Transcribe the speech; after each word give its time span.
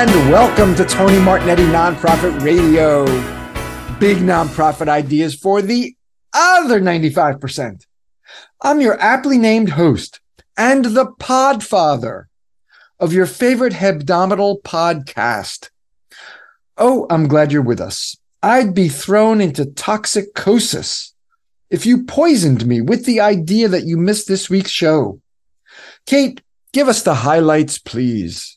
And 0.00 0.32
welcome 0.32 0.74
to 0.76 0.86
Tony 0.86 1.18
Martignetti 1.18 1.70
Nonprofit 1.70 2.42
Radio. 2.42 3.04
Big 3.98 4.16
nonprofit 4.16 4.88
ideas 4.88 5.34
for 5.34 5.60
the 5.60 5.94
other 6.32 6.80
95%. 6.80 7.84
I'm 8.62 8.80
your 8.80 8.98
aptly 8.98 9.36
named 9.36 9.68
host 9.68 10.20
and 10.56 10.86
the 10.86 11.04
podfather 11.04 12.24
of 12.98 13.12
your 13.12 13.26
favorite 13.26 13.74
hebdomadal 13.74 14.62
podcast. 14.62 15.68
Oh, 16.78 17.06
I'm 17.10 17.28
glad 17.28 17.52
you're 17.52 17.60
with 17.60 17.78
us. 17.78 18.16
I'd 18.42 18.74
be 18.74 18.88
thrown 18.88 19.42
into 19.42 19.66
toxicosis 19.66 21.12
if 21.68 21.84
you 21.84 22.04
poisoned 22.04 22.64
me 22.64 22.80
with 22.80 23.04
the 23.04 23.20
idea 23.20 23.68
that 23.68 23.84
you 23.84 23.98
missed 23.98 24.28
this 24.28 24.48
week's 24.48 24.70
show. 24.70 25.20
Kate, 26.06 26.40
give 26.72 26.88
us 26.88 27.02
the 27.02 27.16
highlights, 27.16 27.78
please. 27.78 28.56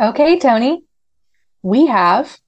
Okay, 0.00 0.38
Tony. 0.38 0.82
We 1.62 1.88
have 1.88 2.38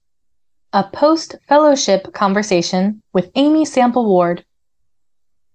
a 0.73 0.85
post 0.85 1.37
fellowship 1.47 2.15
conversation 2.15 3.03
with 3.13 3.31
Amy 3.35 3.67
Sample 3.67 4.07
Ward. 4.07 4.43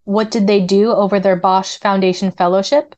What 0.04 0.30
did 0.30 0.46
they 0.46 0.62
do 0.64 0.92
over 0.92 1.20
their 1.20 1.36
Bosch 1.36 1.80
Foundation 1.80 2.30
Fellowship? 2.30 2.94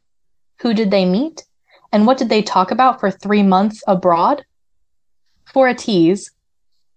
Who 0.63 0.73
did 0.73 0.91
they 0.91 1.05
meet? 1.05 1.45
And 1.94 2.05
what 2.05 2.17
did 2.17 2.27
they 2.27 2.41
talk 2.41 2.72
about 2.72 2.99
for 2.99 3.09
three 3.09 3.41
months 3.41 3.81
abroad? 3.88 4.44
For 5.45 5.70
a 5.70 5.73
tease, 5.73 6.31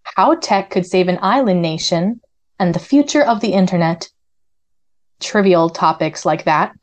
how 0.02 0.34
tech 0.34 0.70
could 0.70 0.86
save 0.86 1.06
an 1.06 1.20
island 1.22 1.62
nation 1.62 2.20
and 2.58 2.74
the 2.74 2.80
future 2.80 3.22
of 3.22 3.40
the 3.40 3.52
internet. 3.52 4.08
Trivial 5.20 5.70
topics 5.70 6.26
like 6.26 6.46
that. 6.46 6.74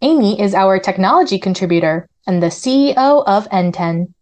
Amy 0.00 0.40
is 0.40 0.54
our 0.54 0.78
technology 0.78 1.38
contributor 1.38 2.08
and 2.26 2.42
the 2.42 2.46
CEO 2.46 3.24
of 3.26 3.48
NTEN. 3.50 4.12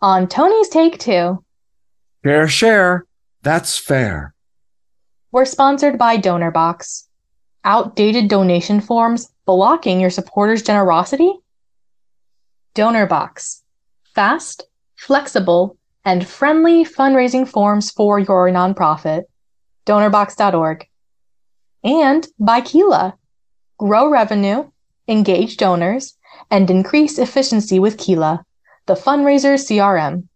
On 0.00 0.28
Tony's 0.28 0.68
Take 0.68 0.98
Two. 0.98 1.44
Fair 2.22 2.48
share. 2.48 3.06
That's 3.42 3.78
fair. 3.78 4.34
We're 5.32 5.44
sponsored 5.44 5.98
by 5.98 6.16
DonorBox. 6.16 7.04
Outdated 7.64 8.28
donation 8.28 8.80
forms 8.80 9.32
blocking 9.44 10.00
your 10.00 10.10
supporters' 10.10 10.62
generosity? 10.62 11.32
DonorBox. 12.74 13.62
Fast, 14.14 14.64
flexible, 14.96 15.76
and 16.04 16.26
friendly 16.26 16.84
fundraising 16.84 17.46
forms 17.46 17.90
for 17.90 18.18
your 18.18 18.48
nonprofit. 18.50 19.24
DonorBox.org. 19.86 20.86
And 21.84 22.26
by 22.38 22.60
Keela. 22.60 23.16
Grow 23.78 24.10
revenue, 24.10 24.70
engage 25.06 25.56
donors, 25.56 26.17
and 26.50 26.70
increase 26.70 27.18
efficiency 27.18 27.78
with 27.78 27.98
Keela, 27.98 28.44
the 28.86 28.94
fundraiser 28.94 29.54
CRM. 29.54 30.28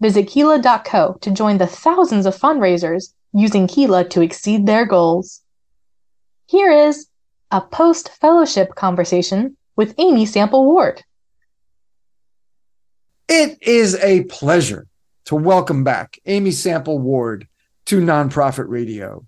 Visit 0.00 0.28
Keela.co 0.28 1.18
to 1.20 1.30
join 1.30 1.58
the 1.58 1.66
thousands 1.66 2.26
of 2.26 2.36
fundraisers 2.36 3.12
using 3.32 3.66
Keela 3.66 4.08
to 4.08 4.20
exceed 4.20 4.66
their 4.66 4.86
goals. 4.86 5.42
Here 6.46 6.70
is 6.70 7.08
a 7.50 7.60
post 7.60 8.10
fellowship 8.20 8.74
conversation 8.74 9.56
with 9.74 9.94
Amy 9.98 10.26
Sample 10.26 10.64
Ward. 10.64 11.02
It 13.28 13.58
is 13.60 13.96
a 13.96 14.24
pleasure 14.24 14.86
to 15.24 15.34
welcome 15.34 15.84
back 15.84 16.18
Amy 16.26 16.52
Sample 16.52 16.98
Ward 16.98 17.48
to 17.86 18.00
Nonprofit 18.00 18.66
Radio. 18.68 19.26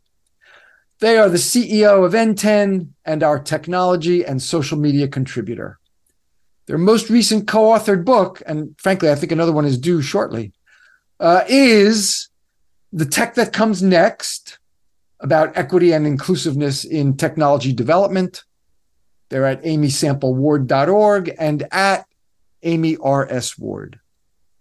They 1.00 1.18
are 1.18 1.28
the 1.28 1.38
CEO 1.38 2.04
of 2.04 2.12
NTEN 2.12 2.88
and 3.04 3.22
our 3.22 3.38
technology 3.38 4.24
and 4.24 4.40
social 4.40 4.78
media 4.78 5.08
contributor. 5.08 5.79
Their 6.70 6.78
most 6.78 7.10
recent 7.10 7.48
co 7.48 7.70
authored 7.70 8.04
book, 8.04 8.40
and 8.46 8.76
frankly, 8.78 9.10
I 9.10 9.16
think 9.16 9.32
another 9.32 9.50
one 9.50 9.64
is 9.64 9.76
due 9.76 10.00
shortly, 10.00 10.52
uh, 11.18 11.42
is 11.48 12.28
The 12.92 13.06
Tech 13.06 13.34
That 13.34 13.52
Comes 13.52 13.82
Next 13.82 14.60
about 15.18 15.56
equity 15.56 15.90
and 15.90 16.06
inclusiveness 16.06 16.84
in 16.84 17.16
technology 17.16 17.72
development. 17.72 18.44
They're 19.30 19.46
at 19.46 19.64
amysampleward.org 19.64 21.34
and 21.40 21.66
at 21.72 22.06
Amy 22.62 22.96
R.S. 22.98 23.58
Ward. 23.58 23.98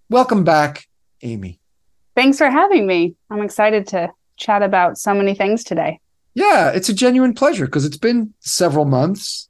Welcome 0.10 0.44
back, 0.44 0.88
Amy. 1.22 1.60
Thanks 2.16 2.40
for 2.40 2.50
having 2.50 2.88
me. 2.88 3.18
I'm 3.30 3.44
excited 3.44 3.86
to 3.90 4.10
chat 4.36 4.64
about 4.64 4.98
so 4.98 5.14
many 5.14 5.36
things 5.36 5.64
today. 5.64 6.00
Yeah, 6.34 6.72
it's 6.72 6.90
a 6.90 6.94
genuine 6.96 7.36
pleasure 7.36 7.66
because 7.66 7.86
it's 7.86 7.98
been 7.98 8.34
several 8.40 8.86
months 8.86 9.49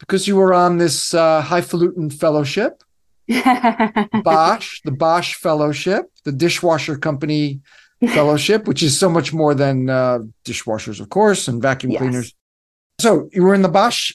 because 0.00 0.26
you 0.26 0.34
were 0.36 0.52
on 0.52 0.78
this 0.78 1.14
uh, 1.14 1.40
highfalutin 1.42 2.10
fellowship, 2.10 2.82
Bosch, 4.24 4.80
the 4.84 4.90
Bosch 4.90 5.34
Fellowship, 5.34 6.10
the 6.24 6.32
dishwasher 6.32 6.98
company 6.98 7.60
fellowship, 8.08 8.66
which 8.66 8.82
is 8.82 8.98
so 8.98 9.08
much 9.08 9.32
more 9.32 9.54
than 9.54 9.88
uh, 9.88 10.18
dishwashers, 10.44 11.00
of 11.00 11.10
course, 11.10 11.46
and 11.46 11.62
vacuum 11.62 11.92
yes. 11.92 12.00
cleaners. 12.00 12.34
So 13.00 13.28
you 13.32 13.44
were 13.44 13.54
in 13.54 13.62
the 13.62 13.68
Bosch 13.68 14.12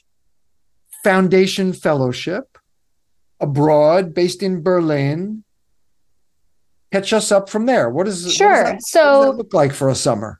Foundation 1.04 1.72
Fellowship 1.72 2.58
abroad, 3.40 4.14
based 4.14 4.44
in 4.44 4.62
Berlin 4.62 5.44
catch 6.92 7.14
us 7.14 7.32
up 7.32 7.50
from 7.50 7.66
there. 7.66 7.90
What 7.90 8.08
is 8.08 8.34
sure? 8.34 8.50
What 8.50 8.64
that, 8.64 8.84
so 8.84 9.28
what 9.28 9.38
look 9.38 9.54
like 9.54 9.74
for 9.74 9.90
a 9.90 9.96
summer? 9.96 10.40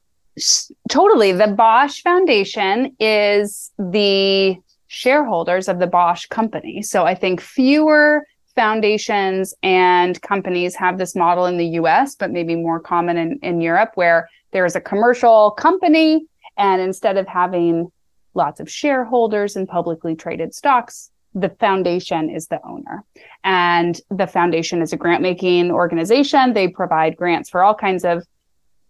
Totally. 0.90 1.32
The 1.32 1.48
Bosch 1.48 2.02
Foundation 2.02 2.96
is 3.00 3.72
the 3.78 4.58
shareholders 4.88 5.68
of 5.68 5.80
the 5.80 5.88
Bosch 5.88 6.26
company. 6.28 6.82
So 6.82 7.06
I 7.06 7.16
think 7.16 7.42
fewer 7.42 8.26
foundations 8.56 9.54
and 9.64 10.22
companies 10.22 10.76
have 10.76 10.98
this 10.98 11.16
model 11.16 11.46
in 11.46 11.58
the 11.58 11.68
US, 11.80 12.16
but 12.16 12.32
maybe 12.32 12.56
more 12.56 12.80
common 12.80 13.18
in, 13.18 13.40
in 13.44 13.62
Europe, 13.62 13.92
where 13.96 14.30
there 14.52 14.66
is 14.66 14.76
a 14.76 14.82
commercial 14.82 15.52
company. 15.52 16.26
And 16.58 16.82
instead 16.82 17.18
of 17.18 17.28
having 17.28 17.92
lots 18.34 18.60
of 18.60 18.70
shareholders 18.70 19.56
and 19.56 19.68
publicly 19.68 20.16
traded 20.16 20.54
stocks, 20.54 21.12
the 21.34 21.50
foundation 21.60 22.30
is 22.30 22.48
the 22.48 22.66
owner. 22.66 23.04
And 23.44 24.00
the 24.10 24.28
foundation 24.28 24.82
is 24.82 24.94
a 24.94 24.98
grant 24.98 25.22
making 25.22 25.72
organization. 25.72 26.54
They 26.54 26.70
provide 26.70 27.18
grants 27.18 27.50
for 27.50 27.62
all 27.62 27.76
kinds 27.76 28.06
of 28.06 28.26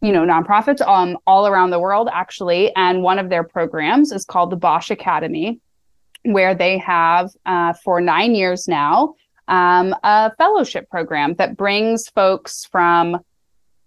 you 0.01 0.11
know 0.11 0.25
nonprofits 0.25 0.85
um, 0.87 1.17
all 1.25 1.47
around 1.47 1.71
the 1.71 1.79
world 1.79 2.09
actually 2.11 2.71
and 2.75 3.01
one 3.01 3.17
of 3.17 3.29
their 3.29 3.43
programs 3.43 4.11
is 4.11 4.25
called 4.25 4.49
the 4.49 4.55
bosch 4.55 4.91
academy 4.91 5.59
where 6.25 6.55
they 6.55 6.77
have 6.77 7.29
uh, 7.45 7.73
for 7.83 8.01
nine 8.01 8.35
years 8.35 8.67
now 8.67 9.13
um, 9.47 9.95
a 10.03 10.31
fellowship 10.37 10.89
program 10.89 11.35
that 11.35 11.57
brings 11.57 12.09
folks 12.09 12.65
from 12.65 13.19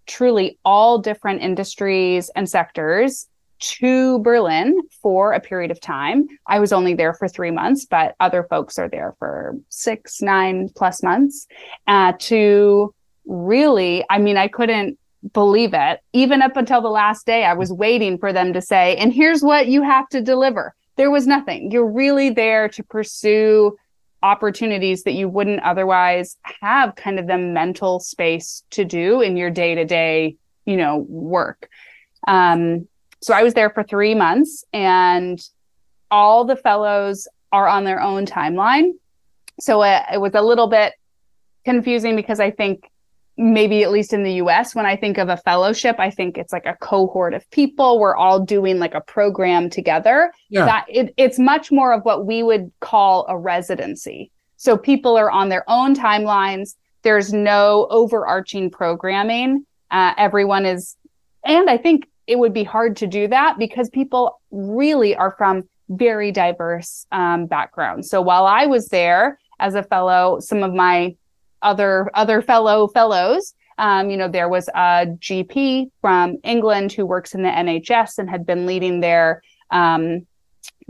truly 0.06 0.59
all 0.65 0.99
different 0.99 1.43
industries 1.43 2.31
and 2.34 2.49
sectors 2.49 3.28
to 3.59 4.21
Berlin 4.21 4.81
for 5.03 5.32
a 5.32 5.41
period 5.41 5.71
of 5.71 5.81
time. 5.81 6.28
I 6.47 6.60
was 6.60 6.72
only 6.72 6.94
there 6.94 7.12
for 7.12 7.26
three 7.26 7.50
months, 7.50 7.87
but 7.87 8.15
other 8.21 8.44
folks 8.49 8.78
are 8.78 8.88
there 8.88 9.15
for 9.19 9.56
six, 9.69 10.22
nine 10.22 10.69
plus 10.75 11.03
months 11.03 11.47
uh, 11.88 12.12
to 12.20 12.94
really, 13.26 14.05
I 14.09 14.19
mean, 14.19 14.37
I 14.37 14.47
couldn't 14.47 14.97
believe 15.32 15.75
it. 15.75 16.00
Even 16.12 16.41
up 16.41 16.56
until 16.56 16.81
the 16.81 16.88
last 16.88 17.26
day, 17.26 17.44
I 17.44 17.55
was 17.55 17.72
waiting 17.72 18.16
for 18.16 18.32
them 18.32 18.53
to 18.53 18.62
say, 18.62 18.97
and 18.97 19.12
here's 19.12 19.43
what 19.43 19.66
you 19.66 19.82
have 19.82 20.09
to 20.10 20.20
deliver. 20.20 20.75
There 20.98 21.10
was 21.10 21.26
nothing. 21.26 21.70
You're 21.70 21.91
really 21.91 22.28
there 22.28 22.69
to 22.69 22.82
pursue 22.82 23.78
opportunities 24.22 25.04
that 25.04 25.12
you 25.12 25.28
wouldn't 25.28 25.62
otherwise 25.62 26.36
have 26.60 26.97
kind 26.97 27.19
of 27.19 27.26
the 27.28 27.38
mental 27.38 28.00
space 28.00 28.64
to 28.70 28.84
do 28.84 29.20
in 29.20 29.37
your 29.37 29.48
day 29.48 29.76
to 29.76 29.84
day, 29.84 30.37
you 30.66 30.76
know, 30.76 30.98
work. 31.08 31.70
Um, 32.26 32.88
so 33.23 33.32
I 33.32 33.44
was 33.44 33.55
there 33.55 33.70
for 33.70 33.84
three 33.84 34.14
months 34.14 34.64
and 34.73 35.40
all 36.11 36.44
the 36.44 36.56
fellows 36.56 37.28
are 37.52 37.69
on 37.69 37.84
their 37.84 38.00
own 38.00 38.26
timeline. 38.26 38.93
So 39.61 39.82
it, 39.84 40.02
it 40.14 40.20
was 40.20 40.34
a 40.34 40.43
little 40.43 40.67
bit 40.67 40.94
confusing 41.64 42.17
because 42.17 42.40
I 42.40 42.50
think 42.50 42.90
maybe 43.38 43.85
at 43.85 43.93
least 43.93 44.12
in 44.12 44.25
the 44.25 44.35
US, 44.35 44.75
when 44.75 44.85
I 44.85 44.96
think 44.96 45.17
of 45.17 45.29
a 45.29 45.37
fellowship, 45.37 45.96
I 45.99 46.11
think 46.11 46.37
it's 46.37 46.52
like 46.52 46.67
a 46.67 46.76
cohort 46.81 47.32
of 47.32 47.49
people. 47.52 48.00
We're 48.00 48.17
all 48.17 48.40
doing 48.40 48.81
like 48.81 48.94
a 48.94 49.00
program 49.00 49.70
together. 49.70 50.32
Yeah. 50.50 50.67
That 50.67 50.87
it, 50.88 51.14
it's 51.17 51.38
much 51.38 51.70
more 51.70 51.93
of 51.93 52.05
what 52.05 52.26
we 52.26 52.43
would 52.43 52.73
call 52.81 53.25
a 53.29 53.38
residency. 53.38 54.32
So 54.56 54.76
people 54.76 55.17
are 55.17 55.31
on 55.31 55.49
their 55.49 55.64
own 55.70 55.94
timelines. 55.94 56.75
There's 57.02 57.32
no 57.32 57.87
overarching 57.90 58.70
programming. 58.70 59.64
Uh, 59.88 60.14
everyone 60.19 60.67
is, 60.67 60.96
and 61.44 61.70
I 61.70 61.79
think 61.79 62.08
it 62.26 62.40
would 62.40 62.52
be 62.52 62.64
hard 62.64 62.96
to 62.96 63.06
do 63.06 63.29
that 63.29 63.56
because 63.56 63.88
people 63.88 64.40
really 64.50 65.14
are 65.14 65.31
from 65.38 65.62
very 65.88 66.32
diverse 66.32 67.06
um, 67.12 67.46
backgrounds. 67.46 68.11
So 68.11 68.20
while 68.20 68.46
I 68.46 68.67
was 68.67 68.88
there 68.88 69.38
as 69.61 69.76
a 69.76 69.82
fellow, 69.85 70.40
some 70.40 70.64
of 70.64 70.75
my 70.75 71.17
other 71.62 72.10
other 72.14 72.43
fellow 72.43 72.88
fellows, 72.88 73.55
um, 73.78 74.10
you 74.10 74.16
know, 74.16 74.28
there 74.28 74.49
was 74.49 74.69
a 74.69 75.06
GP 75.06 75.90
from 76.00 76.37
England 76.43 76.93
who 76.93 77.06
works 77.06 77.34
in 77.34 77.43
the 77.43 77.49
NHS 77.49 78.19
and 78.19 78.28
had 78.28 78.44
been 78.44 78.66
leading 78.66 79.00
their 79.00 79.43
um, 79.70 80.26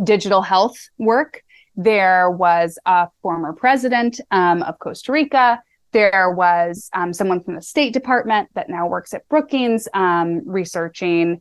digital 0.02 0.40
health 0.42 0.88
work. 0.96 1.42
There 1.76 2.30
was 2.30 2.78
a 2.86 3.08
former 3.22 3.52
president 3.52 4.20
um, 4.30 4.62
of 4.62 4.78
Costa 4.78 5.12
Rica. 5.12 5.62
there 5.92 6.30
was 6.30 6.90
um, 6.92 7.12
someone 7.12 7.42
from 7.42 7.54
the 7.54 7.62
State 7.62 7.92
Department 7.92 8.48
that 8.54 8.68
now 8.68 8.86
works 8.86 9.14
at 9.14 9.28
Brookings, 9.28 9.88
um, 9.94 10.42
researching 10.46 11.40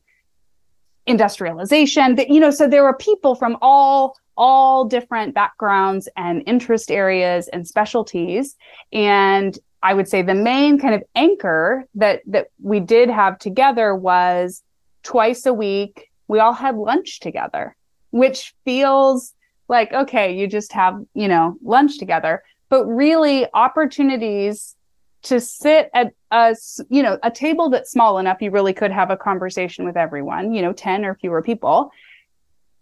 industrialization. 1.05 2.15
That 2.15 2.29
you 2.29 2.39
know, 2.39 2.51
so 2.51 2.67
there 2.67 2.83
were 2.83 2.95
people 2.95 3.35
from 3.35 3.57
all 3.61 4.17
all 4.37 4.85
different 4.85 5.33
backgrounds 5.33 6.07
and 6.15 6.43
interest 6.45 6.91
areas 6.91 7.47
and 7.49 7.67
specialties. 7.67 8.55
And 8.93 9.57
I 9.83 9.93
would 9.93 10.07
say 10.07 10.21
the 10.21 10.35
main 10.35 10.79
kind 10.79 10.95
of 10.95 11.03
anchor 11.15 11.85
that 11.95 12.21
that 12.27 12.47
we 12.61 12.79
did 12.79 13.09
have 13.09 13.39
together 13.39 13.95
was 13.95 14.63
twice 15.03 15.45
a 15.45 15.53
week. 15.53 16.09
We 16.27 16.39
all 16.39 16.53
had 16.53 16.75
lunch 16.75 17.19
together, 17.19 17.75
which 18.11 18.53
feels 18.65 19.33
like 19.67 19.91
okay, 19.93 20.37
you 20.37 20.47
just 20.47 20.73
have 20.73 21.01
you 21.13 21.27
know 21.27 21.57
lunch 21.61 21.97
together 21.97 22.43
but 22.69 22.85
really 22.85 23.47
opportunities 23.53 24.75
to 25.23 25.39
sit 25.39 25.89
at 25.93 26.13
a 26.31 26.55
you 26.89 27.01
know 27.01 27.17
a 27.23 27.31
table 27.31 27.69
that's 27.69 27.91
small 27.91 28.19
enough 28.19 28.41
you 28.41 28.51
really 28.51 28.73
could 28.73 28.91
have 28.91 29.09
a 29.09 29.17
conversation 29.17 29.85
with 29.85 29.97
everyone 29.97 30.53
you 30.53 30.61
know 30.61 30.73
10 30.73 31.05
or 31.05 31.15
fewer 31.15 31.41
people 31.41 31.91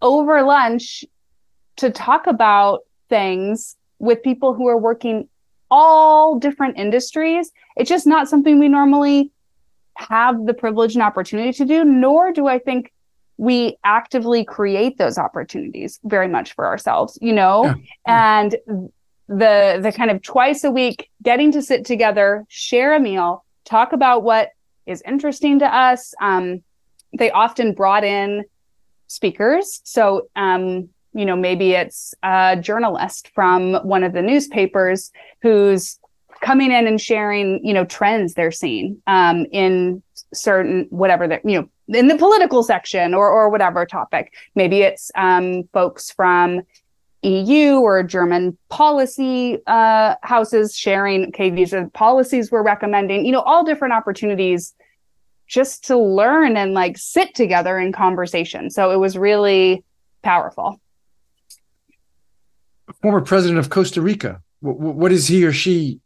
over 0.02 0.42
lunch 0.42 1.04
to 1.76 1.90
talk 1.90 2.26
about 2.26 2.80
things 3.08 3.76
with 3.98 4.22
people 4.22 4.54
who 4.54 4.66
are 4.68 4.78
working 4.78 5.28
all 5.70 6.38
different 6.38 6.78
industries 6.78 7.50
it's 7.76 7.88
just 7.88 8.06
not 8.06 8.28
something 8.28 8.58
we 8.58 8.68
normally 8.68 9.32
have 9.96 10.46
the 10.46 10.54
privilege 10.54 10.94
and 10.94 11.02
opportunity 11.02 11.52
to 11.52 11.64
do 11.64 11.84
nor 11.84 12.32
do 12.32 12.46
i 12.46 12.58
think 12.58 12.92
we 13.38 13.76
actively 13.84 14.44
create 14.44 14.96
those 14.96 15.18
opportunities 15.18 15.98
very 16.04 16.28
much 16.28 16.54
for 16.54 16.66
ourselves 16.66 17.18
you 17.20 17.32
know 17.32 17.64
yeah. 17.64 17.74
and 18.42 18.56
the 19.28 19.80
the 19.82 19.92
kind 19.94 20.10
of 20.10 20.22
twice 20.22 20.62
a 20.62 20.70
week 20.70 21.10
getting 21.22 21.50
to 21.50 21.60
sit 21.60 21.84
together 21.84 22.44
share 22.48 22.94
a 22.94 23.00
meal 23.00 23.44
talk 23.64 23.92
about 23.92 24.22
what 24.22 24.50
is 24.86 25.02
interesting 25.02 25.58
to 25.58 25.66
us 25.66 26.14
um, 26.20 26.62
they 27.18 27.30
often 27.30 27.72
brought 27.72 28.04
in 28.04 28.44
speakers 29.08 29.80
so 29.84 30.28
um, 30.36 30.88
you 31.16 31.24
know 31.24 31.36
maybe 31.36 31.72
it's 31.72 32.14
a 32.22 32.56
journalist 32.60 33.30
from 33.34 33.74
one 33.76 34.02
of 34.02 34.12
the 34.12 34.22
newspapers 34.22 35.10
who's 35.42 35.98
coming 36.42 36.70
in 36.70 36.86
and 36.86 37.00
sharing 37.00 37.64
you 37.64 37.72
know 37.72 37.84
trends 37.84 38.34
they're 38.34 38.52
seeing 38.52 39.00
um, 39.06 39.46
in 39.52 40.02
certain 40.34 40.86
whatever 40.90 41.26
that 41.26 41.44
you 41.44 41.60
know 41.60 41.68
in 41.98 42.08
the 42.08 42.16
political 42.16 42.62
section 42.62 43.14
or 43.14 43.30
or 43.30 43.48
whatever 43.48 43.86
topic 43.86 44.32
maybe 44.54 44.82
it's 44.82 45.10
um, 45.16 45.64
folks 45.72 46.10
from 46.10 46.62
EU 47.22 47.80
or 47.80 48.04
German 48.04 48.56
policy 48.68 49.58
uh, 49.66 50.14
houses 50.22 50.76
sharing, 50.76 51.28
okay, 51.28 51.50
these 51.50 51.74
are 51.74 51.88
policies 51.88 52.52
we're 52.52 52.62
recommending, 52.62 53.26
you 53.26 53.32
know, 53.32 53.40
all 53.40 53.64
different 53.64 53.94
opportunities 53.94 54.74
just 55.48 55.84
to 55.84 55.98
learn 55.98 56.56
and 56.56 56.72
like 56.72 56.96
sit 56.96 57.34
together 57.34 57.78
in 57.78 57.92
conversation. 57.92 58.70
So 58.70 58.92
it 58.92 58.98
was 58.98 59.18
really 59.18 59.82
powerful. 60.22 60.80
Former 63.02 63.20
president 63.20 63.58
of 63.58 63.70
Costa 63.70 64.00
Rica, 64.00 64.42
what 64.60 65.12
is 65.12 65.28
he 65.28 65.44
or 65.44 65.52
she 65.52 66.00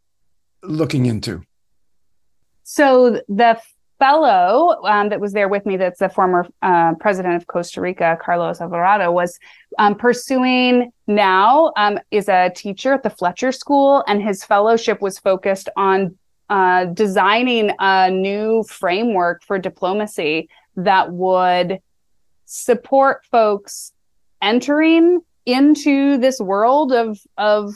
looking 0.62 1.06
into? 1.06 1.42
So 2.64 3.20
the 3.28 3.60
fellow 3.98 4.82
um, 4.84 5.10
that 5.10 5.20
was 5.20 5.32
there 5.32 5.48
with 5.48 5.66
me, 5.66 5.76
that's 5.76 6.00
the 6.00 6.08
former 6.08 6.46
uh, 6.62 6.94
president 6.94 7.34
of 7.34 7.46
Costa 7.46 7.80
Rica, 7.80 8.18
Carlos 8.20 8.60
Alvarado, 8.60 9.12
was 9.12 9.38
um, 9.78 9.94
pursuing 9.94 10.92
now 11.06 11.72
um, 11.76 11.98
is 12.10 12.28
a 12.28 12.50
teacher 12.56 12.94
at 12.94 13.02
the 13.02 13.10
Fletcher 13.10 13.52
School, 13.52 14.02
and 14.08 14.22
his 14.22 14.42
fellowship 14.42 15.00
was 15.00 15.18
focused 15.18 15.68
on 15.76 16.16
uh, 16.48 16.86
designing 16.86 17.70
a 17.78 18.10
new 18.10 18.64
framework 18.64 19.44
for 19.44 19.58
diplomacy 19.58 20.48
that 20.76 21.12
would 21.12 21.80
support 22.46 23.24
folks 23.30 23.92
entering 24.42 25.20
into 25.46 26.18
this 26.18 26.38
world 26.40 26.92
of 26.92 27.18
of 27.38 27.74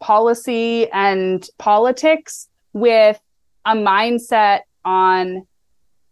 policy 0.00 0.90
and 0.90 1.48
politics 1.58 2.48
with 2.72 3.20
a 3.64 3.74
mindset 3.74 4.60
on 4.84 5.46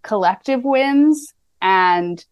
collective 0.02 0.64
wins 0.64 1.34
and 1.60 2.24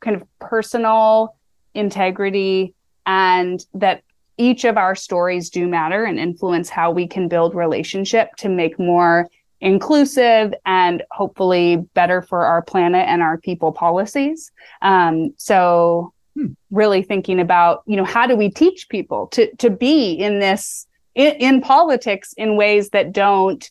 kind 0.00 0.16
of 0.16 0.24
personal 0.38 1.36
integrity 1.74 2.74
and 3.06 3.64
that 3.74 4.02
each 4.36 4.64
of 4.64 4.76
our 4.76 4.94
stories 4.94 5.50
do 5.50 5.68
matter 5.68 6.04
and 6.04 6.18
influence 6.18 6.68
how 6.68 6.90
we 6.90 7.06
can 7.06 7.28
build 7.28 7.54
relationship 7.54 8.34
to 8.36 8.48
make 8.48 8.78
more 8.78 9.28
inclusive 9.60 10.54
and 10.64 11.02
hopefully 11.10 11.76
better 11.94 12.22
for 12.22 12.44
our 12.44 12.62
planet 12.62 13.06
and 13.06 13.20
our 13.22 13.36
people 13.36 13.72
policies. 13.72 14.50
Um, 14.80 15.34
so 15.36 16.14
hmm. 16.40 16.52
really 16.70 17.02
thinking 17.02 17.40
about 17.40 17.82
you 17.86 17.96
know 17.96 18.04
how 18.04 18.26
do 18.26 18.36
we 18.36 18.50
teach 18.50 18.88
people 18.88 19.26
to 19.28 19.54
to 19.56 19.70
be 19.70 20.12
in 20.12 20.38
this 20.38 20.86
in, 21.14 21.34
in 21.36 21.60
politics 21.60 22.32
in 22.36 22.56
ways 22.56 22.90
that 22.90 23.12
don't 23.12 23.70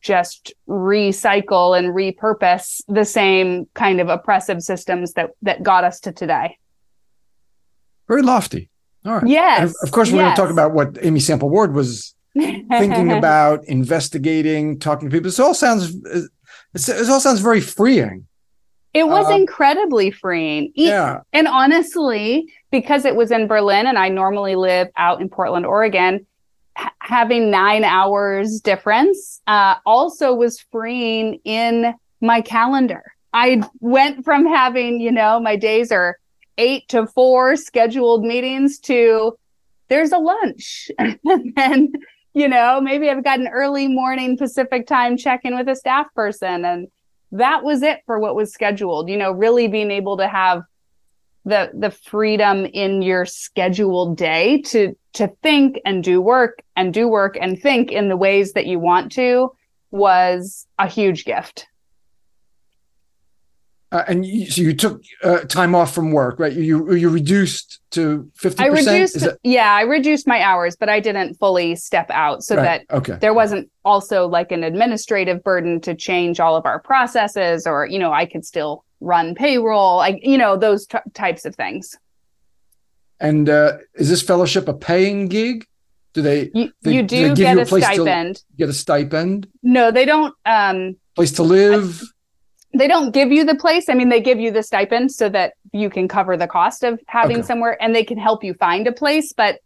just 0.00 0.52
recycle 0.68 1.76
and 1.78 1.88
repurpose 1.88 2.82
the 2.88 3.04
same 3.04 3.66
kind 3.74 4.00
of 4.00 4.08
oppressive 4.08 4.62
systems 4.62 5.12
that 5.14 5.30
that 5.42 5.62
got 5.62 5.84
us 5.84 6.00
to 6.00 6.12
today. 6.12 6.58
Very 8.08 8.22
lofty. 8.22 8.70
All 9.04 9.14
right. 9.14 9.26
Yes. 9.26 9.60
And 9.60 9.74
of 9.82 9.92
course, 9.92 10.10
we're 10.10 10.18
yes. 10.18 10.36
going 10.36 10.36
to 10.36 10.42
talk 10.42 10.50
about 10.50 10.72
what 10.72 10.98
Amy 11.04 11.20
Sample 11.20 11.50
Ward 11.50 11.74
was 11.74 12.14
thinking 12.34 13.12
about, 13.12 13.64
investigating, 13.66 14.78
talking 14.78 15.08
to 15.08 15.14
people. 15.14 15.28
This 15.28 15.40
all 15.40 15.54
sounds 15.54 15.94
it 16.74 17.08
all 17.08 17.20
sounds 17.20 17.40
very 17.40 17.60
freeing. 17.60 18.26
It 18.94 19.08
was 19.08 19.26
uh, 19.28 19.34
incredibly 19.34 20.12
freeing. 20.12 20.72
Yeah. 20.76 21.20
And 21.32 21.48
honestly, 21.48 22.52
because 22.70 23.04
it 23.04 23.16
was 23.16 23.32
in 23.32 23.48
Berlin 23.48 23.88
and 23.88 23.98
I 23.98 24.08
normally 24.08 24.54
live 24.54 24.88
out 24.96 25.20
in 25.20 25.28
Portland, 25.28 25.66
Oregon, 25.66 26.24
having 27.00 27.50
nine 27.50 27.84
hours 27.84 28.60
difference 28.60 29.40
uh, 29.48 29.76
also 29.84 30.32
was 30.32 30.60
freeing 30.72 31.40
in 31.44 31.94
my 32.20 32.40
calendar. 32.40 33.02
I 33.32 33.62
went 33.80 34.24
from 34.24 34.46
having, 34.46 35.00
you 35.00 35.10
know, 35.10 35.40
my 35.40 35.56
days 35.56 35.90
are 35.90 36.18
eight 36.56 36.88
to 36.88 37.06
four 37.06 37.56
scheduled 37.56 38.24
meetings 38.24 38.78
to 38.78 39.36
there's 39.88 40.12
a 40.12 40.18
lunch. 40.18 40.88
and 40.98 41.52
then, 41.56 41.92
you 42.32 42.48
know, 42.48 42.80
maybe 42.80 43.10
I've 43.10 43.24
got 43.24 43.40
an 43.40 43.48
early 43.48 43.88
morning 43.88 44.38
Pacific 44.38 44.86
time 44.86 45.16
check 45.16 45.40
in 45.44 45.56
with 45.56 45.68
a 45.68 45.76
staff 45.76 46.06
person. 46.14 46.64
And 46.64 46.88
that 47.34 47.64
was 47.64 47.82
it 47.82 48.00
for 48.06 48.18
what 48.18 48.36
was 48.36 48.52
scheduled, 48.52 49.08
you 49.08 49.16
know, 49.16 49.32
really 49.32 49.68
being 49.68 49.90
able 49.90 50.16
to 50.18 50.28
have 50.28 50.62
the 51.44 51.70
the 51.74 51.90
freedom 51.90 52.64
in 52.64 53.02
your 53.02 53.26
scheduled 53.26 54.16
day 54.16 54.62
to 54.62 54.96
to 55.12 55.28
think 55.42 55.78
and 55.84 56.02
do 56.02 56.20
work 56.20 56.62
and 56.74 56.94
do 56.94 57.06
work 57.06 57.36
and 57.40 57.60
think 57.60 57.92
in 57.92 58.08
the 58.08 58.16
ways 58.16 58.52
that 58.52 58.66
you 58.66 58.78
want 58.78 59.12
to 59.12 59.52
was 59.90 60.66
a 60.78 60.86
huge 60.86 61.24
gift. 61.24 61.66
Uh, 63.94 64.02
and 64.08 64.26
you, 64.26 64.50
so 64.50 64.60
you 64.60 64.74
took 64.74 65.00
uh, 65.22 65.38
time 65.42 65.72
off 65.72 65.94
from 65.94 66.10
work, 66.10 66.40
right? 66.40 66.52
You 66.52 66.92
you 66.94 67.08
reduced 67.08 67.78
to 67.92 68.28
fifty. 68.34 68.64
I 68.64 68.66
reduced, 68.66 69.20
that- 69.20 69.38
yeah, 69.44 69.72
I 69.72 69.82
reduced 69.82 70.26
my 70.26 70.42
hours, 70.42 70.74
but 70.74 70.88
I 70.88 70.98
didn't 70.98 71.34
fully 71.34 71.76
step 71.76 72.10
out, 72.10 72.42
so 72.42 72.56
right. 72.56 72.82
that 72.88 72.96
okay. 72.96 73.18
there 73.20 73.32
wasn't 73.32 73.70
also 73.84 74.26
like 74.26 74.50
an 74.50 74.64
administrative 74.64 75.44
burden 75.44 75.80
to 75.82 75.94
change 75.94 76.40
all 76.40 76.56
of 76.56 76.66
our 76.66 76.80
processes, 76.80 77.68
or 77.68 77.86
you 77.86 78.00
know, 78.00 78.12
I 78.12 78.26
could 78.26 78.44
still 78.44 78.84
run 78.98 79.36
payroll, 79.36 79.98
like 79.98 80.18
you 80.26 80.38
know, 80.38 80.56
those 80.56 80.86
t- 80.86 80.98
types 81.12 81.44
of 81.44 81.54
things. 81.54 81.96
And 83.20 83.48
uh, 83.48 83.78
is 83.94 84.10
this 84.10 84.22
fellowship 84.22 84.66
a 84.66 84.74
paying 84.74 85.28
gig? 85.28 85.68
Do 86.14 86.22
they? 86.22 86.50
You, 86.52 86.72
they, 86.82 86.94
you 86.94 87.02
do, 87.04 87.28
do 87.28 87.34
get 87.36 87.54
you 87.54 87.60
a, 87.60 87.62
a 87.62 87.66
stipend. 87.66 88.42
get 88.58 88.68
a 88.68 88.72
stipend? 88.72 89.46
No, 89.62 89.92
they 89.92 90.04
don't. 90.04 90.34
Um, 90.44 90.96
place 91.14 91.30
to 91.32 91.44
live. 91.44 92.02
I, 92.02 92.06
they 92.74 92.88
don't 92.88 93.12
give 93.12 93.30
you 93.30 93.44
the 93.44 93.54
place. 93.54 93.88
I 93.88 93.94
mean, 93.94 94.08
they 94.08 94.20
give 94.20 94.40
you 94.40 94.50
the 94.50 94.62
stipend 94.62 95.12
so 95.12 95.28
that 95.28 95.54
you 95.72 95.88
can 95.88 96.08
cover 96.08 96.36
the 96.36 96.46
cost 96.46 96.82
of 96.82 97.00
having 97.06 97.38
okay. 97.38 97.46
somewhere, 97.46 97.80
and 97.80 97.94
they 97.94 98.04
can 98.04 98.18
help 98.18 98.42
you 98.42 98.54
find 98.54 98.86
a 98.86 98.92
place. 98.92 99.32
But, 99.32 99.60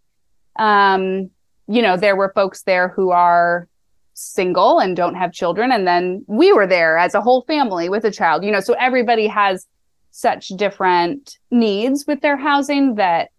um, 0.58 1.30
you 1.66 1.82
know, 1.82 1.96
there 1.96 2.16
were 2.16 2.32
folks 2.34 2.62
there 2.62 2.88
who 2.88 3.10
are 3.10 3.68
single 4.14 4.78
and 4.78 4.96
don't 4.96 5.14
have 5.14 5.32
children, 5.32 5.72
and 5.72 5.86
then 5.86 6.24
we 6.26 6.52
were 6.52 6.66
there 6.66 6.98
as 6.98 7.14
a 7.14 7.20
whole 7.20 7.42
family 7.42 7.88
with 7.88 8.04
a 8.04 8.10
child. 8.10 8.44
You 8.44 8.52
know, 8.52 8.60
so 8.60 8.74
everybody 8.74 9.26
has 9.26 9.66
such 10.10 10.48
different 10.48 11.38
needs 11.50 12.06
with 12.06 12.20
their 12.20 12.36
housing 12.36 12.96
that 12.96 13.30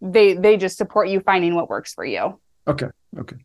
they 0.00 0.34
they 0.34 0.56
just 0.56 0.76
support 0.76 1.08
you 1.08 1.20
finding 1.20 1.54
what 1.54 1.68
works 1.68 1.94
for 1.94 2.04
you. 2.04 2.38
Okay. 2.66 2.88
Okay. 3.18 3.36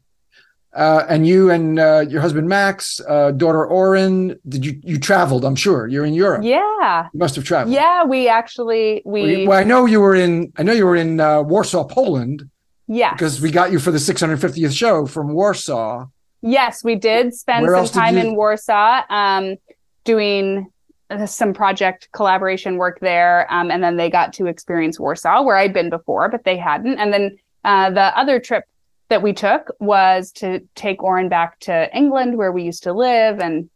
Uh, 0.73 1.03
and 1.09 1.25
you 1.25 1.49
and 1.49 1.79
uh, 1.79 2.05
your 2.07 2.21
husband 2.21 2.47
Max, 2.47 3.01
uh, 3.07 3.31
daughter 3.31 3.65
Oren, 3.65 4.39
did 4.47 4.63
you 4.63 4.79
you 4.83 4.99
traveled? 4.99 5.43
I'm 5.43 5.55
sure 5.55 5.87
you're 5.87 6.05
in 6.05 6.13
Europe. 6.13 6.43
Yeah, 6.43 7.07
you 7.11 7.19
must 7.19 7.35
have 7.35 7.43
traveled. 7.43 7.73
Yeah, 7.73 8.03
we 8.03 8.27
actually 8.27 9.01
we. 9.03 9.47
Well, 9.47 9.57
I 9.57 9.63
know 9.63 9.85
you 9.85 9.99
were 9.99 10.13
in. 10.15 10.53
I 10.57 10.63
know 10.63 10.73
you 10.73 10.85
were 10.85 10.95
in 10.95 11.19
uh, 11.19 11.41
Warsaw, 11.41 11.85
Poland. 11.85 12.49
Yeah, 12.91 13.13
Because 13.13 13.39
we 13.39 13.51
got 13.51 13.71
you 13.71 13.77
for 13.77 13.91
the 13.91 13.99
650th 13.99 14.75
show 14.75 15.05
from 15.05 15.33
Warsaw. 15.33 16.07
Yes, 16.41 16.83
we 16.83 16.95
did 16.95 17.35
spend 17.35 17.67
Where 17.67 17.75
some 17.85 18.01
time 18.01 18.15
you- 18.15 18.21
in 18.21 18.35
Warsaw 18.35 19.01
um, 19.09 19.57
doing 20.05 20.71
uh, 21.11 21.27
some 21.27 21.53
project 21.53 22.09
collaboration 22.13 22.77
work 22.77 22.99
there. 22.99 23.45
Um, 23.53 23.69
and 23.69 23.83
then 23.83 23.97
they 23.97 24.09
got 24.09 24.33
to 24.33 24.47
experience 24.47 24.99
Warsaw, 24.99 25.43
where 25.43 25.55
I'd 25.55 25.71
been 25.73 25.91
before, 25.91 26.29
but 26.29 26.43
they 26.45 26.57
hadn't. 26.57 26.97
And 26.97 27.13
then 27.13 27.37
uh, 27.63 27.91
the 27.91 28.17
other 28.17 28.39
trip 28.39 28.63
that 29.09 29.21
we 29.21 29.33
took 29.33 29.71
was 29.79 30.31
to 30.33 30.61
take 30.75 31.03
Oren 31.03 31.29
back 31.29 31.59
to 31.61 31.95
England, 31.95 32.37
where 32.37 32.51
we 32.51 32.63
used 32.63 32.83
to 32.83 32.93
live, 32.93 33.39
and 33.39 33.69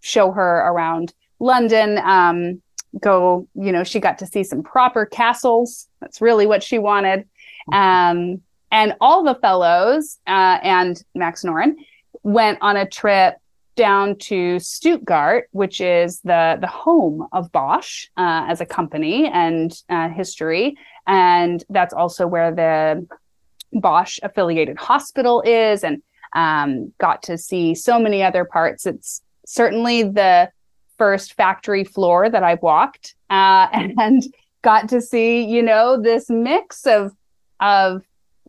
show 0.00 0.32
her 0.32 0.58
around 0.58 1.12
London. 1.38 1.98
Um, 1.98 2.62
go, 3.00 3.46
you 3.54 3.70
know, 3.70 3.84
she 3.84 4.00
got 4.00 4.18
to 4.18 4.26
see 4.26 4.42
some 4.42 4.62
proper 4.62 5.06
castles. 5.06 5.88
That's 6.00 6.20
really 6.20 6.46
what 6.46 6.62
she 6.62 6.78
wanted. 6.78 7.28
Um, 7.72 8.40
and 8.70 8.94
all 9.00 9.22
the 9.22 9.34
fellows 9.36 10.18
uh, 10.26 10.58
and 10.62 11.02
Max 11.14 11.44
Noren 11.44 11.74
went 12.22 12.58
on 12.60 12.76
a 12.76 12.88
trip 12.88 13.36
down 13.76 14.16
to 14.16 14.58
Stuttgart, 14.58 15.48
which 15.52 15.80
is 15.80 16.20
the 16.22 16.58
the 16.60 16.66
home 16.66 17.28
of 17.32 17.52
Bosch 17.52 18.08
uh, 18.16 18.46
as 18.48 18.60
a 18.60 18.66
company 18.66 19.28
and 19.28 19.72
uh, 19.88 20.08
history, 20.08 20.76
and 21.06 21.64
that's 21.70 21.94
also 21.94 22.26
where 22.26 22.52
the 22.52 23.06
Bosch 23.72 24.18
affiliated 24.22 24.78
hospital 24.78 25.42
is, 25.42 25.84
and 25.84 26.02
um, 26.34 26.92
got 26.98 27.22
to 27.24 27.38
see 27.38 27.74
so 27.74 27.98
many 27.98 28.22
other 28.22 28.44
parts. 28.44 28.86
It's 28.86 29.22
certainly 29.46 30.02
the 30.02 30.50
first 30.96 31.34
factory 31.34 31.84
floor 31.84 32.28
that 32.28 32.42
I've 32.42 32.62
walked, 32.62 33.14
uh, 33.30 33.68
and 33.72 34.22
got 34.62 34.88
to 34.88 35.00
see 35.00 35.44
you 35.44 35.62
know 35.62 36.00
this 36.00 36.28
mix 36.28 36.86
of 36.86 37.12
of 37.60 38.02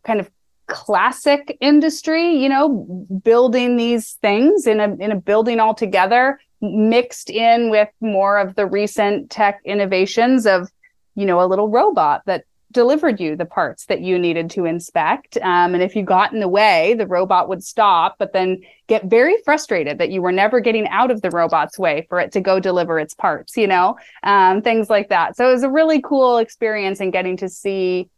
kind 0.04 0.20
of 0.20 0.30
classic 0.66 1.56
industry 1.60 2.36
you 2.36 2.48
know 2.48 2.86
building 3.24 3.76
these 3.76 4.12
things 4.22 4.66
in 4.66 4.78
a 4.80 4.94
in 4.96 5.10
a 5.10 5.20
building 5.20 5.58
altogether 5.58 6.38
mixed 6.60 7.28
in 7.28 7.70
with 7.70 7.88
more 8.00 8.38
of 8.38 8.54
the 8.54 8.66
recent 8.66 9.30
tech 9.30 9.60
innovations 9.64 10.46
of 10.46 10.70
you 11.16 11.26
know 11.26 11.40
a 11.40 11.46
little 11.46 11.68
robot 11.68 12.22
that 12.26 12.44
delivered 12.72 13.20
you 13.20 13.34
the 13.36 13.46
parts 13.46 13.86
that 13.86 14.00
you 14.00 14.18
needed 14.18 14.50
to 14.50 14.64
inspect. 14.64 15.36
Um, 15.38 15.74
and 15.74 15.82
if 15.82 15.96
you 15.96 16.02
got 16.04 16.32
in 16.32 16.40
the 16.40 16.48
way 16.48 16.94
the 16.94 17.06
robot 17.06 17.48
would 17.48 17.64
stop 17.64 18.16
but 18.18 18.32
then 18.32 18.62
get 18.86 19.04
very 19.06 19.36
frustrated 19.44 19.98
that 19.98 20.10
you 20.10 20.22
were 20.22 20.32
never 20.32 20.60
getting 20.60 20.86
out 20.88 21.10
of 21.10 21.22
the 21.22 21.30
robot's 21.30 21.78
way 21.78 22.06
for 22.08 22.20
it 22.20 22.32
to 22.32 22.40
go 22.40 22.60
deliver 22.60 22.98
its 22.98 23.14
parts 23.14 23.56
you 23.56 23.66
know 23.66 23.96
um, 24.22 24.62
things 24.62 24.88
like 24.90 25.08
that. 25.08 25.36
So 25.36 25.48
it 25.48 25.52
was 25.52 25.62
a 25.62 25.70
really 25.70 26.00
cool 26.00 26.38
experience 26.38 27.00
and 27.00 27.12
getting 27.12 27.36
to 27.38 27.48
see 27.48 28.08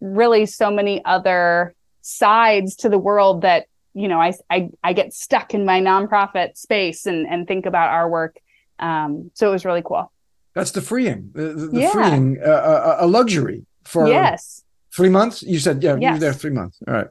really 0.00 0.46
so 0.46 0.70
many 0.70 1.04
other 1.04 1.74
sides 2.02 2.76
to 2.76 2.88
the 2.88 2.98
world 2.98 3.42
that 3.42 3.66
you 3.94 4.08
know 4.08 4.20
I, 4.20 4.32
I 4.48 4.70
i 4.82 4.92
get 4.92 5.12
stuck 5.12 5.54
in 5.54 5.64
my 5.64 5.80
nonprofit 5.80 6.56
space 6.56 7.06
and 7.06 7.26
and 7.26 7.46
think 7.46 7.66
about 7.66 7.90
our 7.90 8.08
work. 8.08 8.38
Um 8.78 9.30
so 9.34 9.48
it 9.48 9.52
was 9.52 9.64
really 9.64 9.82
cool 9.84 10.10
That's 10.54 10.70
the 10.72 10.80
freeing, 10.80 11.30
the, 11.34 11.42
the, 11.72 11.80
Yeah. 11.80 11.92
freeing, 11.92 12.38
uh, 12.44 12.96
a, 13.00 13.04
a 13.04 13.06
luxury 13.06 13.64
for 13.84 14.08
yes 14.08 14.64
three 14.96 15.08
months. 15.10 15.42
You 15.42 15.58
said, 15.60 15.82
yeah, 15.82 15.96
you 15.96 16.12
were 16.12 16.18
there 16.18 16.32
three 16.32 16.50
months. 16.50 16.78
All 16.86 16.94
right. 16.94 17.08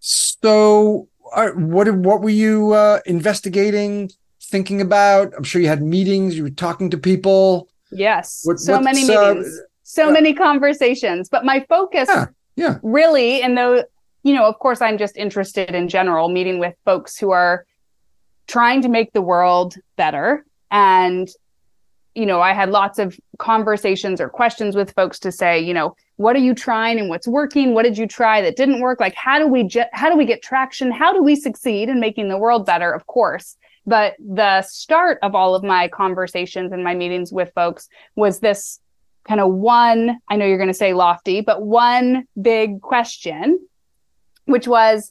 So, 0.00 1.08
all 1.34 1.44
right, 1.46 1.56
what 1.56 1.90
what 1.94 2.20
were 2.20 2.30
you 2.30 2.72
uh, 2.72 3.00
investigating, 3.06 4.10
thinking 4.42 4.80
about? 4.80 5.32
I'm 5.36 5.42
sure 5.44 5.60
you 5.60 5.68
had 5.68 5.82
meetings. 5.82 6.36
You 6.36 6.44
were 6.44 6.50
talking 6.50 6.90
to 6.90 6.98
people. 6.98 7.68
yes 7.92 8.42
What- 8.44 8.58
so 8.58 8.80
many 8.80 9.04
what's, 9.04 9.16
uh, 9.16 9.34
meetings 9.34 9.60
so 9.84 10.08
uh, 10.08 10.10
many 10.10 10.34
conversations 10.34 11.28
but 11.28 11.44
my 11.44 11.64
focus 11.68 12.08
Yeah, 12.12 12.26
yeah. 12.56 12.78
really 12.82 13.40
and 13.42 13.56
though 13.56 13.84
you 14.24 14.34
know 14.34 14.44
of 14.44 14.58
course 14.58 14.80
i'm 14.82 14.98
just 14.98 15.16
interested 15.16 15.70
in 15.80 15.86
general 15.88 16.28
meeting 16.28 16.58
with 16.58 16.74
folks 16.84 17.16
who 17.16 17.30
are 17.30 17.64
trying 18.48 18.82
to 18.82 18.88
make 18.88 19.12
the 19.12 19.22
world 19.22 19.76
better 19.96 20.44
and 20.72 21.28
you 22.16 22.26
know 22.26 22.40
i 22.40 22.52
had 22.52 22.70
lots 22.70 22.98
of 22.98 23.18
conversations 23.38 24.20
or 24.20 24.28
questions 24.28 24.74
with 24.74 24.92
folks 24.94 25.18
to 25.18 25.30
say 25.30 25.60
you 25.60 25.74
know 25.74 25.94
what 26.16 26.34
are 26.34 26.40
you 26.40 26.54
trying 26.54 26.98
and 26.98 27.08
what's 27.08 27.28
working? 27.28 27.74
What 27.74 27.82
did 27.82 27.98
you 27.98 28.06
try 28.06 28.40
that 28.40 28.56
didn't 28.56 28.80
work? 28.80 29.00
Like 29.00 29.14
how 29.14 29.38
do 29.38 29.46
we 29.46 29.68
how 29.92 30.10
do 30.10 30.16
we 30.16 30.24
get 30.24 30.42
traction? 30.42 30.90
How 30.90 31.12
do 31.12 31.22
we 31.22 31.36
succeed 31.36 31.88
in 31.88 32.00
making 32.00 32.28
the 32.28 32.38
world 32.38 32.66
better? 32.66 32.90
Of 32.90 33.06
course. 33.06 33.56
But 33.86 34.14
the 34.18 34.62
start 34.62 35.18
of 35.22 35.34
all 35.34 35.54
of 35.54 35.62
my 35.62 35.88
conversations 35.88 36.72
and 36.72 36.82
my 36.82 36.94
meetings 36.94 37.32
with 37.32 37.52
folks 37.54 37.88
was 38.16 38.40
this 38.40 38.80
kind 39.28 39.40
of 39.40 39.52
one 39.52 40.18
i 40.28 40.36
know 40.36 40.46
you're 40.46 40.56
going 40.56 40.68
to 40.68 40.74
say 40.74 40.92
lofty 40.92 41.40
but 41.40 41.60
one 41.60 42.28
big 42.40 42.80
question 42.80 43.58
which 44.44 44.68
was 44.68 45.10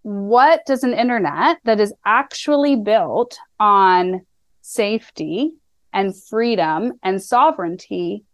what 0.00 0.64
does 0.64 0.82
an 0.82 0.94
internet 0.94 1.58
that 1.64 1.78
is 1.78 1.92
actually 2.06 2.74
built 2.74 3.38
on 3.58 4.24
safety 4.62 5.52
and 5.92 6.16
freedom 6.16 6.92
and 7.02 7.22
sovereignty 7.22 8.24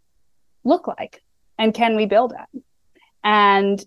look 0.63 0.87
like 0.87 1.23
and 1.57 1.73
can 1.73 1.95
we 1.95 2.05
build 2.05 2.33
it? 2.33 2.63
And 3.23 3.83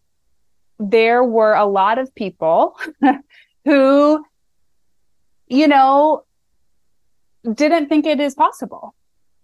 there 0.79 1.23
were 1.23 1.55
a 1.55 1.67
lot 1.67 1.99
of 1.99 2.15
people 2.15 2.77
who 3.65 4.25
you 5.47 5.69
know 5.69 6.25
didn't 7.55 7.89
think 7.89 8.07
it 8.07 8.19
is 8.19 8.35
possible 8.35 8.95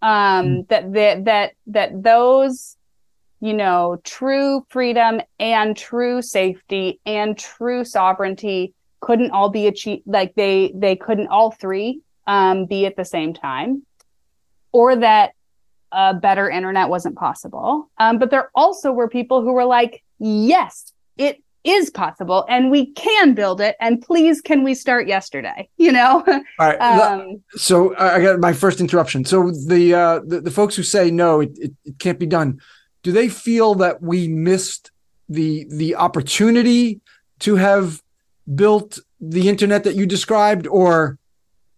um 0.01 0.65
that 0.69 0.93
that 0.95 1.25
that 1.27 1.53
that 1.67 2.03
those 2.03 2.77
you 3.41 3.53
know 3.53 3.99
true 4.03 4.65
freedom 4.71 5.21
and 5.39 5.77
true 5.77 6.23
safety 6.23 7.01
and 7.05 7.39
true 7.39 7.85
sovereignty 7.85 8.73
couldn't 9.01 9.31
all 9.31 9.51
be 9.51 9.67
achieved 9.67 10.03
like 10.07 10.35
they 10.37 10.73
they 10.75 10.97
couldn't 10.97 11.29
all 11.29 11.51
three 11.51 12.01
um 12.27 12.65
be 12.65 12.87
at 12.87 12.97
the 12.97 13.05
same 13.05 13.35
time 13.35 13.83
or 14.77 14.97
that 14.97 15.33
a 15.93 16.13
better 16.15 16.51
internet 16.51 16.89
wasn't 16.89 17.17
possible 17.17 17.91
um 17.99 18.19
but 18.19 18.31
there 18.31 18.51
also 18.55 18.93
were 18.93 19.09
people 19.09 19.41
who 19.43 19.53
were 19.53 19.65
like 19.65 20.03
yes 20.19 20.93
it 21.17 21.43
is 21.65 21.91
possible 21.91 22.45
and 22.49 22.71
we 22.71 22.93
can 22.93 23.35
build 23.35 23.61
it 23.61 23.77
and 23.81 24.01
please 24.01 24.41
can 24.41 24.63
we 24.63 24.75
start 24.75 25.09
yesterday 25.09 25.69
you 25.77 25.93
know 25.93 26.25
All 26.61 26.69
right. 26.69 26.79
um 26.81 27.43
so 27.57 27.97
I 27.97 28.21
got 28.23 28.41
my 28.41 28.53
first 28.53 28.81
interruption. 28.81 29.25
So 29.25 29.51
the 29.51 29.95
uh, 29.95 30.21
the, 30.27 30.41
the 30.41 30.51
folks 30.51 30.77
who 30.77 30.83
say 30.83 31.11
no, 31.11 31.41
it, 31.41 31.51
it, 31.59 31.73
it 31.85 31.99
can't 31.99 32.19
be 32.19 32.27
done. 32.27 32.61
Do 33.03 33.13
they 33.13 33.29
feel 33.29 33.75
that 33.77 34.03
we 34.03 34.29
missed 34.29 34.91
the 35.29 35.67
the 35.71 35.97
opportunity 35.97 37.01
to 37.41 37.57
have 37.57 38.03
built 38.55 38.99
the 39.21 39.49
internet 39.49 39.85
that 39.85 39.97
you 39.97 40.07
described, 40.07 40.67
or 40.67 41.19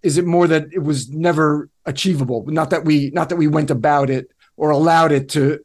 is 0.02 0.18
it 0.18 0.26
more 0.26 0.46
that 0.46 0.66
it 0.72 0.82
was 0.82 1.08
never 1.08 1.68
achievable? 1.88 2.44
Not 2.46 2.70
that 2.70 2.84
we 2.84 3.10
not 3.10 3.28
that 3.30 3.36
we 3.36 3.48
went 3.48 3.70
about 3.70 4.10
it 4.10 4.30
or 4.56 4.70
allowed 4.70 5.12
it 5.12 5.28
to 5.30 5.60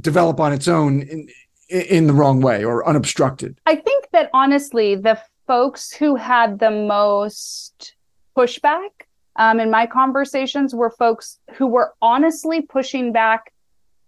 develop 0.00 0.40
on 0.40 0.52
its 0.52 0.66
own 0.66 1.02
in 1.02 1.28
in 1.68 2.06
the 2.06 2.12
wrong 2.12 2.40
way 2.40 2.64
or 2.64 2.86
unobstructed. 2.86 3.58
I 3.66 3.76
think 3.76 4.08
that 4.12 4.30
honestly, 4.32 4.94
the 4.96 5.18
folks 5.46 5.92
who 5.92 6.16
had 6.16 6.58
the 6.58 6.70
most 6.70 7.94
pushback 8.36 8.90
um, 9.36 9.60
in 9.60 9.70
my 9.70 9.86
conversations 9.86 10.74
were 10.74 10.90
folks 10.90 11.38
who 11.54 11.66
were 11.66 11.92
honestly 12.00 12.62
pushing 12.62 13.12
back 13.12 13.52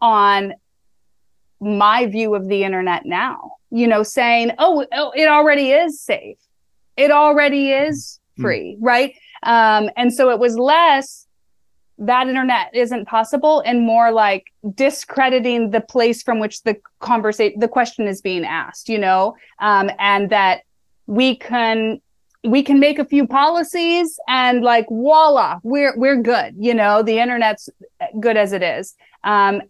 on 0.00 0.54
my 1.60 2.06
view 2.06 2.34
of 2.34 2.48
the 2.48 2.62
internet 2.62 3.06
now. 3.06 3.52
You 3.70 3.88
know, 3.88 4.02
saying, 4.02 4.52
"Oh, 4.58 4.86
oh 4.92 5.12
it 5.16 5.26
already 5.26 5.72
is 5.72 6.00
safe. 6.00 6.38
It 6.96 7.10
already 7.10 7.72
is 7.72 8.20
free, 8.40 8.76
right?" 8.80 9.14
Um, 9.42 9.90
and 9.96 10.12
so 10.12 10.30
it 10.30 10.38
was 10.38 10.56
less 10.56 11.25
that 11.98 12.28
internet 12.28 12.74
isn't 12.74 13.06
possible 13.06 13.62
and 13.64 13.80
more 13.80 14.12
like 14.12 14.46
discrediting 14.74 15.70
the 15.70 15.80
place 15.80 16.22
from 16.22 16.38
which 16.38 16.62
the 16.62 16.76
conversation 17.00 17.58
the 17.58 17.68
question 17.68 18.06
is 18.06 18.20
being 18.20 18.44
asked 18.44 18.88
you 18.88 18.98
know? 18.98 19.36
Um, 19.60 19.90
and 19.98 20.30
that 20.30 20.62
we 21.06 21.36
can 21.36 22.00
we 22.44 22.62
can 22.62 22.78
make 22.78 22.98
a 22.98 23.04
few 23.04 23.26
policies 23.26 24.18
and 24.28 24.62
like 24.62 24.86
voila 24.88 25.58
we're 25.62 25.96
we're 25.96 26.20
good 26.20 26.54
you 26.58 26.74
know? 26.74 27.02
The 27.02 27.18
internet's 27.18 27.68
good 28.20 28.36
as 28.36 28.52
it 28.52 28.62
is. 28.62 28.94
Um, 29.24 29.62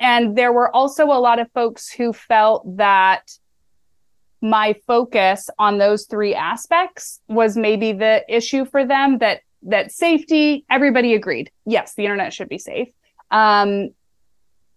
and 0.00 0.36
there 0.36 0.52
were 0.52 0.74
also 0.74 1.06
a 1.06 1.20
lot 1.20 1.38
of 1.38 1.50
folks 1.52 1.90
who 1.90 2.12
felt 2.12 2.76
that 2.76 3.30
my 4.40 4.74
focus 4.86 5.50
on 5.58 5.78
those 5.78 6.04
three 6.04 6.34
aspects 6.34 7.20
was 7.28 7.56
maybe 7.56 7.92
the 7.92 8.24
issue 8.28 8.64
for 8.64 8.86
them 8.86 9.18
that 9.18 9.40
that 9.62 9.92
safety 9.92 10.64
everybody 10.70 11.14
agreed 11.14 11.50
yes 11.66 11.94
the 11.94 12.04
internet 12.04 12.32
should 12.32 12.48
be 12.48 12.58
safe 12.58 12.88
um 13.30 13.88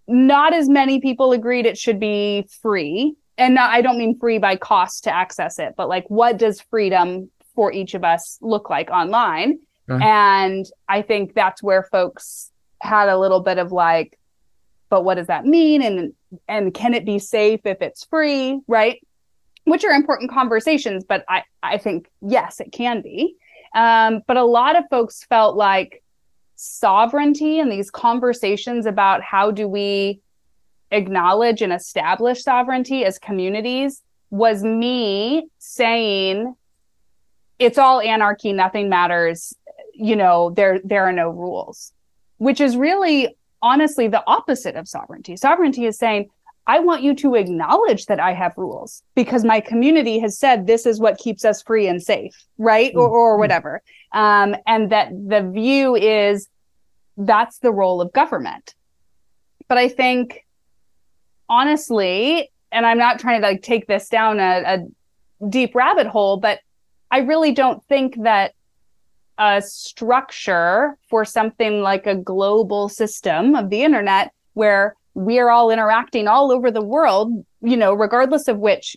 not 0.07 0.53
as 0.53 0.67
many 0.67 1.00
people 1.00 1.31
agreed 1.31 1.65
it 1.65 1.77
should 1.77 2.00
be 2.00 2.47
free 2.61 3.13
and 3.38 3.55
not, 3.55 3.69
i 3.69 3.81
don't 3.81 3.97
mean 3.97 4.17
free 4.19 4.38
by 4.38 4.55
cost 4.55 5.03
to 5.03 5.13
access 5.13 5.59
it 5.59 5.73
but 5.77 5.88
like 5.88 6.05
what 6.07 6.38
does 6.38 6.61
freedom 6.61 7.29
for 7.55 7.71
each 7.71 7.93
of 7.93 8.03
us 8.03 8.38
look 8.41 8.69
like 8.69 8.89
online 8.89 9.59
Okay. 9.89 10.05
and 10.05 10.65
i 10.88 11.01
think 11.01 11.33
that's 11.33 11.61
where 11.61 11.83
folks 11.83 12.51
had 12.81 13.09
a 13.09 13.17
little 13.17 13.41
bit 13.41 13.57
of 13.57 13.71
like 13.71 14.17
but 14.89 15.03
what 15.03 15.15
does 15.15 15.27
that 15.27 15.45
mean 15.45 15.81
and 15.81 16.13
and 16.47 16.73
can 16.73 16.93
it 16.93 17.05
be 17.05 17.19
safe 17.19 17.61
if 17.65 17.81
it's 17.81 18.05
free, 18.05 18.59
right? 18.67 19.05
Which 19.65 19.83
are 19.83 19.91
important 19.91 20.31
conversations, 20.31 21.03
but 21.03 21.23
I, 21.27 21.43
I 21.61 21.77
think, 21.77 22.09
yes, 22.21 22.59
it 22.59 22.71
can 22.71 23.01
be. 23.01 23.35
Um, 23.74 24.22
but 24.28 24.38
a 24.38 24.44
lot 24.44 24.78
of 24.78 24.86
folks 24.90 25.24
felt 25.24 25.56
like 25.56 26.04
sovereignty 26.56 27.60
and 27.60 27.72
these 27.72 27.90
conversations 27.90 28.86
about 28.86 29.22
how 29.22 29.51
do 29.51 29.68
we 29.68 30.20
acknowledge 30.92 31.62
and 31.62 31.72
establish 31.72 32.44
sovereignty 32.44 33.06
as 33.06 33.18
communities 33.18 34.04
was 34.30 34.63
me 34.63 35.48
saying 35.58 36.56
it's 37.60 37.78
all 37.78 38.01
anarchy. 38.01 38.54
Nothing 38.54 38.90
matters. 38.90 39.56
You 39.94 40.16
know 40.16 40.51
there 40.51 40.80
there 40.84 41.06
are 41.06 41.13
no 41.13 41.30
rules 41.30 41.94
which 42.42 42.60
is 42.60 42.75
really 42.75 43.38
honestly 43.62 44.08
the 44.08 44.24
opposite 44.25 44.75
of 44.75 44.88
sovereignty. 44.88 45.38
Sovereignty 45.38 45.86
is 45.86 45.96
saying 45.96 46.28
i 46.68 46.80
want 46.80 47.01
you 47.01 47.13
to 47.15 47.36
acknowledge 47.36 48.06
that 48.06 48.20
i 48.20 48.34
have 48.34 48.53
rules 48.58 49.03
because 49.15 49.44
my 49.44 49.60
community 49.60 50.20
has 50.20 50.38
said 50.38 50.68
this 50.68 50.86
is 50.86 51.00
what 51.00 51.18
keeps 51.18 51.46
us 51.46 51.62
free 51.62 51.88
and 51.88 52.01
safe 52.01 52.46
right 52.58 52.91
mm-hmm. 52.91 53.00
or, 53.00 53.10
or 53.10 53.34
mm-hmm. 53.34 53.39
whatever 53.41 53.82
um, 54.13 54.56
and 54.68 54.91
that 54.91 55.10
the 55.12 55.50
view 55.53 55.96
is 55.96 56.50
that's 57.18 57.60
the 57.60 57.72
role 57.72 58.01
of 58.01 58.12
government 58.13 58.75
but 59.68 59.77
i 59.77 59.88
think 59.88 60.46
honestly 61.50 62.50
and 62.72 62.86
i'm 62.86 62.98
not 62.98 63.20
trying 63.20 63.41
to 63.41 63.48
like 63.48 63.62
take 63.62 63.88
this 63.88 64.10
down 64.10 64.39
a, 64.39 64.63
a 64.65 65.48
deep 65.50 65.75
rabbit 65.75 66.08
hole 66.08 66.38
but 66.38 66.60
i 67.10 67.20
really 67.20 67.51
don't 67.51 67.84
think 67.86 68.15
that 68.24 68.53
a 69.41 69.62
structure 69.62 70.98
for 71.10 71.25
something 71.25 71.82
like 71.82 72.06
a 72.06 72.15
global 72.15 72.88
system 72.88 73.56
of 73.56 73.72
the 73.72 73.84
internet 73.84 74.34
where 74.53 74.96
we 75.13 75.39
are 75.39 75.50
all 75.50 75.72
interacting 75.72 76.27
all 76.27 76.51
over 76.51 76.72
the 76.72 76.82
world, 76.82 77.46
you 77.62 77.77
know, 77.77 77.94
regardless 77.94 78.48
of 78.48 78.58
which 78.58 78.96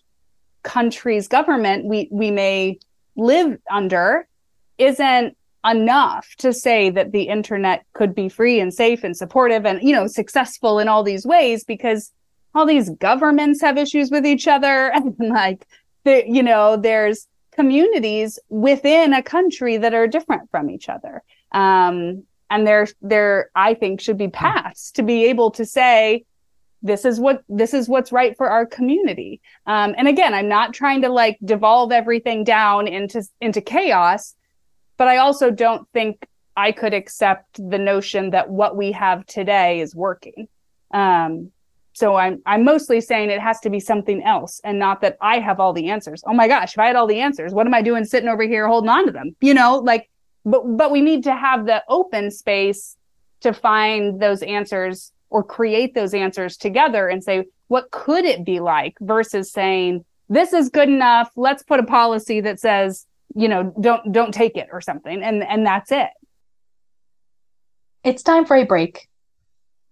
country's 0.62 1.28
government 1.28 1.84
we 1.84 2.08
we 2.10 2.30
may 2.30 2.78
live 3.16 3.58
under, 3.70 4.26
isn't 4.78 5.36
enough 5.66 6.34
to 6.36 6.52
say 6.52 6.90
that 6.90 7.12
the 7.12 7.22
internet 7.22 7.84
could 7.94 8.14
be 8.14 8.28
free 8.28 8.60
and 8.60 8.74
safe 8.74 9.02
and 9.02 9.16
supportive 9.16 9.64
and 9.64 9.82
you 9.82 9.94
know 9.94 10.06
successful 10.06 10.78
in 10.78 10.88
all 10.88 11.02
these 11.02 11.24
ways 11.24 11.64
because 11.64 12.12
all 12.54 12.66
these 12.66 12.90
governments 12.90 13.60
have 13.60 13.78
issues 13.78 14.10
with 14.10 14.26
each 14.26 14.46
other 14.46 14.90
and 14.94 15.16
like 15.18 15.66
the, 16.04 16.24
you 16.26 16.42
know 16.42 16.76
there's 16.76 17.26
communities 17.54 18.38
within 18.48 19.14
a 19.14 19.22
country 19.22 19.76
that 19.76 19.94
are 19.94 20.06
different 20.06 20.50
from 20.50 20.70
each 20.70 20.88
other. 20.88 21.22
Um, 21.52 22.24
and 22.54 22.66
there, 22.66 22.86
there, 23.02 23.50
I 23.54 23.74
think, 23.74 24.00
should 24.00 24.16
be 24.16 24.28
paths 24.28 24.92
to 24.92 25.02
be 25.02 25.26
able 25.26 25.50
to 25.52 25.66
say, 25.66 26.24
this 26.82 27.04
is 27.04 27.18
what 27.18 27.42
this 27.48 27.74
is 27.74 27.88
what's 27.88 28.12
right 28.12 28.36
for 28.36 28.48
our 28.48 28.66
community. 28.66 29.40
Um, 29.66 29.94
and 29.96 30.06
again, 30.06 30.34
I'm 30.34 30.48
not 30.48 30.74
trying 30.74 31.02
to 31.02 31.08
like 31.08 31.38
devolve 31.44 31.90
everything 31.92 32.44
down 32.44 32.86
into 32.86 33.26
into 33.40 33.60
chaos, 33.60 34.34
but 34.98 35.08
I 35.08 35.16
also 35.16 35.50
don't 35.50 35.88
think 35.92 36.28
I 36.56 36.70
could 36.72 36.94
accept 36.94 37.56
the 37.56 37.78
notion 37.78 38.30
that 38.30 38.50
what 38.50 38.76
we 38.76 38.92
have 38.92 39.26
today 39.26 39.80
is 39.80 39.96
working. 39.96 40.46
Um, 40.92 41.50
so 41.94 42.16
I'm 42.16 42.42
I'm 42.44 42.64
mostly 42.64 43.00
saying 43.00 43.30
it 43.30 43.40
has 43.40 43.60
to 43.60 43.70
be 43.70 43.80
something 43.80 44.22
else 44.22 44.60
and 44.62 44.78
not 44.78 45.00
that 45.00 45.16
I 45.20 45.38
have 45.38 45.58
all 45.58 45.72
the 45.72 45.88
answers. 45.88 46.22
Oh 46.26 46.34
my 46.34 46.46
gosh, 46.46 46.74
if 46.74 46.78
I 46.78 46.86
had 46.86 46.96
all 46.96 47.06
the 47.06 47.20
answers, 47.20 47.52
what 47.52 47.66
am 47.66 47.74
I 47.74 47.82
doing 47.82 48.04
sitting 48.04 48.28
over 48.28 48.42
here 48.42 48.68
holding 48.68 48.90
on 48.90 49.06
to 49.06 49.12
them? 49.12 49.34
You 49.40 49.54
know, 49.54 49.78
like 49.78 50.10
but 50.44 50.62
but 50.76 50.90
we 50.90 51.00
need 51.00 51.24
to 51.24 51.34
have 51.34 51.66
the 51.66 51.82
open 51.88 52.30
space 52.30 52.96
to 53.40 53.52
find 53.52 54.20
those 54.20 54.42
answers 54.42 55.12
or 55.30 55.42
create 55.42 55.94
those 55.94 56.14
answers 56.14 56.56
together 56.56 57.08
and 57.08 57.22
say 57.22 57.44
what 57.68 57.90
could 57.90 58.24
it 58.24 58.44
be 58.44 58.60
like 58.60 58.94
versus 59.00 59.50
saying 59.50 60.04
this 60.28 60.54
is 60.54 60.70
good 60.70 60.88
enough, 60.88 61.30
let's 61.36 61.62
put 61.62 61.80
a 61.80 61.84
policy 61.84 62.40
that 62.40 62.58
says, 62.58 63.06
you 63.34 63.48
know, 63.48 63.74
don't 63.80 64.12
don't 64.12 64.32
take 64.32 64.56
it 64.56 64.68
or 64.72 64.80
something 64.80 65.22
and 65.22 65.42
and 65.42 65.66
that's 65.66 65.92
it. 65.92 66.10
It's 68.02 68.22
time 68.22 68.44
for 68.44 68.56
a 68.56 68.64
break. 68.64 69.08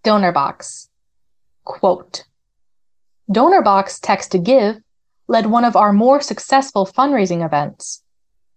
DonorBox. 0.04 0.88
Quote 1.64 2.24
donor 3.30 3.62
box 3.62 3.98
Text 3.98 4.32
to 4.32 4.38
Give 4.38 4.76
led 5.28 5.46
one 5.46 5.64
of 5.64 5.76
our 5.76 5.92
more 5.92 6.20
successful 6.20 6.86
fundraising 6.86 7.44
events, 7.44 8.02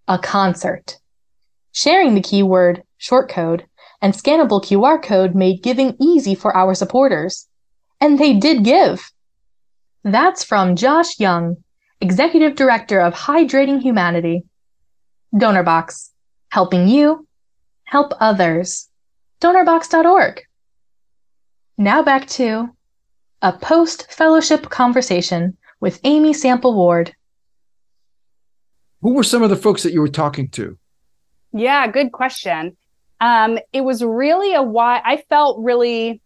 a 0.07 0.17
concert. 0.17 0.97
Sharing 1.75 2.15
the 2.15 2.21
keyword 2.21 2.83
short 2.97 3.29
code 3.29 3.65
and 4.01 4.13
scannable 4.13 4.63
QR 4.63 5.03
code 5.03 5.35
made 5.35 5.61
giving 5.61 5.97
easy 5.99 6.33
for 6.33 6.55
our 6.55 6.73
supporters. 6.73 7.49
And 7.99 8.17
they 8.17 8.33
did 8.33 8.63
give. 8.63 9.11
That's 10.01 10.41
from 10.41 10.77
Josh 10.77 11.19
Young, 11.19 11.57
Executive 11.99 12.55
Director 12.55 13.01
of 13.01 13.13
Hydrating 13.13 13.81
Humanity. 13.81 14.45
DonorBox, 15.33 16.11
helping 16.47 16.87
you 16.87 17.27
help 17.83 18.13
others. 18.21 18.87
DonorBox.org. 19.41 20.43
Now 21.77 22.01
back 22.01 22.25
to 22.39 22.69
a 23.41 23.51
post 23.51 24.09
fellowship 24.09 24.69
conversation 24.69 25.57
with 25.81 25.99
Amy 26.05 26.31
Sample 26.31 26.73
Ward. 26.73 27.13
Who 29.01 29.13
were 29.13 29.23
some 29.23 29.43
of 29.43 29.49
the 29.49 29.57
folks 29.57 29.83
that 29.83 29.91
you 29.91 29.99
were 29.99 30.07
talking 30.07 30.47
to? 30.51 30.77
Yeah, 31.55 31.87
good 31.87 32.11
question. 32.11 32.75
Um, 33.21 33.59
it 33.71 33.81
was 33.81 34.03
really 34.03 34.53
a 34.53 34.61
why 34.61 35.01
I 35.05 35.23
felt 35.29 35.63
really 35.63 36.21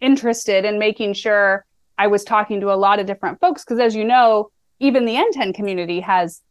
interested 0.00 0.64
in 0.64 0.80
making 0.80 1.14
sure 1.14 1.64
I 1.96 2.08
was 2.08 2.24
talking 2.24 2.60
to 2.60 2.72
a 2.72 2.74
lot 2.74 2.98
of 2.98 3.06
different 3.06 3.38
folks 3.40 3.64
because, 3.64 3.78
as 3.78 3.94
you 3.94 4.04
know, 4.04 4.50
even 4.80 5.04
the 5.04 5.14
NTEN 5.14 5.54
community 5.54 6.00
has, 6.00 6.42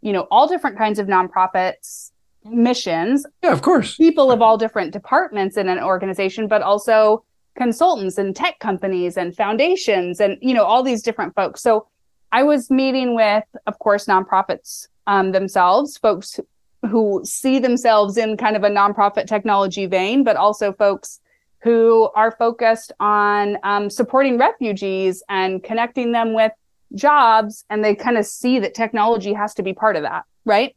you 0.00 0.12
know, 0.12 0.28
all 0.30 0.46
different 0.46 0.78
kinds 0.78 1.00
of 1.00 1.08
nonprofits, 1.08 2.12
missions. 2.44 3.26
Yeah, 3.42 3.52
of 3.52 3.62
course. 3.62 3.96
People 3.96 4.30
of 4.30 4.40
all 4.40 4.56
different 4.56 4.92
departments 4.92 5.56
in 5.56 5.68
an 5.68 5.80
organization, 5.80 6.46
but 6.46 6.62
also 6.62 7.24
consultants 7.56 8.16
and 8.16 8.36
tech 8.36 8.60
companies 8.60 9.16
and 9.16 9.36
foundations 9.36 10.20
and 10.20 10.38
you 10.40 10.54
know 10.54 10.64
all 10.64 10.82
these 10.82 11.02
different 11.02 11.34
folks 11.34 11.60
so 11.60 11.86
i 12.32 12.42
was 12.42 12.70
meeting 12.70 13.14
with 13.14 13.44
of 13.66 13.78
course 13.78 14.06
nonprofits 14.06 14.88
um, 15.06 15.32
themselves 15.32 15.98
folks 15.98 16.40
who 16.88 17.22
see 17.24 17.58
themselves 17.58 18.16
in 18.16 18.36
kind 18.36 18.56
of 18.56 18.64
a 18.64 18.68
nonprofit 18.68 19.26
technology 19.26 19.86
vein 19.86 20.24
but 20.24 20.36
also 20.36 20.72
folks 20.72 21.20
who 21.62 22.10
are 22.16 22.32
focused 22.32 22.92
on 22.98 23.56
um, 23.62 23.88
supporting 23.88 24.36
refugees 24.36 25.22
and 25.28 25.62
connecting 25.62 26.12
them 26.12 26.34
with 26.34 26.52
jobs 26.94 27.64
and 27.70 27.84
they 27.84 27.94
kind 27.94 28.18
of 28.18 28.26
see 28.26 28.58
that 28.58 28.74
technology 28.74 29.32
has 29.32 29.54
to 29.54 29.62
be 29.62 29.72
part 29.72 29.96
of 29.96 30.02
that 30.02 30.24
right? 30.44 30.76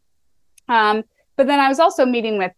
Um, 0.67 1.03
but 1.35 1.47
then 1.47 1.59
i 1.59 1.67
was 1.67 1.79
also 1.79 2.05
meeting 2.05 2.37
with 2.37 2.51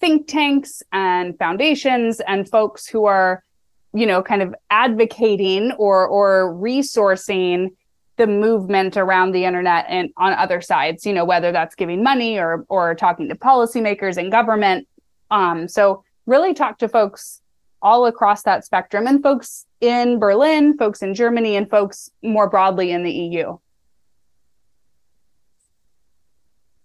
think 0.00 0.26
tanks 0.26 0.82
and 0.92 1.38
foundations 1.38 2.20
and 2.20 2.48
folks 2.48 2.86
who 2.86 3.04
are 3.04 3.44
you 3.94 4.06
know, 4.06 4.22
kind 4.22 4.42
of 4.42 4.54
advocating 4.70 5.72
or 5.72 6.06
or 6.06 6.54
resourcing 6.54 7.70
the 8.22 8.26
movement 8.28 8.96
around 8.96 9.32
the 9.32 9.44
internet 9.44 9.84
and 9.88 10.10
on 10.16 10.32
other 10.34 10.60
sides, 10.60 11.04
you 11.04 11.12
know, 11.12 11.24
whether 11.24 11.50
that's 11.50 11.74
giving 11.74 12.04
money 12.04 12.38
or 12.38 12.64
or 12.68 12.94
talking 12.94 13.28
to 13.28 13.34
policymakers 13.34 14.16
and 14.16 14.30
government. 14.30 14.86
Um, 15.32 15.66
so 15.66 16.04
really 16.24 16.54
talk 16.54 16.78
to 16.78 16.88
folks 16.88 17.42
all 17.82 18.06
across 18.06 18.44
that 18.44 18.64
spectrum 18.64 19.08
and 19.08 19.24
folks 19.24 19.66
in 19.80 20.20
Berlin, 20.20 20.78
folks 20.78 21.02
in 21.02 21.14
Germany, 21.14 21.56
and 21.56 21.68
folks 21.68 22.12
more 22.22 22.48
broadly 22.48 22.92
in 22.92 23.02
the 23.02 23.10
EU. 23.10 23.46
All 23.46 23.60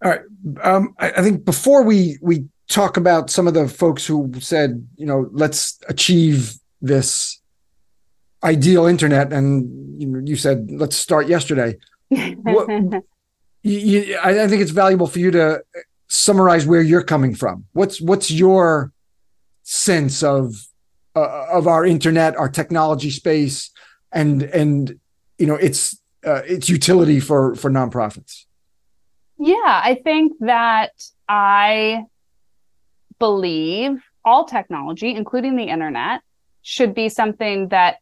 right. 0.02 0.20
Um, 0.64 0.96
I, 0.98 1.12
I, 1.12 1.22
think 1.22 1.44
before 1.44 1.84
we 1.84 2.18
we 2.20 2.46
talk 2.68 2.96
about 2.96 3.30
some 3.30 3.46
of 3.46 3.54
the 3.54 3.68
folks 3.68 4.04
who 4.04 4.32
said, 4.40 4.84
you 4.96 5.06
know, 5.06 5.28
let's 5.30 5.78
achieve 5.88 6.54
this 6.82 7.40
ideal 8.42 8.86
internet 8.86 9.32
and 9.32 10.00
you, 10.00 10.06
know, 10.06 10.20
you 10.24 10.36
said 10.36 10.70
let's 10.70 10.96
start 10.96 11.28
yesterday. 11.28 11.76
What, 12.08 12.68
you, 13.62 14.16
I, 14.22 14.44
I 14.44 14.48
think 14.48 14.62
it's 14.62 14.70
valuable 14.70 15.06
for 15.06 15.18
you 15.18 15.30
to 15.32 15.62
summarize 16.08 16.66
where 16.66 16.80
you're 16.80 17.02
coming 17.02 17.34
from. 17.34 17.66
What's 17.72 18.00
what's 18.00 18.30
your 18.30 18.92
sense 19.62 20.22
of 20.22 20.54
uh, 21.14 21.46
of 21.50 21.66
our 21.66 21.84
internet 21.84 22.36
our 22.36 22.48
technology 22.48 23.10
space 23.10 23.70
and 24.12 24.42
and 24.42 24.98
you 25.38 25.46
know 25.46 25.56
its 25.56 26.00
uh, 26.26 26.42
its 26.46 26.68
utility 26.68 27.20
for 27.20 27.54
for 27.54 27.70
nonprofits? 27.70 28.44
Yeah 29.38 29.54
i 29.64 30.00
think 30.02 30.32
that 30.40 30.90
i 31.28 32.04
believe 33.18 34.02
all 34.24 34.44
technology 34.44 35.14
including 35.14 35.56
the 35.56 35.64
internet 35.64 36.22
should 36.62 36.94
be 36.94 37.08
something 37.08 37.68
that 37.68 37.98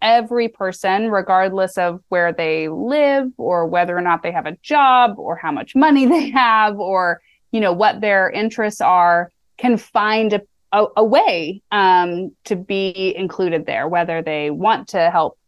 every 0.00 0.48
person, 0.48 1.10
regardless 1.10 1.76
of 1.78 2.02
where 2.08 2.32
they 2.32 2.68
live 2.68 3.30
or 3.36 3.66
whether 3.66 3.96
or 3.96 4.00
not 4.00 4.22
they 4.22 4.32
have 4.32 4.46
a 4.46 4.56
job 4.62 5.18
or 5.18 5.36
how 5.36 5.52
much 5.52 5.74
money 5.74 6.06
they 6.14 6.30
have 6.30 6.78
or, 6.78 7.20
you 7.52 7.60
know, 7.60 7.72
what 7.72 8.00
their 8.00 8.30
interests 8.30 8.80
are, 8.80 9.32
can 9.56 9.76
find 9.76 10.32
a, 10.32 10.42
a, 10.72 10.86
a 10.98 11.04
way 11.04 11.62
um, 11.72 12.34
to 12.44 12.56
be 12.56 13.14
included 13.16 13.66
there, 13.66 13.88
whether 13.88 14.22
they 14.22 14.50
want 14.50 14.88
to 14.88 15.10
help 15.10 15.38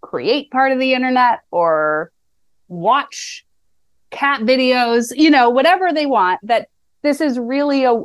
create 0.00 0.50
part 0.50 0.72
of 0.72 0.78
the 0.78 0.94
internet 0.94 1.40
or 1.50 2.10
watch 2.68 3.44
cat 4.10 4.40
videos, 4.42 5.12
you 5.14 5.30
know, 5.30 5.50
whatever 5.50 5.92
they 5.92 6.06
want, 6.06 6.40
that 6.42 6.68
this 7.02 7.20
is 7.20 7.38
really 7.38 7.84
a 7.84 8.02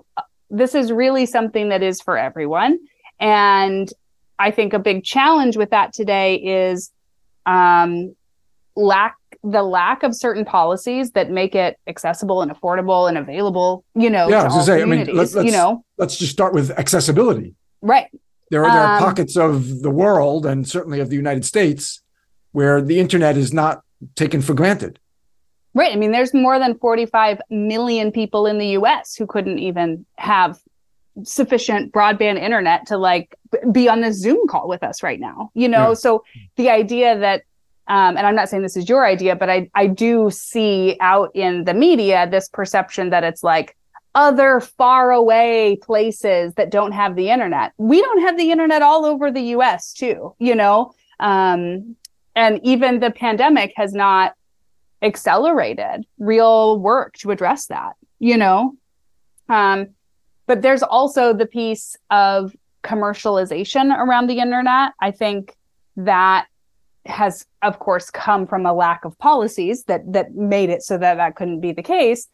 this 0.50 0.76
is 0.76 0.92
really 0.92 1.26
something 1.26 1.70
that 1.70 1.82
is 1.82 2.00
for 2.00 2.18
everyone. 2.18 2.78
And 3.20 3.92
I 4.40 4.52
think 4.52 4.74
a 4.74 4.80
big 4.80 5.04
challenge 5.04 5.58
with 5.58 5.70
that 5.72 5.94
today 5.94 6.36
is 6.36 6.92
um, 7.46 8.16
lack 8.76 9.16
the 9.44 9.62
lack 9.62 10.04
of 10.04 10.16
certain 10.16 10.46
policies 10.46 11.12
that 11.12 11.30
make 11.30 11.54
it 11.54 11.78
accessible 11.88 12.42
and 12.42 12.50
affordable 12.50 13.10
and 13.10 13.18
available. 13.18 13.84
You 13.94 14.10
know, 14.10 14.30
yeah, 14.30 14.48
to 14.48 14.64
say, 14.64 14.82
I 14.82 14.86
mean, 14.86 15.08
let's, 15.14 15.36
let's, 15.36 15.46
you 15.46 15.52
know, 15.52 15.84
let's 15.98 16.18
just 16.18 16.32
start 16.32 16.54
with 16.54 16.72
accessibility. 16.72 17.56
Right. 17.82 18.08
There 18.52 18.64
are, 18.64 18.72
there 18.72 18.82
are 18.82 18.98
um, 18.98 19.04
pockets 19.04 19.36
of 19.36 19.82
the 19.82 19.90
world 19.90 20.46
and 20.46 20.68
certainly 20.68 21.00
of 21.00 21.10
the 21.10 21.16
United 21.16 21.44
States 21.44 22.02
where 22.52 22.82
the 22.82 23.00
internet 23.00 23.36
is 23.36 23.52
not 23.52 23.84
taken 24.16 24.42
for 24.42 24.54
granted. 24.54 25.00
Right. 25.74 25.92
I 25.92 25.96
mean, 25.96 26.12
there's 26.12 26.34
more 26.34 26.60
than 26.60 26.78
45 26.78 27.42
million 27.50 28.12
people 28.12 28.46
in 28.46 28.60
the 28.60 28.68
US 28.68 29.16
who 29.16 29.26
couldn't 29.26 29.60
even 29.60 30.06
have 30.18 30.60
sufficient 31.24 31.92
broadband 31.94 32.42
internet 32.42 32.88
to 32.88 32.98
like 32.98 33.36
be 33.72 33.88
on 33.88 34.02
this 34.02 34.18
Zoom 34.18 34.48
call 34.48 34.68
with 34.68 34.84
us 34.84 35.04
right 35.04 35.20
now. 35.20 35.52
You 35.54 35.70
know, 35.70 35.90
yeah. 35.90 35.94
so 35.94 36.24
the 36.56 36.70
idea 36.70 37.18
that 37.20 37.44
um, 37.88 38.16
and 38.16 38.26
I'm 38.26 38.36
not 38.36 38.48
saying 38.48 38.64
this 38.64 38.78
is 38.78 38.88
your 38.88 39.06
idea, 39.06 39.36
but 39.36 39.50
I 39.50 39.70
I 39.76 39.88
do 39.88 40.30
see 40.32 40.98
out 41.00 41.32
in 41.34 41.66
the 41.66 41.74
media 41.74 42.28
this 42.30 42.48
perception 42.48 43.10
that 43.10 43.24
it's 43.24 43.44
like 43.44 43.76
other 44.16 44.60
far 44.60 45.12
away 45.12 45.78
places 45.82 46.54
that 46.56 46.70
don't 46.70 46.92
have 46.92 47.16
the 47.16 47.30
internet. 47.30 47.74
We 47.78 48.02
don't 48.02 48.22
have 48.22 48.38
the 48.38 48.52
internet 48.52 48.82
all 48.82 49.06
over 49.06 49.32
the 49.32 49.42
US 49.58 49.94
too, 49.94 50.36
you 50.40 50.56
know? 50.56 50.94
Um, 51.20 51.96
and 52.36 52.60
even 52.64 53.00
the 53.00 53.12
pandemic 53.12 53.74
has 53.76 53.94
not 53.94 54.34
accelerated 55.02 56.06
real 56.20 56.80
work 56.80 57.16
to 57.18 57.32
address 57.32 57.68
that, 57.68 57.94
you 58.20 58.38
know? 58.38 58.76
Um, 59.50 59.90
but 60.48 60.62
there's 60.62 60.84
also 60.84 61.34
the 61.34 61.46
piece 61.46 61.96
of 62.10 62.56
commercialization 62.84 63.98
around 63.98 64.28
the 64.28 64.40
internet. 64.40 64.92
I 65.00 65.12
think 65.12 65.56
that 65.96 66.48
has, 67.06 67.46
of 67.62 67.80
course, 67.80 68.10
come 68.10 68.48
from 68.48 68.66
a 68.66 68.74
lack 68.74 69.06
of 69.06 69.18
policies 69.20 69.84
that 69.86 70.02
that 70.14 70.36
made 70.36 70.70
it 70.70 70.84
so 70.84 70.98
that 70.98 71.16
that 71.16 71.36
couldn't 71.36 71.60
be 71.60 71.72
the 71.72 71.84
case, 71.84 72.28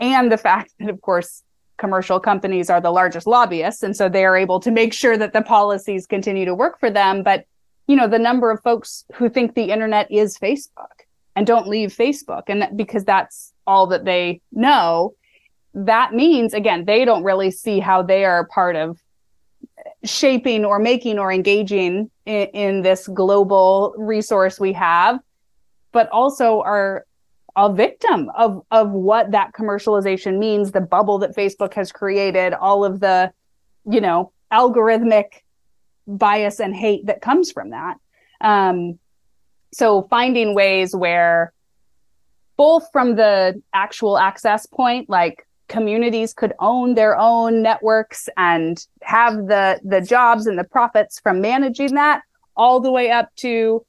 and 0.00 0.32
the 0.32 0.38
fact 0.38 0.72
that, 0.78 0.88
of 0.90 1.00
course, 1.00 1.42
commercial 1.76 2.18
companies 2.18 2.70
are 2.70 2.80
the 2.80 2.90
largest 2.90 3.26
lobbyists, 3.26 3.82
and 3.82 3.96
so 3.96 4.08
they 4.08 4.24
are 4.24 4.36
able 4.36 4.60
to 4.60 4.70
make 4.70 4.92
sure 4.92 5.16
that 5.16 5.32
the 5.32 5.42
policies 5.42 6.06
continue 6.06 6.44
to 6.44 6.54
work 6.54 6.80
for 6.80 6.90
them. 6.90 7.22
But 7.22 7.44
you 7.86 7.96
know, 7.96 8.08
the 8.08 8.18
number 8.18 8.50
of 8.50 8.62
folks 8.62 9.04
who 9.14 9.30
think 9.30 9.54
the 9.54 9.70
internet 9.70 10.10
is 10.10 10.36
Facebook 10.36 11.06
and 11.34 11.46
don't 11.46 11.66
leave 11.66 11.94
Facebook, 11.94 12.42
and 12.48 12.60
that, 12.60 12.76
because 12.76 13.04
that's 13.04 13.52
all 13.66 13.86
that 13.86 14.04
they 14.04 14.40
know, 14.52 15.14
that 15.74 16.14
means 16.14 16.54
again 16.54 16.84
they 16.84 17.04
don't 17.04 17.24
really 17.24 17.50
see 17.50 17.78
how 17.78 18.02
they 18.02 18.24
are 18.24 18.46
part 18.46 18.76
of 18.76 18.98
shaping 20.04 20.64
or 20.64 20.78
making 20.78 21.18
or 21.18 21.32
engaging 21.32 22.10
in, 22.26 22.46
in 22.48 22.82
this 22.82 23.08
global 23.08 23.94
resource 23.96 24.58
we 24.58 24.72
have 24.72 25.18
but 25.92 26.08
also 26.10 26.60
are 26.62 27.04
a 27.56 27.72
victim 27.72 28.30
of 28.36 28.62
of 28.70 28.90
what 28.90 29.30
that 29.32 29.52
commercialization 29.52 30.38
means 30.38 30.72
the 30.72 30.80
bubble 30.80 31.18
that 31.18 31.34
facebook 31.36 31.74
has 31.74 31.92
created 31.92 32.54
all 32.54 32.84
of 32.84 33.00
the 33.00 33.30
you 33.84 34.00
know 34.00 34.32
algorithmic 34.52 35.42
bias 36.08 36.58
and 36.58 36.74
hate 36.74 37.06
that 37.06 37.20
comes 37.20 37.52
from 37.52 37.70
that. 37.70 37.96
Um, 38.40 38.98
so 39.72 40.06
finding 40.08 40.54
ways 40.54 40.96
where 40.96 41.52
both 42.56 42.88
from 42.90 43.16
the 43.16 43.62
actual 43.74 44.18
access 44.18 44.66
point 44.66 45.08
like 45.08 45.46
communities 45.68 46.32
could 46.32 46.52
own 46.58 46.94
their 46.94 47.16
own 47.18 47.62
networks 47.62 48.28
and 48.36 48.86
have 49.02 49.34
the 49.46 49.80
the 49.84 50.00
jobs 50.00 50.46
and 50.46 50.58
the 50.58 50.64
profits 50.64 51.20
from 51.20 51.40
managing 51.40 51.94
that 51.94 52.22
all 52.56 52.80
the 52.80 52.90
way 52.90 53.10
up 53.10 53.28
to 53.36 53.84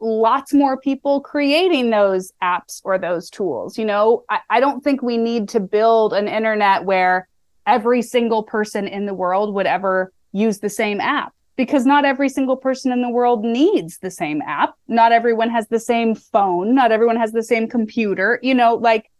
lots 0.00 0.52
more 0.52 0.78
people 0.78 1.20
creating 1.20 1.90
those 1.90 2.32
apps 2.42 2.80
or 2.84 2.98
those 2.98 3.30
tools 3.30 3.78
you 3.78 3.84
know? 3.84 4.24
I, 4.28 4.40
I 4.50 4.60
don't 4.60 4.82
think 4.82 5.02
we 5.02 5.16
need 5.16 5.48
to 5.50 5.60
build 5.60 6.12
an 6.12 6.28
internet 6.28 6.84
where 6.84 7.28
every 7.66 8.02
single 8.02 8.42
person 8.42 8.86
in 8.86 9.06
the 9.06 9.14
world 9.14 9.54
would 9.54 9.66
ever 9.66 10.12
use 10.32 10.58
the 10.60 10.70
same 10.70 11.00
app 11.00 11.32
because 11.56 11.86
not 11.86 12.04
every 12.04 12.28
single 12.28 12.56
person 12.56 12.92
in 12.92 13.00
the 13.00 13.08
world 13.10 13.42
needs 13.42 13.98
the 13.98 14.10
same 14.10 14.42
app. 14.42 14.74
Not 14.88 15.12
everyone 15.12 15.48
has 15.50 15.66
the 15.68 15.80
same 15.80 16.14
phone. 16.14 16.74
Not 16.74 16.92
everyone 16.92 17.16
has 17.16 17.32
the 17.32 17.42
same 17.42 17.68
computer 17.68 18.38
you 18.42 18.54
know? 18.54 18.74
Like 18.74 19.10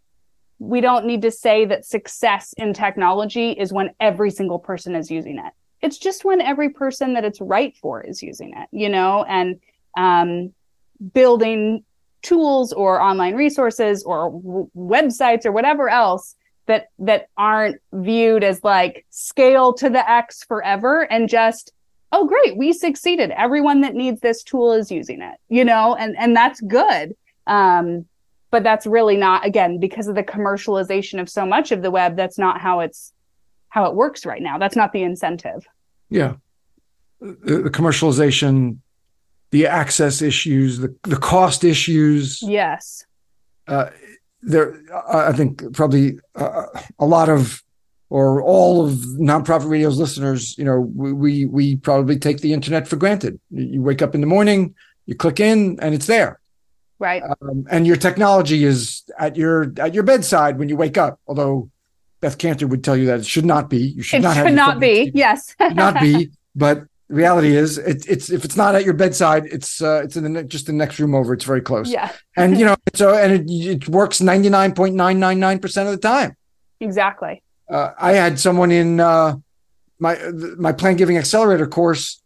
we 0.59 0.81
don't 0.81 1.07
need 1.07 1.23
to 1.23 1.31
say 1.31 1.65
that 1.67 1.85
success 1.85 2.55
in 2.57 2.73
technology 2.73 3.51
is 3.51 3.73
when 3.73 3.91
every 4.01 4.31
single 4.31 4.59
person 4.59 4.95
is 4.95 5.11
using 5.11 5.39
it. 5.39 5.53
It's 5.83 5.99
just 5.99 6.25
when 6.25 6.41
every 6.41 6.71
person 6.71 7.15
that 7.15 7.25
it's 7.25 7.41
right 7.41 7.77
for 7.77 8.03
is 8.03 8.23
using 8.23 8.55
it, 8.57 8.69
you 8.73 8.89
know, 8.89 9.25
and 9.25 9.61
um, 9.97 10.55
building 11.13 11.85
tools 12.23 12.73
or 12.73 13.01
online 13.01 13.35
resources 13.35 14.03
or 14.03 14.31
w- 14.31 14.71
websites 14.77 15.45
or 15.45 15.53
whatever 15.53 15.89
else 15.89 16.35
that 16.67 16.89
that 16.99 17.29
aren't 17.37 17.81
viewed 17.93 18.43
as 18.43 18.65
like 18.65 19.07
scale 19.11 19.73
to 19.73 19.89
the 19.89 20.11
x 20.11 20.43
forever 20.43 21.03
and 21.03 21.29
just 21.29 21.73
oh 22.11 22.27
great 22.27 22.57
we 22.57 22.73
succeeded. 22.73 23.31
Everyone 23.31 23.83
that 23.83 23.95
needs 23.95 24.21
this 24.21 24.43
tool 24.43 24.73
is 24.73 24.91
using 24.91 25.23
it 25.23 25.37
you 25.49 25.65
know? 25.65 25.95
And 25.95 26.17
and 26.17 26.35
that's 26.35 26.61
good. 26.63 27.15
Um 27.47 28.07
but 28.57 28.63
that's 28.63 28.87
really 28.87 29.19
not 29.19 29.45
again 29.45 29.79
because 29.79 30.09
of 30.09 30.15
the 30.15 30.23
commercialization 30.23 31.21
of 31.21 31.29
so 31.29 31.45
much 31.45 31.73
of 31.73 31.83
the 31.83 31.91
web 31.91 32.17
that's 32.17 32.39
not 32.39 32.59
how 32.59 32.81
it's 32.81 33.13
how 33.69 33.85
it 33.85 33.95
works 33.95 34.25
right 34.25 34.41
now. 34.41 34.57
That's 34.57 34.75
not 34.75 34.95
the 34.95 35.03
incentive. 35.03 35.67
Yeah. 36.09 36.37
The, 37.21 37.65
the 37.65 37.71
commercialization 37.71 38.79
the 39.51 39.67
access 39.67 40.23
issues 40.23 40.79
the, 40.79 40.97
the 41.03 41.19
cost 41.19 41.65
issues. 41.65 42.41
Yes. 42.41 43.05
Uh, 43.69 43.91
there 44.41 44.81
i 45.07 45.33
think 45.35 45.75
probably 45.75 46.19
uh, 46.37 46.65
a 46.99 47.05
lot 47.05 47.29
of 47.29 47.63
or 48.09 48.41
all 48.41 48.87
of 48.87 48.93
nonprofit 49.19 49.69
radio's 49.69 49.99
listeners 49.99 50.57
you 50.57 50.65
know 50.65 50.81
we, 50.95 51.13
we 51.13 51.45
we 51.45 51.77
probably 51.77 52.19
take 52.19 52.41
the 52.41 52.55
internet 52.55 52.89
for 52.89 52.97
granted. 52.97 53.39
You 53.51 53.83
wake 53.83 54.01
up 54.01 54.15
in 54.15 54.23
the 54.23 54.27
morning 54.27 54.75
you 55.05 55.15
click 55.15 55.41
in 55.41 55.79
and 55.83 55.95
it's 55.95 56.07
there 56.07 56.41
right. 56.99 57.23
Um, 57.23 57.67
and 57.71 57.87
your 57.87 57.97
technology 57.97 58.65
is 58.65 59.03
at 59.19 59.37
your 59.37 59.73
at 59.79 59.95
your 59.95 60.03
bedside 60.03 60.59
when 60.59 60.69
you 60.69 60.77
wake 60.77 60.99
up 60.99 61.21
although 61.27 61.71
Beth 62.21 62.39
Kanter 62.39 62.69
would 62.69 62.83
tell 62.83 62.97
you 62.97 63.07
that 63.07 63.21
it 63.21 63.27
should 63.27 63.45
not 63.45 63.69
be. 63.69 63.79
You 63.79 64.03
should 64.03 64.23
not 64.23 64.37
have 64.37 64.47
it 64.47 64.53
not 64.53 64.75
should 64.75 64.75
not 64.75 64.81
be 64.81 65.11
yes. 65.15 65.55
Not 65.61 66.01
be 66.01 66.31
but 66.55 66.85
reality 67.09 67.55
is 67.55 67.79
it, 67.79 68.09
it's 68.09 68.31
if 68.31 68.45
it's 68.45 68.57
not 68.57 68.75
at 68.75 68.85
your 68.85 68.95
bedside 68.95 69.47
it's 69.47 69.81
uh, 69.81 70.03
it's 70.03 70.17
in 70.17 70.33
the 70.33 70.43
just 70.45 70.67
the 70.67 70.73
next 70.73 70.99
room 70.99 71.15
over. 71.15 71.35
It's 71.35 71.45
very 71.45 71.61
close. 71.61 71.91
Yeah. 71.91 72.13
And 72.37 72.59
you 72.59 72.65
know 72.67 72.77
so 72.95 73.15
and 73.15 73.33
it, 73.33 73.51
it 73.51 73.89
works 73.89 74.21
99.999% 74.21 75.87
of 75.87 75.91
the 75.93 75.99
time. 75.99 76.37
Exactly. 76.81 77.43
Uh, 77.69 77.91
i 77.99 78.13
had 78.13 78.39
someone 78.39 78.71
in 78.71 79.01
uh, 79.01 79.37
my 79.99 80.17
my 80.57 80.73
plan 80.73 80.97
giving 80.97 81.19
accelerator 81.19 81.67
course. 81.67 82.23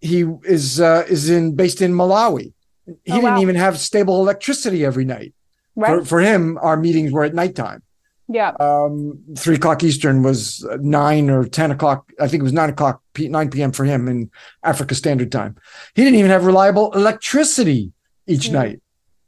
He 0.00 0.24
is 0.44 0.80
uh, 0.80 1.04
is 1.08 1.30
in 1.30 1.54
based 1.54 1.80
in 1.80 1.92
malawi 1.92 2.52
he 2.86 3.12
oh, 3.12 3.16
didn't 3.16 3.34
wow. 3.34 3.40
even 3.40 3.56
have 3.56 3.78
stable 3.78 4.20
electricity 4.20 4.84
every 4.84 5.04
night. 5.04 5.34
Right. 5.74 6.00
For, 6.00 6.04
for 6.04 6.20
him, 6.20 6.58
our 6.60 6.76
meetings 6.76 7.12
were 7.12 7.24
at 7.24 7.34
nighttime. 7.34 7.82
Yeah. 8.28 8.52
Um, 8.60 9.22
three 9.36 9.56
o'clock 9.56 9.82
Eastern 9.82 10.22
was 10.22 10.66
nine 10.80 11.28
or 11.28 11.44
10 11.44 11.70
o'clock. 11.70 12.10
I 12.20 12.28
think 12.28 12.40
it 12.40 12.44
was 12.44 12.52
nine 12.52 12.70
o'clock, 12.70 13.02
9 13.18 13.50
p.m. 13.50 13.72
for 13.72 13.84
him 13.84 14.08
in 14.08 14.30
Africa 14.62 14.94
Standard 14.94 15.30
Time. 15.32 15.56
He 15.94 16.02
didn't 16.02 16.18
even 16.18 16.30
have 16.30 16.46
reliable 16.46 16.92
electricity 16.92 17.92
each 18.26 18.48
mm. 18.48 18.52
night. 18.52 18.82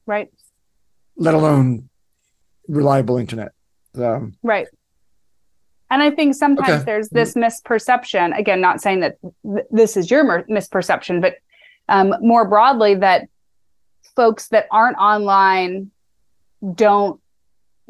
Right. 0.06 0.32
Let 1.16 1.34
alone 1.34 1.88
reliable 2.68 3.18
internet. 3.18 3.52
Um, 3.94 4.34
right. 4.42 4.68
And 5.90 6.02
I 6.02 6.10
think 6.10 6.34
sometimes 6.34 6.68
okay. 6.68 6.84
there's 6.84 7.08
this 7.10 7.34
misperception. 7.34 8.36
Again, 8.36 8.60
not 8.60 8.80
saying 8.80 9.00
that 9.00 9.18
th- 9.44 9.66
this 9.70 9.96
is 9.96 10.10
your 10.10 10.24
mer- 10.24 10.44
misperception, 10.44 11.20
but 11.20 11.36
um, 11.88 12.14
more 12.20 12.48
broadly, 12.48 12.94
that 12.96 13.28
folks 14.16 14.48
that 14.48 14.66
aren't 14.70 14.98
online 14.98 15.90
don't 16.74 17.20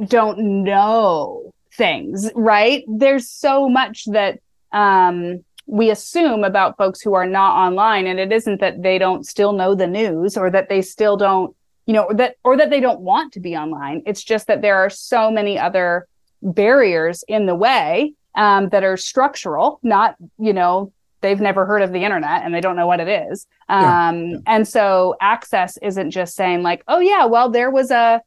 don't 0.04 0.64
know 0.64 1.52
things 1.72 2.30
right? 2.34 2.84
There's 2.88 3.28
so 3.28 3.68
much 3.68 4.04
that 4.06 4.40
um, 4.72 5.44
we 5.66 5.90
assume 5.90 6.44
about 6.44 6.76
folks 6.76 7.00
who 7.00 7.14
are 7.14 7.26
not 7.26 7.56
online 7.56 8.06
and 8.06 8.20
it 8.20 8.32
isn't 8.32 8.60
that 8.60 8.82
they 8.82 8.98
don't 8.98 9.26
still 9.26 9.52
know 9.52 9.74
the 9.74 9.87
news 9.87 10.37
or 10.37 10.50
that 10.50 10.68
they 10.68 10.82
still 10.82 11.16
don't 11.16 11.54
you 11.87 11.94
know 11.94 12.04
or 12.04 12.14
that 12.14 12.37
or 12.44 12.56
that 12.56 12.70
they 12.70 12.80
don't 12.80 13.00
want 13.00 13.32
to 13.32 13.40
be 13.40 13.56
online. 13.56 14.02
It's 14.06 14.22
just 14.22 14.46
that 14.46 14.62
there 14.62 14.76
are 14.76 14.90
so 14.90 15.30
many 15.30 15.58
other 15.58 16.06
barriers 16.42 17.24
in 17.28 17.46
the 17.46 17.54
way 17.54 18.14
um, 18.34 18.68
that 18.70 18.84
are 18.84 18.96
structural 18.96 19.80
not 19.82 20.16
you 20.38 20.52
know 20.52 20.92
they've 21.24 21.40
never 21.40 21.64
heard 21.64 21.80
of 21.80 21.90
the 21.90 22.04
internet 22.04 22.44
and 22.44 22.54
they 22.54 22.60
don't 22.60 22.76
know 22.76 22.87
what 22.87 23.00
it 23.00 23.08
is. 23.08 23.46
Um, 23.70 24.28
yeah. 24.28 24.37
And 24.46 24.68
so 24.68 25.16
access 25.22 25.78
isn't 25.78 26.10
just 26.10 26.37
saying 26.37 26.62
like, 26.62 26.84
oh 26.87 27.00
yeah, 27.00 27.24
well 27.24 27.48
there 27.48 27.70
was 27.70 27.90
a, 27.90 28.20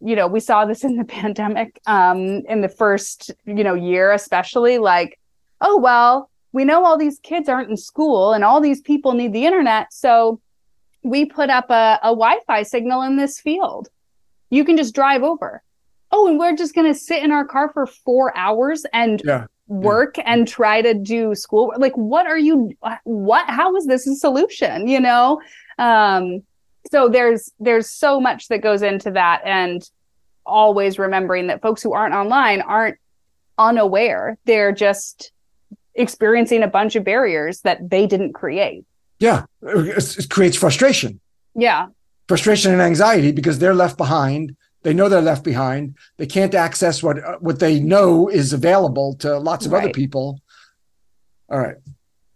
you 0.00 0.16
know, 0.16 0.26
we 0.26 0.40
saw 0.40 0.64
this 0.64 0.82
in 0.82 0.96
the 0.96 1.04
pandemic 1.20 1.78
um, 1.86 2.18
in 2.48 2.62
the 2.62 2.68
first 2.68 3.30
you 3.44 3.62
know 3.62 3.74
year, 3.74 4.10
especially 4.12 4.78
like, 4.78 5.20
oh 5.60 5.78
well, 5.78 6.30
we 6.52 6.64
know 6.64 6.82
all 6.84 6.96
these 6.96 7.20
kids 7.20 7.46
aren't 7.46 7.68
in 7.68 7.76
school 7.76 8.32
and 8.32 8.42
all 8.42 8.60
these 8.60 8.80
people 8.80 9.12
need 9.12 9.34
the 9.34 9.44
internet, 9.44 9.92
so 9.92 10.40
we 11.02 11.26
put 11.26 11.50
up 11.50 11.70
a, 11.70 11.98
a 12.02 12.08
Wi-Fi 12.08 12.62
signal 12.62 13.02
in 13.02 13.16
this 13.16 13.38
field. 13.38 13.88
You 14.48 14.64
can 14.64 14.76
just 14.76 14.94
drive 14.94 15.22
over. 15.22 15.62
Oh, 16.10 16.26
and 16.26 16.38
we're 16.38 16.56
just 16.56 16.74
going 16.74 16.92
to 16.92 16.98
sit 16.98 17.22
in 17.22 17.30
our 17.30 17.44
car 17.44 17.70
for 17.72 17.86
four 17.86 18.36
hours 18.36 18.84
and 18.92 19.22
yeah 19.24 19.46
work 19.70 20.16
and 20.24 20.48
try 20.48 20.82
to 20.82 20.94
do 20.94 21.32
school 21.34 21.72
like 21.78 21.96
what 21.96 22.26
are 22.26 22.36
you 22.36 22.72
what 23.04 23.48
how 23.48 23.76
is 23.76 23.86
this 23.86 24.06
a 24.06 24.14
solution 24.16 24.88
you 24.88 25.00
know? 25.00 25.40
Um 25.78 26.42
so 26.90 27.08
there's 27.08 27.52
there's 27.60 27.88
so 27.88 28.20
much 28.20 28.48
that 28.48 28.58
goes 28.58 28.82
into 28.82 29.12
that 29.12 29.42
and 29.44 29.88
always 30.44 30.98
remembering 30.98 31.46
that 31.46 31.62
folks 31.62 31.82
who 31.82 31.92
aren't 31.92 32.14
online 32.14 32.60
aren't 32.62 32.98
unaware. 33.58 34.36
They're 34.44 34.72
just 34.72 35.30
experiencing 35.94 36.62
a 36.62 36.68
bunch 36.68 36.96
of 36.96 37.04
barriers 37.04 37.60
that 37.60 37.90
they 37.90 38.06
didn't 38.06 38.32
create. 38.32 38.84
Yeah. 39.20 39.44
It 39.62 40.28
creates 40.30 40.56
frustration. 40.56 41.20
Yeah. 41.54 41.88
Frustration 42.26 42.72
and 42.72 42.80
anxiety 42.80 43.30
because 43.30 43.58
they're 43.58 43.74
left 43.74 43.96
behind 43.96 44.56
they 44.82 44.94
know 44.94 45.08
they're 45.08 45.20
left 45.20 45.44
behind. 45.44 45.96
They 46.16 46.26
can't 46.26 46.54
access 46.54 47.02
what 47.02 47.42
what 47.42 47.58
they 47.58 47.80
know 47.80 48.28
is 48.28 48.52
available 48.52 49.14
to 49.16 49.38
lots 49.38 49.66
of 49.66 49.72
right. 49.72 49.84
other 49.84 49.92
people. 49.92 50.40
All 51.48 51.58
right, 51.58 51.76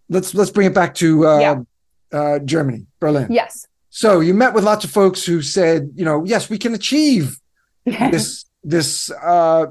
let's 0.08 0.34
let's 0.34 0.50
bring 0.50 0.66
it 0.66 0.74
back 0.74 0.94
to 0.96 1.26
uh, 1.26 1.38
yeah. 1.38 2.18
uh, 2.18 2.38
Germany, 2.40 2.86
Berlin. 3.00 3.28
Yes. 3.30 3.66
So 3.90 4.20
you 4.20 4.34
met 4.34 4.54
with 4.54 4.64
lots 4.64 4.84
of 4.84 4.90
folks 4.90 5.24
who 5.24 5.40
said, 5.40 5.92
you 5.94 6.04
know, 6.04 6.24
yes, 6.24 6.50
we 6.50 6.58
can 6.58 6.74
achieve 6.74 7.38
this 7.84 8.44
this 8.62 9.10
uh, 9.10 9.66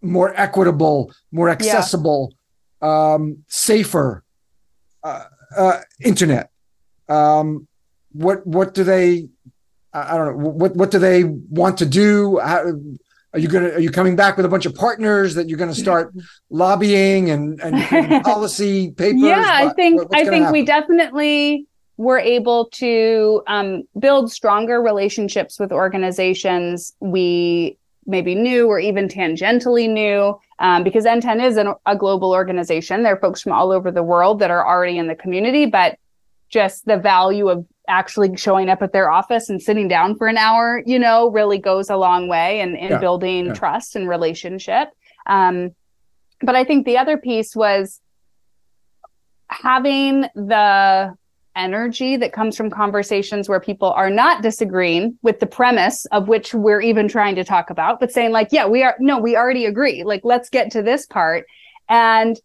more 0.00 0.32
equitable, 0.34 1.12
more 1.30 1.48
accessible, 1.50 2.34
yeah. 2.82 3.14
um, 3.14 3.44
safer 3.48 4.24
uh, 5.04 5.24
uh, 5.56 5.80
internet. 6.00 6.50
Um, 7.08 7.68
what 8.12 8.46
what 8.46 8.74
do 8.74 8.84
they 8.84 9.28
I 9.94 10.16
don't 10.16 10.26
know 10.26 10.48
what 10.48 10.74
what 10.74 10.90
do 10.90 10.98
they 10.98 11.24
want 11.24 11.78
to 11.78 11.86
do? 11.86 12.38
How, 12.38 12.72
are 13.34 13.38
you 13.38 13.48
gonna 13.48 13.68
are 13.68 13.80
you 13.80 13.90
coming 13.90 14.16
back 14.16 14.36
with 14.36 14.46
a 14.46 14.48
bunch 14.48 14.66
of 14.66 14.74
partners 14.74 15.34
that 15.34 15.48
you're 15.48 15.58
gonna 15.58 15.74
start 15.74 16.12
lobbying 16.50 17.30
and 17.30 17.60
and 17.60 18.24
policy 18.24 18.90
papers? 18.90 19.22
Yeah, 19.22 19.50
I 19.52 19.72
think 19.74 20.02
I 20.12 20.24
think 20.24 20.44
happen? 20.44 20.52
we 20.52 20.64
definitely 20.64 21.66
were 21.96 22.18
able 22.18 22.66
to 22.66 23.42
um, 23.46 23.84
build 23.98 24.32
stronger 24.32 24.82
relationships 24.82 25.58
with 25.58 25.72
organizations 25.72 26.94
we 27.00 27.78
maybe 28.06 28.34
knew 28.34 28.66
or 28.66 28.80
even 28.80 29.06
tangentially 29.08 29.88
knew 29.88 30.36
um, 30.58 30.82
because 30.82 31.04
NTEN 31.04 31.44
is 31.44 31.56
an, 31.56 31.72
a 31.86 31.96
global 31.96 32.32
organization. 32.32 33.02
There 33.02 33.14
are 33.14 33.20
folks 33.20 33.40
from 33.40 33.52
all 33.52 33.70
over 33.70 33.90
the 33.90 34.02
world 34.02 34.40
that 34.40 34.50
are 34.50 34.66
already 34.66 34.98
in 34.98 35.06
the 35.06 35.14
community, 35.14 35.66
but 35.66 35.98
just 36.48 36.84
the 36.84 36.96
value 36.96 37.48
of 37.48 37.64
actually 37.92 38.36
showing 38.36 38.68
up 38.70 38.82
at 38.82 38.92
their 38.92 39.10
office 39.10 39.50
and 39.50 39.62
sitting 39.62 39.86
down 39.86 40.16
for 40.16 40.26
an 40.26 40.38
hour, 40.38 40.82
you 40.86 40.98
know, 40.98 41.30
really 41.30 41.58
goes 41.58 41.90
a 41.90 41.96
long 41.96 42.26
way 42.26 42.60
in, 42.60 42.74
in 42.74 42.92
yeah, 42.92 42.98
building 42.98 43.46
yeah. 43.46 43.52
trust 43.52 43.94
and 43.94 44.08
relationship. 44.08 44.88
Um, 45.26 45.74
but 46.40 46.56
I 46.56 46.64
think 46.64 46.86
the 46.86 46.98
other 46.98 47.18
piece 47.18 47.54
was 47.54 48.00
having 49.48 50.22
the 50.34 51.14
energy 51.54 52.16
that 52.16 52.32
comes 52.32 52.56
from 52.56 52.70
conversations 52.70 53.48
where 53.48 53.60
people 53.60 53.90
are 53.92 54.08
not 54.08 54.42
disagreeing 54.42 55.18
with 55.22 55.38
the 55.38 55.46
premise 55.46 56.06
of 56.06 56.26
which 56.26 56.54
we're 56.54 56.80
even 56.80 57.06
trying 57.08 57.34
to 57.36 57.44
talk 57.44 57.68
about, 57.68 58.00
but 58.00 58.10
saying, 58.10 58.32
like, 58.32 58.48
yeah, 58.50 58.66
we 58.66 58.82
are, 58.82 58.96
no, 58.98 59.18
we 59.18 59.36
already 59.36 59.66
agree. 59.66 60.02
Like, 60.02 60.22
let's 60.24 60.48
get 60.48 60.70
to 60.72 60.82
this 60.82 61.04
part. 61.04 61.46
And 61.90 62.40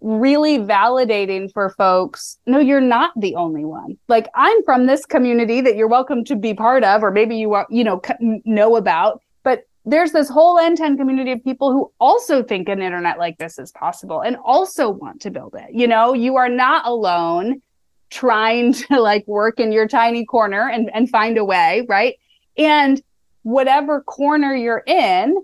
really 0.00 0.58
validating 0.58 1.52
for 1.52 1.70
folks 1.70 2.38
no 2.46 2.58
you're 2.58 2.80
not 2.80 3.12
the 3.16 3.34
only 3.34 3.64
one. 3.64 3.98
Like 4.08 4.28
i'm 4.34 4.62
from 4.64 4.86
this 4.86 5.04
community 5.04 5.60
that 5.60 5.76
you're 5.76 5.88
welcome 5.88 6.24
to 6.24 6.36
be 6.36 6.54
part 6.54 6.84
of 6.84 7.02
or 7.02 7.10
maybe 7.10 7.36
you 7.36 7.52
are, 7.54 7.66
you 7.70 7.84
know 7.84 8.00
know 8.44 8.76
about 8.76 9.20
but 9.42 9.64
there's 9.84 10.12
this 10.12 10.28
whole 10.28 10.58
NTEN 10.58 10.96
community 10.96 11.32
of 11.32 11.42
people 11.42 11.72
who 11.72 11.90
also 11.98 12.42
think 12.42 12.68
an 12.68 12.82
internet 12.82 13.18
like 13.18 13.38
this 13.38 13.58
is 13.58 13.72
possible 13.72 14.20
and 14.20 14.36
also 14.44 14.90
want 14.90 15.22
to 15.22 15.30
build 15.30 15.54
it. 15.54 15.70
You 15.72 15.86
know 15.86 16.12
you 16.14 16.36
are 16.36 16.48
not 16.48 16.86
alone 16.86 17.62
trying 18.10 18.72
to 18.88 19.00
like 19.00 19.26
work 19.26 19.60
in 19.60 19.72
your 19.72 19.88
tiny 19.88 20.24
corner 20.24 20.68
and 20.68 20.90
and 20.94 21.10
find 21.10 21.36
a 21.38 21.44
way 21.44 21.84
right? 21.88 22.16
And 22.56 23.02
whatever 23.42 24.02
corner 24.02 24.54
you're 24.54 24.82
in 24.86 25.36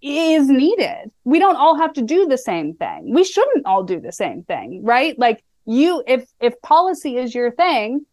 is 0.00 0.48
needed. 0.48 1.10
We 1.24 1.38
don't 1.38 1.56
all 1.56 1.76
have 1.76 1.92
to 1.94 2.02
do 2.02 2.26
the 2.26 2.38
same 2.38 2.74
thing. 2.74 3.12
We 3.12 3.24
shouldn't 3.24 3.66
all 3.66 3.82
do 3.82 4.00
the 4.00 4.12
same 4.12 4.42
thing, 4.44 4.84
right? 4.84 5.18
Like 5.18 5.44
you 5.66 6.02
if 6.06 6.28
if 6.40 6.60
policy 6.62 7.16
is 7.16 7.34
your 7.34 7.50
thing, 7.50 8.06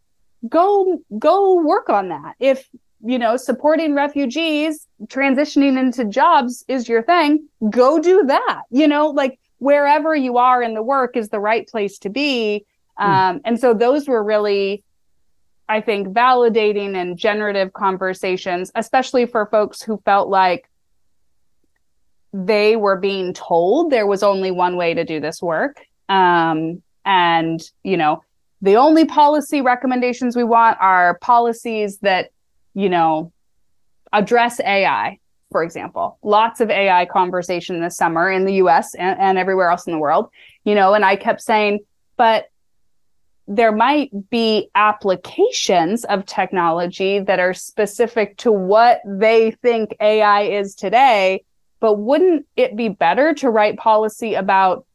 go 0.48 1.02
go 1.18 1.62
work 1.62 1.90
on 1.90 2.10
that. 2.10 2.36
If 2.40 2.68
you 3.06 3.20
know, 3.20 3.38
supporting 3.38 3.94
refugees 3.94 4.88
transitioning 5.06 5.78
into 5.78 6.06
jobs 6.06 6.66
is 6.68 6.90
your 6.90 7.04
thing, 7.04 7.48
go 7.70 8.00
do 8.00 8.24
that. 8.26 8.64
You 8.72 8.88
know, 8.88 9.10
like 9.10 9.40
wherever 9.60 10.16
you 10.16 10.38
are 10.38 10.64
in 10.64 10.74
the 10.74 10.82
work 10.82 11.16
is 11.16 11.30
the 11.30 11.40
right 11.40 11.68
place 11.68 12.00
to 12.00 12.10
be. 12.10 12.66
Mm. 13.00 13.06
Um, 13.06 13.42
and 13.46 13.60
so 13.60 13.76
those 13.76 14.08
were 14.08 14.24
really, 14.24 14.84
I 15.70 15.82
think, 15.82 16.08
validating 16.10 16.96
and 16.96 17.18
generative 17.18 17.74
conversations, 17.74 18.72
especially 18.74 19.28
for 19.28 19.46
folks 19.46 19.84
who 19.84 19.98
felt 20.04 20.30
like 20.30 20.68
they 22.44 22.76
were 22.76 22.98
being 22.98 23.34
told 23.34 23.90
there 23.92 24.06
was 24.06 24.22
only 24.22 24.52
one 24.52 24.76
way 24.76 24.94
to 24.94 25.06
do 25.06 25.22
this 25.22 25.42
work. 25.42 25.82
Um, 26.10 26.84
and, 27.06 27.62
you 27.82 27.96
know, 27.96 28.24
the 28.62 28.76
only 28.76 29.06
policy 29.06 29.62
recommendations 29.62 30.36
we 30.36 30.44
want 30.44 30.78
are 30.82 31.18
policies 31.20 31.98
that, 32.00 32.32
you 32.74 32.90
know, 32.90 33.32
address 34.12 34.60
AI, 34.60 35.20
for 35.50 35.64
example. 35.64 36.20
Lots 36.24 36.60
of 36.60 36.70
AI 36.70 37.06
conversation 37.06 37.80
this 37.80 37.96
summer 37.96 38.30
in 38.30 38.44
the 38.44 38.56
US 38.56 38.94
and, 38.96 39.18
and 39.18 39.38
everywhere 39.38 39.70
else 39.70 39.88
in 39.88 39.94
the 39.94 40.00
world, 40.00 40.30
you 40.66 40.76
know, 40.76 40.94
and 40.94 41.06
I 41.06 41.16
kept 41.16 41.42
saying, 41.42 41.80
but 42.18 42.50
there 43.48 43.72
might 43.72 44.10
be 44.30 44.70
applications 44.76 46.04
of 46.04 46.26
technology 46.26 47.20
that 47.20 47.40
are 47.40 47.54
specific 47.54 48.36
to 48.38 48.52
what 48.52 49.00
they 49.06 49.52
think 49.52 49.96
AI 50.02 50.42
is 50.42 50.76
today 50.76 51.44
but 51.80 51.96
wouldn't 51.96 52.46
it 52.56 52.76
be 52.76 52.90
better 52.90 53.34
to 53.36 53.50
write 53.50 53.78
policy 53.78 54.34
about 54.36 54.86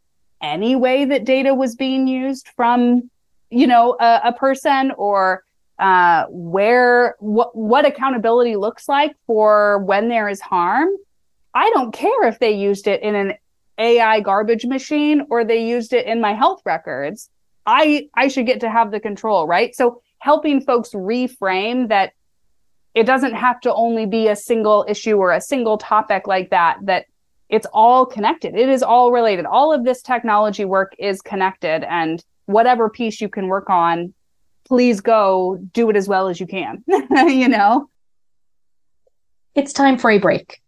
any 0.43 0.75
way 0.77 1.05
that 1.05 1.25
data 1.25 1.55
was 1.55 1.77
being 1.77 2.07
used 2.07 2.49
from, 2.57 3.11
you 3.51 3.67
know, 3.67 3.97
a, 4.01 4.21
a 4.25 4.33
person 4.33 4.93
or 4.97 5.45
uh, 5.79 6.27
where 6.29 7.17
what 7.21 7.57
what 7.57 7.87
accountability 7.87 8.57
looks 8.57 8.89
like 8.89 9.17
for 9.27 9.79
when 9.79 10.09
there 10.09 10.29
is 10.29 10.41
harm? 10.41 10.89
I 11.55 11.71
don't 11.71 11.93
care 11.93 12.27
if 12.27 12.39
they 12.39 12.53
used 12.53 12.87
it 12.87 13.03
in 13.03 13.15
an 13.15 13.35
AI 13.79 14.21
garbage 14.21 14.67
machine 14.67 15.27
or 15.31 15.45
they 15.45 15.67
used 15.67 15.93
it 15.93 16.07
in 16.07 16.21
my 16.21 16.35
health 16.35 16.63
records. 16.65 17.31
I 17.67 18.09
I 18.15 18.29
should 18.29 18.47
get 18.47 18.61
to 18.61 18.71
have 18.71 18.91
the 18.91 19.01
control, 19.01 19.47
right? 19.47 19.75
So 19.75 20.03
helping 20.19 20.61
folks 20.61 20.91
reframe 20.91 21.89
that 21.89 22.13
it 22.95 23.05
doesn't 23.05 23.35
have 23.35 23.61
to 23.61 23.75
only 23.75 24.07
be 24.07 24.29
a 24.29 24.37
single 24.37 24.85
issue 24.89 25.17
or 25.17 25.33
a 25.33 25.41
single 25.41 25.79
topic 25.79 26.27
like 26.27 26.51
that 26.51 26.79
that 26.83 27.07
it's 27.49 27.67
all 27.73 28.07
connected. 28.07 28.55
It 28.55 28.69
is 28.69 28.83
all 28.83 29.13
related. 29.13 29.45
All 29.45 29.73
of 29.73 29.85
this 29.85 30.03
technology 30.03 30.65
work 30.65 30.95
is 30.99 31.21
connected 31.21 31.85
and 31.85 32.25
whatever 32.47 32.89
piece 32.89 33.21
you 33.21 33.29
can 33.29 33.47
work 33.47 33.71
on 33.71 34.13
please 34.67 35.01
go 35.01 35.59
do 35.73 35.91
it 35.91 35.97
as 35.97 36.07
well 36.07 36.29
as 36.29 36.39
you 36.39 36.47
can 36.47 36.85
you 37.11 37.49
know? 37.49 37.89
It's 39.55 39.73
time 39.73 39.99
for 39.99 40.11
a 40.11 40.19
break. 40.19 40.61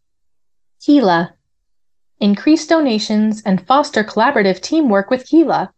Keela. 0.85 1.35
Increase 2.19 2.67
donations 2.67 3.43
and 3.43 3.65
foster 3.67 4.03
collaborative 4.03 4.61
teamwork 4.61 5.11
with 5.11 5.27
Keela, 5.27 5.73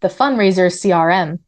the 0.00 0.08
fundraiser 0.08 0.70
CRM 0.70 1.38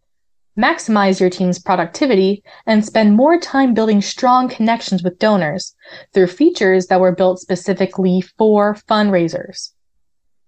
maximize 0.58 1.20
your 1.20 1.30
team's 1.30 1.58
productivity, 1.58 2.42
and 2.66 2.84
spend 2.84 3.14
more 3.14 3.38
time 3.38 3.74
building 3.74 4.02
strong 4.02 4.48
connections 4.48 5.02
with 5.02 5.18
donors 5.18 5.74
through 6.12 6.26
features 6.26 6.86
that 6.86 7.00
were 7.00 7.14
built 7.14 7.38
specifically 7.40 8.20
for 8.38 8.74
fundraisers. 8.88 9.72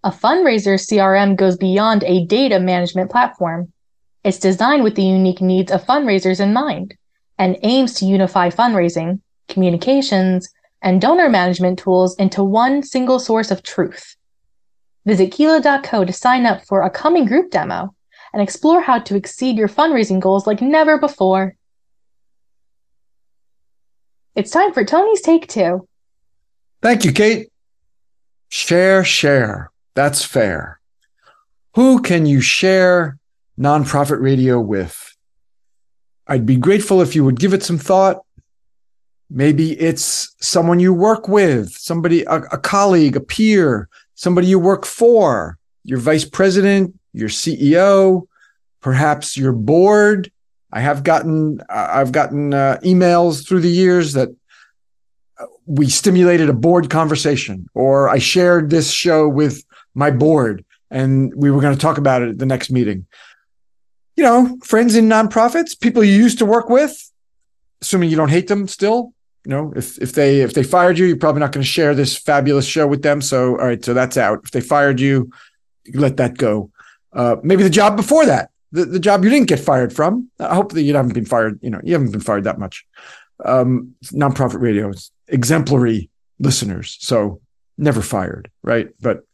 A 0.03 0.11
fundraiser 0.11 0.79
CRM 0.79 1.37
goes 1.37 1.57
beyond 1.57 2.05
a 2.05 2.27
data 2.27 2.61
management 2.61 3.11
platform. 3.11 3.73
It's 4.23 4.39
designed 4.39 4.85
with 4.85 4.97
the 4.97 5.03
unique 5.03 5.41
needs 5.41 5.73
of 5.73 5.85
fundraisers 5.85 6.41
in 6.41 6.53
mind 6.53 6.95
and 7.39 7.57
aims 7.63 7.95
to 7.95 8.05
unify 8.05 8.51
fundraising, 8.51 9.21
communications, 9.49 10.49
and 10.83 11.01
donor 11.01 11.31
management 11.31 11.79
tools 11.79 12.15
into 12.17 12.45
one 12.45 12.83
single 12.83 13.19
source 13.19 13.51
of 13.51 13.63
truth. 13.63 14.17
Visit 15.07 15.33
Keela.co 15.33 16.05
to 16.05 16.13
sign 16.13 16.45
up 16.45 16.65
for 16.67 16.83
a 16.83 16.91
coming 16.91 17.25
group 17.25 17.51
demo 17.51 17.95
and 18.35 18.43
explore 18.43 18.81
how 18.81 18.99
to 18.99 19.15
exceed 19.15 19.57
your 19.57 19.69
fundraising 19.69 20.19
goals 20.19 20.45
like 20.45 20.61
never 20.61 20.99
before. 20.99 21.55
It's 24.35 24.51
time 24.51 24.73
for 24.75 24.85
Tony's 24.85 25.21
Take 25.21 25.47
Two. 25.47 25.87
Thank 26.83 27.05
you, 27.05 27.13
Kate. 27.13 27.53
Share, 28.49 29.05
share. 29.05 29.71
That's 29.95 30.25
fair. 30.25 30.81
Who 31.77 32.03
can 32.03 32.27
you 32.27 32.41
share 32.41 33.19
nonprofit 33.57 34.21
radio 34.21 34.61
with? 34.61 35.17
I'd 36.27 36.45
be 36.45 36.57
grateful 36.57 37.01
if 37.01 37.15
you 37.15 37.25
would 37.25 37.39
give 37.39 37.55
it 37.55 37.63
some 37.63 37.79
thought. 37.79 38.23
Maybe 39.31 39.81
it's 39.81 40.35
someone 40.41 40.81
you 40.81 40.93
work 40.93 41.29
with, 41.29 41.71
somebody, 41.71 42.25
a, 42.25 42.43
a 42.51 42.59
colleague, 42.59 43.15
a 43.15 43.21
peer, 43.21 43.89
somebody 44.17 44.49
you 44.49 44.59
work 44.59 44.85
for, 44.85 45.57
your 45.85 45.99
vice 45.99 46.25
president, 46.25 46.99
your 47.15 47.29
CEO, 47.29 48.27
perhaps 48.81 49.37
your 49.37 49.53
board. 49.53 50.31
I 50.71 50.81
have 50.81 51.05
gotten, 51.05 51.61
I've 51.71 52.13
gotten 52.13 52.53
uh, 52.53 52.79
emails 52.83 53.47
through 53.47 53.61
the 53.61 53.71
years 53.71 54.13
that 54.15 54.29
we 55.67 55.89
stimulated 55.89 56.49
a 56.49 56.53
board 56.53 56.91
conversation, 56.91 57.69
or 57.75 58.09
I 58.09 58.19
shared 58.19 58.71
this 58.71 58.91
show 58.91 59.29
with 59.29 59.65
my 59.95 60.11
board, 60.11 60.65
and 60.91 61.33
we 61.35 61.51
were 61.51 61.61
going 61.61 61.75
to 61.75 61.81
talk 61.81 61.99
about 61.99 62.23
it 62.23 62.31
at 62.31 62.39
the 62.39 62.47
next 62.47 62.71
meeting. 62.71 63.07
You 64.17 64.25
know, 64.25 64.59
friends 64.63 64.95
in 64.95 65.09
nonprofits, 65.09 65.79
people 65.79 66.05
you 66.05 66.13
used 66.13 66.39
to 66.39 66.47
work 66.47 66.69
with, 66.69 67.11
assuming 67.83 68.11
you 68.11 68.17
don't 68.17 68.29
hate 68.29 68.49
them 68.49 68.69
still. 68.69 69.13
You 69.45 69.51
know, 69.51 69.73
if 69.77 69.99
if 70.01 70.13
they 70.13 70.41
if 70.41 70.55
they 70.55 70.63
fired 70.63 70.99
you, 70.99 71.07
you're 71.07 71.17
probably 71.17 71.41
not 71.41 71.53
going 71.53 71.63
to 71.63 71.69
share 71.69 71.95
this 71.95 72.17
fabulous 72.17 72.67
show 72.67 72.87
with 72.87 73.03
them. 73.03 73.21
So, 73.21 73.59
all 73.59 73.67
right, 73.67 73.85
so 73.85 73.93
that's 73.93 74.17
out. 74.17 74.41
If 74.45 74.53
they 74.53 74.61
fired 74.61 75.01
you, 75.01 75.31
let 75.93 76.17
that 76.17 76.39
go. 76.39 76.71
Uh, 77.15 77.37
maybe 77.43 77.63
the 77.63 77.71
job 77.71 77.97
before 77.97 78.27
that, 78.27 78.51
the, 78.73 78.85
the 78.85 78.99
job 78.99 79.25
you 79.25 79.31
didn't 79.31 79.49
get 79.49 79.61
fired 79.61 79.93
from. 79.93 80.29
I 80.41 80.55
hope 80.55 80.73
that 80.73 80.83
you 80.83 80.95
haven't 80.95 81.15
been 81.15 81.25
fired. 81.25 81.59
You 81.63 81.71
know, 81.71 81.81
you 81.85 81.93
haven't 81.93 82.11
been 82.11 82.21
fired 82.21 82.45
that 82.45 82.59
much. 82.59 82.85
Um, 83.45 83.95
nonprofit 84.07 84.61
radio 84.61 84.91
is 84.91 85.11
exemplary 85.29 86.11
listeners, 86.39 86.97
so 87.01 87.41
never 87.79 88.03
fired, 88.03 88.51
right? 88.63 88.89
But 89.01 89.25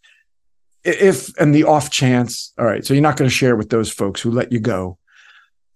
if 0.85 1.37
and 1.39 1.55
the 1.55 1.65
off 1.65 1.91
chance, 1.91 2.53
all 2.59 2.65
right, 2.65 2.85
so 2.85 2.95
you're 2.95 3.03
not 3.03 3.17
going 3.17 3.29
to 3.29 3.35
share 3.35 3.57
with 3.57 3.71
those 3.71 3.91
folks 3.91 4.21
who 4.21 4.31
let 4.31 4.53
you 4.53 4.61
go, 4.61 4.99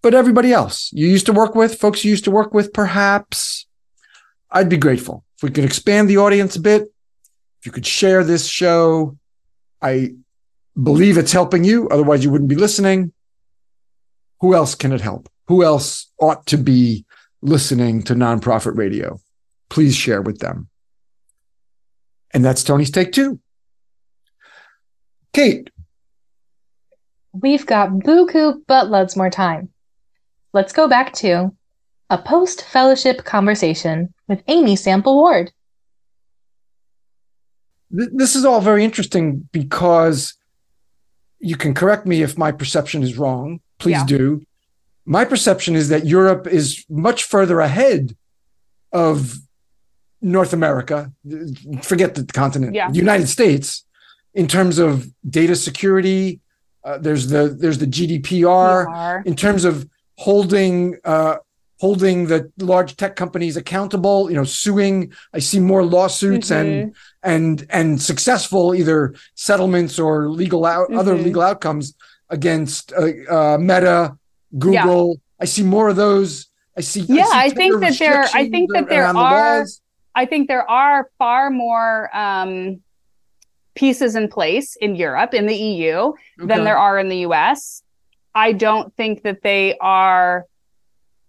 but 0.02 0.14
everybody 0.14 0.52
else 0.52 0.90
you 0.92 1.06
used 1.06 1.26
to 1.26 1.32
work 1.32 1.54
with, 1.54 1.78
folks 1.78 2.04
you 2.04 2.10
used 2.10 2.24
to 2.24 2.30
work 2.30 2.54
with, 2.54 2.72
perhaps, 2.72 3.66
I'd 4.50 4.68
be 4.68 4.76
grateful 4.76 5.24
if 5.36 5.42
we 5.42 5.50
could 5.50 5.64
expand 5.64 6.08
the 6.08 6.18
audience 6.18 6.56
a 6.56 6.60
bit. 6.60 6.82
If 7.60 7.66
you 7.66 7.72
could 7.72 7.86
share 7.86 8.24
this 8.24 8.46
show, 8.46 9.16
I 9.80 10.14
believe 10.80 11.18
it's 11.18 11.32
helping 11.32 11.64
you. 11.64 11.88
Otherwise, 11.88 12.24
you 12.24 12.30
wouldn't 12.30 12.48
be 12.48 12.56
listening. 12.56 13.12
Who 14.40 14.54
else 14.54 14.74
can 14.74 14.92
it 14.92 15.00
help? 15.00 15.28
Who 15.48 15.62
else 15.62 16.10
ought 16.20 16.46
to 16.46 16.56
be 16.56 17.04
listening 17.42 18.02
to 18.04 18.14
nonprofit 18.14 18.76
radio? 18.76 19.20
Please 19.70 19.94
share 19.94 20.22
with 20.22 20.38
them. 20.38 20.68
And 22.32 22.44
that's 22.44 22.64
Tony's 22.64 22.90
take 22.90 23.12
two. 23.12 23.38
Kate. 25.32 25.70
We've 27.32 27.66
got 27.66 27.90
buku, 27.90 28.62
but 28.66 28.90
loads 28.90 29.16
more 29.16 29.30
time. 29.30 29.70
Let's 30.52 30.72
go 30.72 30.88
back 30.88 31.12
to 31.14 31.54
a 32.10 32.18
post 32.18 32.64
fellowship 32.64 33.24
conversation 33.24 34.14
with 34.28 34.42
Amy 34.46 34.76
Sample 34.76 35.16
Ward. 35.16 35.52
This 37.90 38.36
is 38.36 38.44
all 38.44 38.60
very 38.60 38.84
interesting 38.84 39.48
because 39.52 40.34
you 41.44 41.56
can 41.56 41.74
correct 41.74 42.06
me 42.06 42.22
if 42.22 42.38
my 42.38 42.50
perception 42.50 43.02
is 43.02 43.18
wrong. 43.18 43.60
Please 43.78 43.92
yeah. 43.92 44.06
do. 44.06 44.46
My 45.04 45.24
perception 45.26 45.76
is 45.76 45.90
that 45.90 46.06
Europe 46.06 46.46
is 46.46 46.84
much 46.88 47.24
further 47.24 47.60
ahead 47.60 48.16
of 48.92 49.36
North 50.22 50.54
America. 50.54 51.12
Forget 51.82 52.14
the 52.14 52.24
continent, 52.24 52.74
yeah. 52.74 52.90
United 52.90 53.28
States, 53.28 53.84
in 54.32 54.48
terms 54.48 54.78
of 54.78 55.06
data 55.28 55.54
security. 55.54 56.40
Uh, 56.82 56.98
there's 56.98 57.28
the 57.28 57.48
there's 57.48 57.78
the 57.78 57.86
GDPR 57.86 59.24
in 59.26 59.36
terms 59.36 59.64
of 59.64 59.88
holding 60.16 60.98
uh, 61.04 61.36
holding 61.84 62.18
the 62.32 62.50
large 62.72 62.96
tech 62.96 63.14
companies 63.14 63.58
accountable. 63.58 64.30
You 64.30 64.36
know, 64.38 64.48
suing. 64.64 65.12
I 65.36 65.40
see 65.48 65.60
more 65.60 65.84
lawsuits 65.84 66.48
mm-hmm. 66.48 66.66
and 66.66 66.94
and 67.32 67.66
and 67.78 67.88
successful 68.00 68.74
either 68.74 69.14
settlements 69.34 69.98
or 69.98 70.30
legal 70.30 70.64
out 70.64 70.88
mm-hmm. 70.88 70.98
other 71.00 71.14
legal 71.26 71.42
outcomes 71.42 71.94
against 72.30 72.92
uh, 72.94 73.10
uh, 73.36 73.58
Meta, 73.58 74.16
Google. 74.58 75.08
Yeah. 75.08 75.44
I 75.44 75.46
see 75.54 75.64
more 75.76 75.88
of 75.92 75.96
those. 75.96 76.46
I 76.74 76.80
see. 76.80 77.00
Yeah, 77.00 77.24
I, 77.26 77.48
see 77.48 77.54
I 77.54 77.54
think 77.60 77.80
that 77.84 77.98
there. 77.98 78.24
I 78.32 78.48
think 78.48 78.72
that 78.72 78.88
there 78.88 79.06
are. 79.06 79.64
The 79.64 79.78
I 80.22 80.24
think 80.24 80.48
there 80.48 80.68
are 80.86 81.10
far 81.18 81.50
more 81.50 82.08
um, 82.16 82.80
pieces 83.74 84.16
in 84.16 84.28
place 84.28 84.68
in 84.76 84.96
Europe, 84.96 85.34
in 85.34 85.44
the 85.52 85.60
EU, 85.70 85.96
okay. 85.96 86.14
than 86.38 86.64
there 86.64 86.78
are 86.78 86.96
in 86.98 87.08
the 87.08 87.20
US. 87.28 87.82
I 88.34 88.52
don't 88.52 88.88
think 88.96 89.22
that 89.26 89.42
they 89.42 89.76
are 89.78 90.46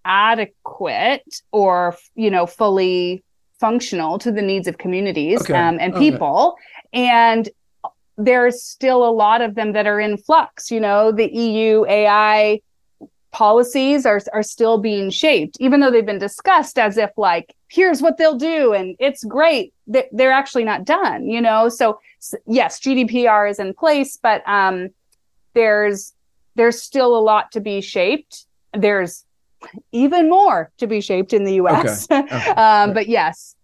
adequate 0.05 1.41
or, 1.51 1.97
you 2.15 2.29
know, 2.29 2.45
fully 2.45 3.23
functional 3.59 4.19
to 4.19 4.31
the 4.31 4.41
needs 4.41 4.67
of 4.67 4.77
communities 4.77 5.41
okay. 5.41 5.53
um, 5.53 5.77
and 5.79 5.95
people. 5.95 6.55
Okay. 6.93 7.07
And 7.07 7.49
there's 8.17 8.63
still 8.63 9.05
a 9.05 9.11
lot 9.11 9.41
of 9.41 9.55
them 9.55 9.73
that 9.73 9.87
are 9.87 9.99
in 9.99 10.17
flux. 10.17 10.71
You 10.71 10.79
know, 10.79 11.11
the 11.11 11.33
EU 11.33 11.85
AI 11.85 12.61
policies 13.31 14.05
are, 14.05 14.21
are 14.31 14.43
still 14.43 14.77
being 14.77 15.09
shaped, 15.09 15.57
even 15.59 15.81
though 15.81 15.91
they've 15.91 16.05
been 16.05 16.17
discussed 16.19 16.79
as 16.79 16.97
if 16.97 17.11
like, 17.17 17.53
here's 17.67 18.01
what 18.01 18.17
they'll 18.17 18.37
do 18.37 18.71
and 18.71 18.95
it's 18.99 19.25
great. 19.25 19.73
They're, 19.87 20.05
they're 20.13 20.31
actually 20.31 20.63
not 20.63 20.85
done, 20.85 21.27
you 21.27 21.41
know? 21.41 21.67
So 21.67 21.99
yes, 22.45 22.79
GDPR 22.79 23.49
is 23.49 23.59
in 23.59 23.73
place, 23.73 24.17
but 24.21 24.47
um, 24.47 24.89
there's 25.53 26.13
there's 26.55 26.81
still 26.81 27.17
a 27.17 27.19
lot 27.19 27.51
to 27.51 27.59
be 27.59 27.81
shaped. 27.81 28.45
There's 28.73 29.25
even 29.91 30.29
more 30.29 30.71
to 30.77 30.87
be 30.87 31.01
shaped 31.01 31.33
in 31.33 31.43
the 31.43 31.55
U.S. 31.55 32.07
Okay. 32.11 32.19
Okay. 32.35 32.49
um. 32.51 32.93
But 32.93 33.07
yes. 33.07 33.55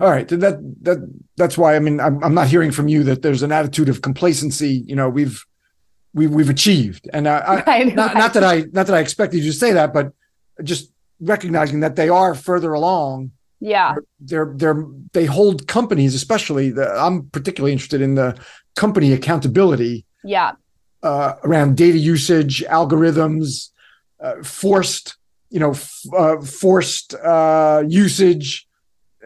All 0.00 0.10
right. 0.10 0.26
That 0.28 0.58
that 0.82 0.98
that's 1.36 1.56
why 1.56 1.76
I 1.76 1.78
mean 1.78 2.00
I'm 2.00 2.22
I'm 2.22 2.34
not 2.34 2.48
hearing 2.48 2.70
from 2.70 2.88
you 2.88 3.02
that 3.04 3.22
there's 3.22 3.42
an 3.42 3.52
attitude 3.52 3.88
of 3.88 4.02
complacency. 4.02 4.84
You 4.86 4.96
know, 4.96 5.08
we've 5.08 5.44
we 6.12 6.26
we've 6.26 6.50
achieved, 6.50 7.08
and 7.12 7.28
I, 7.28 7.62
right, 7.66 7.86
not, 7.94 8.14
right. 8.14 8.18
not 8.18 8.34
that 8.34 8.44
I 8.44 8.64
not 8.72 8.86
that 8.86 8.94
I 8.94 9.00
expected 9.00 9.38
you 9.38 9.52
to 9.52 9.58
say 9.58 9.72
that, 9.72 9.92
but 9.92 10.12
just 10.62 10.90
recognizing 11.20 11.80
that 11.80 11.96
they 11.96 12.08
are 12.08 12.34
further 12.34 12.72
along 12.72 13.30
yeah 13.64 13.94
they're 14.20 14.52
they're 14.56 14.84
they 15.12 15.24
hold 15.24 15.66
companies 15.66 16.14
especially 16.14 16.70
the, 16.70 16.86
i'm 17.00 17.28
particularly 17.30 17.72
interested 17.72 18.02
in 18.02 18.14
the 18.14 18.38
company 18.76 19.12
accountability 19.12 20.04
yeah 20.22 20.52
uh, 21.02 21.34
around 21.44 21.76
data 21.76 21.98
usage 21.98 22.64
algorithms 22.68 23.70
uh, 24.20 24.42
forced 24.42 25.16
you 25.50 25.60
know 25.60 25.70
f- 25.70 26.02
uh, 26.16 26.40
forced 26.40 27.14
uh, 27.14 27.82
usage 27.86 28.66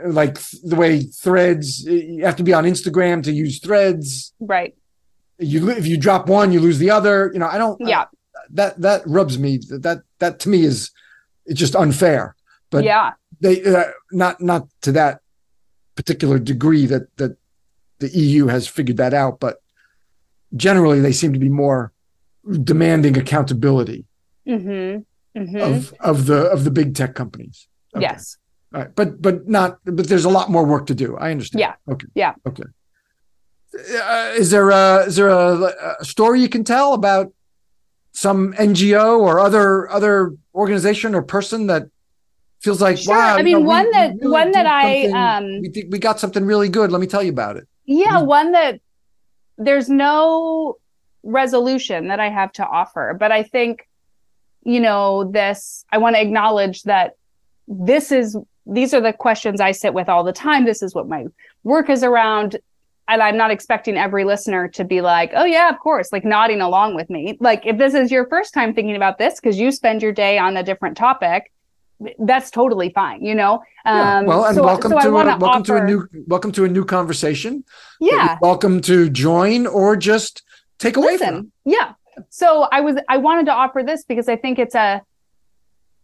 like 0.04 0.38
the 0.62 0.76
way 0.76 1.00
threads 1.00 1.84
you 1.84 2.24
have 2.24 2.36
to 2.36 2.42
be 2.42 2.52
on 2.52 2.64
instagram 2.64 3.22
to 3.22 3.32
use 3.32 3.60
threads. 3.60 4.32
Right. 4.38 4.76
You 5.38 5.70
if 5.70 5.86
you 5.86 5.96
drop 5.96 6.28
one 6.28 6.52
you 6.52 6.60
lose 6.60 6.78
the 6.78 6.90
other. 6.90 7.30
You 7.32 7.40
know 7.40 7.48
i 7.48 7.58
don't 7.58 7.80
yeah. 7.80 8.06
that 8.50 8.80
that 8.80 9.02
rubs 9.06 9.38
me. 9.38 9.58
That 9.58 10.02
that 10.18 10.40
to 10.40 10.48
me 10.48 10.64
is 10.64 10.90
it's 11.46 11.58
just 11.58 11.74
unfair. 11.74 12.36
But 12.70 12.84
yeah. 12.84 13.12
they 13.40 13.64
uh, 13.64 13.92
not 14.12 14.40
not 14.40 14.68
to 14.82 14.92
that 14.92 15.20
particular 15.96 16.38
degree 16.38 16.86
that 16.86 17.16
that 17.16 17.36
the 17.98 18.08
EU 18.10 18.46
has 18.46 18.68
figured 18.68 18.98
that 18.98 19.14
out, 19.14 19.40
but 19.40 19.60
generally 20.54 21.00
they 21.00 21.12
seem 21.12 21.32
to 21.32 21.38
be 21.38 21.48
more 21.48 21.92
demanding 22.62 23.16
accountability 23.18 24.04
mm-hmm. 24.48 25.40
Mm-hmm. 25.40 25.56
of 25.56 25.94
of 26.00 26.26
the 26.26 26.50
of 26.50 26.64
the 26.64 26.70
big 26.70 26.94
tech 26.94 27.14
companies. 27.14 27.68
Okay. 27.94 28.02
Yes, 28.02 28.36
All 28.74 28.82
right. 28.82 28.94
but 28.94 29.20
but 29.20 29.48
not 29.48 29.78
but 29.84 30.08
there's 30.08 30.24
a 30.24 30.30
lot 30.30 30.50
more 30.50 30.64
work 30.64 30.86
to 30.86 30.94
do. 30.94 31.16
I 31.16 31.30
understand. 31.30 31.60
Yeah. 31.60 31.92
Okay. 31.92 32.06
Yeah. 32.14 32.34
Okay. 32.46 32.64
Uh, 33.74 34.32
is 34.36 34.50
there 34.50 34.70
a 34.70 35.04
is 35.06 35.16
there 35.16 35.28
a, 35.28 35.96
a 36.00 36.04
story 36.04 36.40
you 36.40 36.48
can 36.48 36.64
tell 36.64 36.94
about 36.94 37.32
some 38.12 38.52
NGO 38.54 39.20
or 39.20 39.38
other 39.38 39.88
other 39.90 40.34
organization 40.54 41.14
or 41.14 41.22
person 41.22 41.68
that 41.68 41.88
feels 42.60 42.80
like 42.80 42.98
sure. 42.98 43.14
wow. 43.14 43.36
I 43.36 43.42
mean, 43.42 43.60
know, 43.60 43.68
one 43.68 43.86
we, 43.86 43.92
that 43.92 44.14
we 44.14 44.20
really 44.20 44.32
one 44.32 44.50
that 44.52 44.66
I 44.66 45.06
um 45.06 45.60
we 45.60 45.68
think 45.68 45.92
we 45.92 45.98
got 45.98 46.18
something 46.18 46.44
really 46.44 46.68
good. 46.68 46.90
Let 46.90 47.00
me 47.00 47.06
tell 47.06 47.22
you 47.22 47.30
about 47.30 47.56
it. 47.56 47.68
Yeah, 47.84 48.20
one 48.20 48.52
that 48.52 48.80
there's 49.56 49.88
no 49.88 50.76
resolution 51.22 52.08
that 52.08 52.20
I 52.20 52.28
have 52.28 52.52
to 52.52 52.66
offer, 52.66 53.16
but 53.18 53.32
I 53.32 53.42
think 53.42 53.87
you 54.68 54.80
know 54.80 55.24
this. 55.24 55.84
I 55.90 55.98
want 55.98 56.16
to 56.16 56.22
acknowledge 56.22 56.82
that 56.82 57.16
this 57.66 58.12
is 58.12 58.36
these 58.66 58.92
are 58.92 59.00
the 59.00 59.14
questions 59.14 59.62
I 59.62 59.72
sit 59.72 59.94
with 59.94 60.10
all 60.10 60.22
the 60.24 60.32
time. 60.32 60.66
This 60.66 60.82
is 60.82 60.94
what 60.94 61.08
my 61.08 61.24
work 61.64 61.88
is 61.88 62.04
around. 62.04 62.58
and 63.08 63.22
I'm 63.22 63.36
not 63.36 63.50
expecting 63.50 63.96
every 63.96 64.24
listener 64.24 64.68
to 64.68 64.84
be 64.84 65.00
like, 65.00 65.32
oh, 65.34 65.44
yeah, 65.44 65.70
of 65.70 65.78
course, 65.78 66.12
like 66.12 66.24
nodding 66.24 66.60
along 66.60 66.94
with 66.94 67.08
me. 67.08 67.38
Like, 67.40 67.64
if 67.64 67.78
this 67.78 67.94
is 67.94 68.10
your 68.10 68.26
first 68.28 68.52
time 68.52 68.74
thinking 68.74 68.94
about 68.94 69.16
this 69.16 69.40
because 69.40 69.58
you 69.58 69.72
spend 69.72 70.02
your 70.02 70.12
day 70.12 70.38
on 70.38 70.56
a 70.58 70.62
different 70.62 70.96
topic, 70.96 71.50
that's 72.18 72.50
totally 72.50 72.90
fine, 72.90 73.24
you 73.24 73.34
know? 73.34 73.62
Yeah. 73.86 74.18
Um, 74.18 74.26
well, 74.26 74.44
and 74.44 74.54
so, 74.54 74.62
welcome, 74.62 74.90
so 74.92 75.00
to, 75.00 75.08
a, 75.08 75.12
welcome 75.12 75.42
offer... 75.42 75.64
to 75.64 75.76
a 75.76 75.84
new 75.84 76.08
welcome 76.26 76.52
to 76.52 76.64
a 76.64 76.68
new 76.68 76.84
conversation. 76.84 77.64
Yeah. 77.98 78.36
Welcome 78.42 78.82
to 78.82 79.08
join 79.08 79.66
or 79.66 79.96
just 79.96 80.42
take 80.78 80.96
away 80.98 81.12
Listen, 81.12 81.28
from. 81.34 81.52
Yeah. 81.64 81.94
So 82.30 82.68
I 82.70 82.80
was 82.80 82.96
I 83.08 83.18
wanted 83.18 83.46
to 83.46 83.52
offer 83.52 83.82
this 83.84 84.04
because 84.04 84.28
I 84.28 84.36
think 84.36 84.58
it's 84.58 84.74
a 84.74 85.02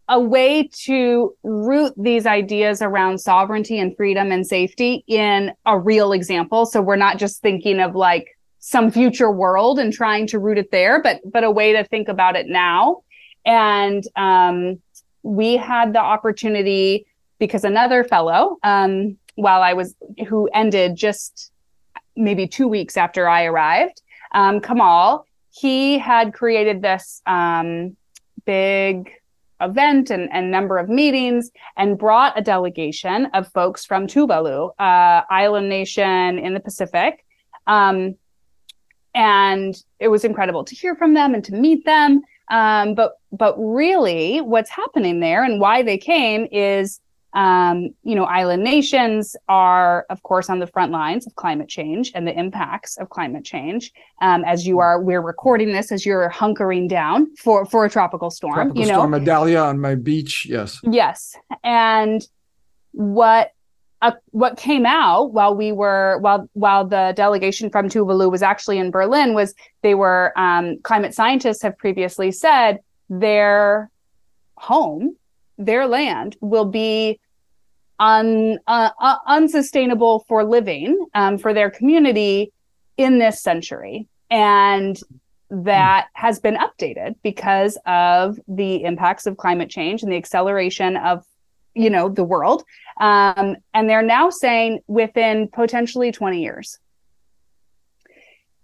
a 0.07 0.19
way 0.19 0.69
to 0.71 1.35
root 1.43 1.93
these 1.97 2.27
ideas 2.27 2.81
around 2.81 3.17
sovereignty 3.17 3.79
and 3.79 3.95
freedom 3.97 4.31
and 4.31 4.45
safety 4.45 5.03
in 5.07 5.51
a 5.65 5.79
real 5.79 6.11
example. 6.11 6.65
So 6.67 6.79
we're 6.81 6.95
not 6.95 7.17
just 7.17 7.41
thinking 7.41 7.79
of 7.79 7.95
like 7.95 8.37
some 8.59 8.91
future 8.91 9.31
world 9.31 9.79
and 9.79 9.91
trying 9.91 10.27
to 10.27 10.39
root 10.39 10.57
it 10.57 10.71
there, 10.71 11.01
but 11.01 11.21
but 11.25 11.43
a 11.43 11.51
way 11.51 11.73
to 11.73 11.83
think 11.83 12.07
about 12.07 12.35
it 12.35 12.47
now. 12.47 13.01
And 13.45 14.03
um, 14.15 14.81
we 15.23 15.57
had 15.57 15.93
the 15.93 15.99
opportunity 15.99 17.05
because 17.39 17.63
another 17.63 18.03
fellow, 18.03 18.57
um, 18.63 19.17
while 19.35 19.61
I 19.61 19.73
was 19.73 19.95
who 20.27 20.49
ended 20.53 20.95
just 20.95 21.51
maybe 22.15 22.47
two 22.47 22.67
weeks 22.67 22.95
after 22.97 23.27
I 23.27 23.43
arrived, 23.43 24.01
um, 24.33 24.61
Kamal, 24.61 25.25
he 25.57 25.97
had 25.97 26.33
created 26.33 26.81
this 26.81 27.21
um, 27.25 27.95
big 28.45 29.09
event 29.61 30.09
and, 30.09 30.29
and 30.33 30.51
number 30.51 30.77
of 30.77 30.89
meetings 30.89 31.49
and 31.77 31.97
brought 31.97 32.37
a 32.37 32.41
delegation 32.41 33.27
of 33.27 33.51
folks 33.53 33.85
from 33.85 34.05
Tuvalu, 34.05 34.71
uh, 34.79 35.21
island 35.29 35.69
nation 35.69 36.39
in 36.39 36.53
the 36.53 36.59
Pacific. 36.59 37.25
Um, 37.67 38.15
and 39.13 39.81
it 39.99 40.09
was 40.09 40.25
incredible 40.25 40.65
to 40.65 40.75
hear 40.75 40.93
from 40.93 41.13
them 41.13 41.33
and 41.33 41.43
to 41.45 41.53
meet 41.53 41.85
them. 41.85 42.21
Um, 42.51 42.93
but 42.93 43.13
but 43.31 43.55
really, 43.57 44.41
what's 44.41 44.69
happening 44.69 45.21
there 45.21 45.43
and 45.43 45.61
why 45.61 45.83
they 45.83 45.97
came 45.97 46.47
is 46.51 46.99
um, 47.35 47.89
you 48.03 48.15
know, 48.15 48.23
island 48.23 48.63
nations 48.63 49.35
are, 49.49 50.05
of 50.09 50.23
course, 50.23 50.49
on 50.49 50.59
the 50.59 50.67
front 50.67 50.93
lines 50.93 51.27
of 51.27 51.35
climate 51.35 51.67
change 51.67 52.11
and 52.15 52.25
the 52.25 52.37
impacts 52.37 52.97
of 52.97 53.09
climate 53.09 53.43
change. 53.43 53.91
Um, 54.21 54.45
as 54.45 54.65
you 54.65 54.79
are, 54.79 55.01
we're 55.01 55.21
recording 55.21 55.73
this 55.73 55.91
as 55.91 56.05
you're 56.05 56.29
hunkering 56.29 56.87
down 56.87 57.35
for 57.35 57.65
for 57.65 57.83
a 57.83 57.89
tropical 57.89 58.31
storm. 58.31 58.53
Tropical 58.53 58.81
you 58.81 58.87
know, 58.87 58.99
storm 58.99 59.13
Idalia 59.15 59.59
on 59.59 59.79
my 59.79 59.95
beach. 59.95 60.47
Yes. 60.49 60.79
Yes, 60.83 61.35
and 61.63 62.25
what 62.93 63.51
uh, 64.01 64.11
what 64.31 64.57
came 64.57 64.85
out 64.85 65.33
while 65.33 65.53
we 65.53 65.73
were 65.73 66.17
while 66.19 66.49
while 66.53 66.85
the 66.85 67.13
delegation 67.17 67.69
from 67.69 67.89
Tuvalu 67.89 68.31
was 68.31 68.43
actually 68.43 68.77
in 68.77 68.91
Berlin 68.91 69.33
was 69.33 69.53
they 69.81 69.93
were 69.93 70.31
um, 70.37 70.77
climate 70.83 71.13
scientists 71.13 71.61
have 71.63 71.77
previously 71.77 72.31
said 72.31 72.79
their 73.09 73.89
home 74.55 75.17
their 75.57 75.87
land 75.87 76.35
will 76.41 76.65
be 76.65 77.19
un, 77.99 78.59
uh, 78.67 78.89
uh, 78.99 79.17
unsustainable 79.27 80.25
for 80.27 80.43
living 80.43 81.05
um, 81.13 81.37
for 81.37 81.53
their 81.53 81.69
community 81.69 82.51
in 82.97 83.19
this 83.19 83.41
century. 83.41 84.07
And 84.29 84.99
that 85.49 86.07
has 86.13 86.39
been 86.39 86.57
updated 86.57 87.15
because 87.23 87.77
of 87.85 88.39
the 88.47 88.83
impacts 88.83 89.25
of 89.25 89.37
climate 89.37 89.69
change 89.69 90.03
and 90.03 90.11
the 90.11 90.17
acceleration 90.17 90.97
of 90.97 91.23
you 91.75 91.89
know 91.89 92.09
the 92.09 92.23
world 92.23 92.63
um, 92.99 93.55
and 93.73 93.89
they're 93.89 94.01
now 94.01 94.29
saying 94.29 94.79
within 94.87 95.47
potentially 95.49 96.11
20 96.11 96.41
years 96.41 96.79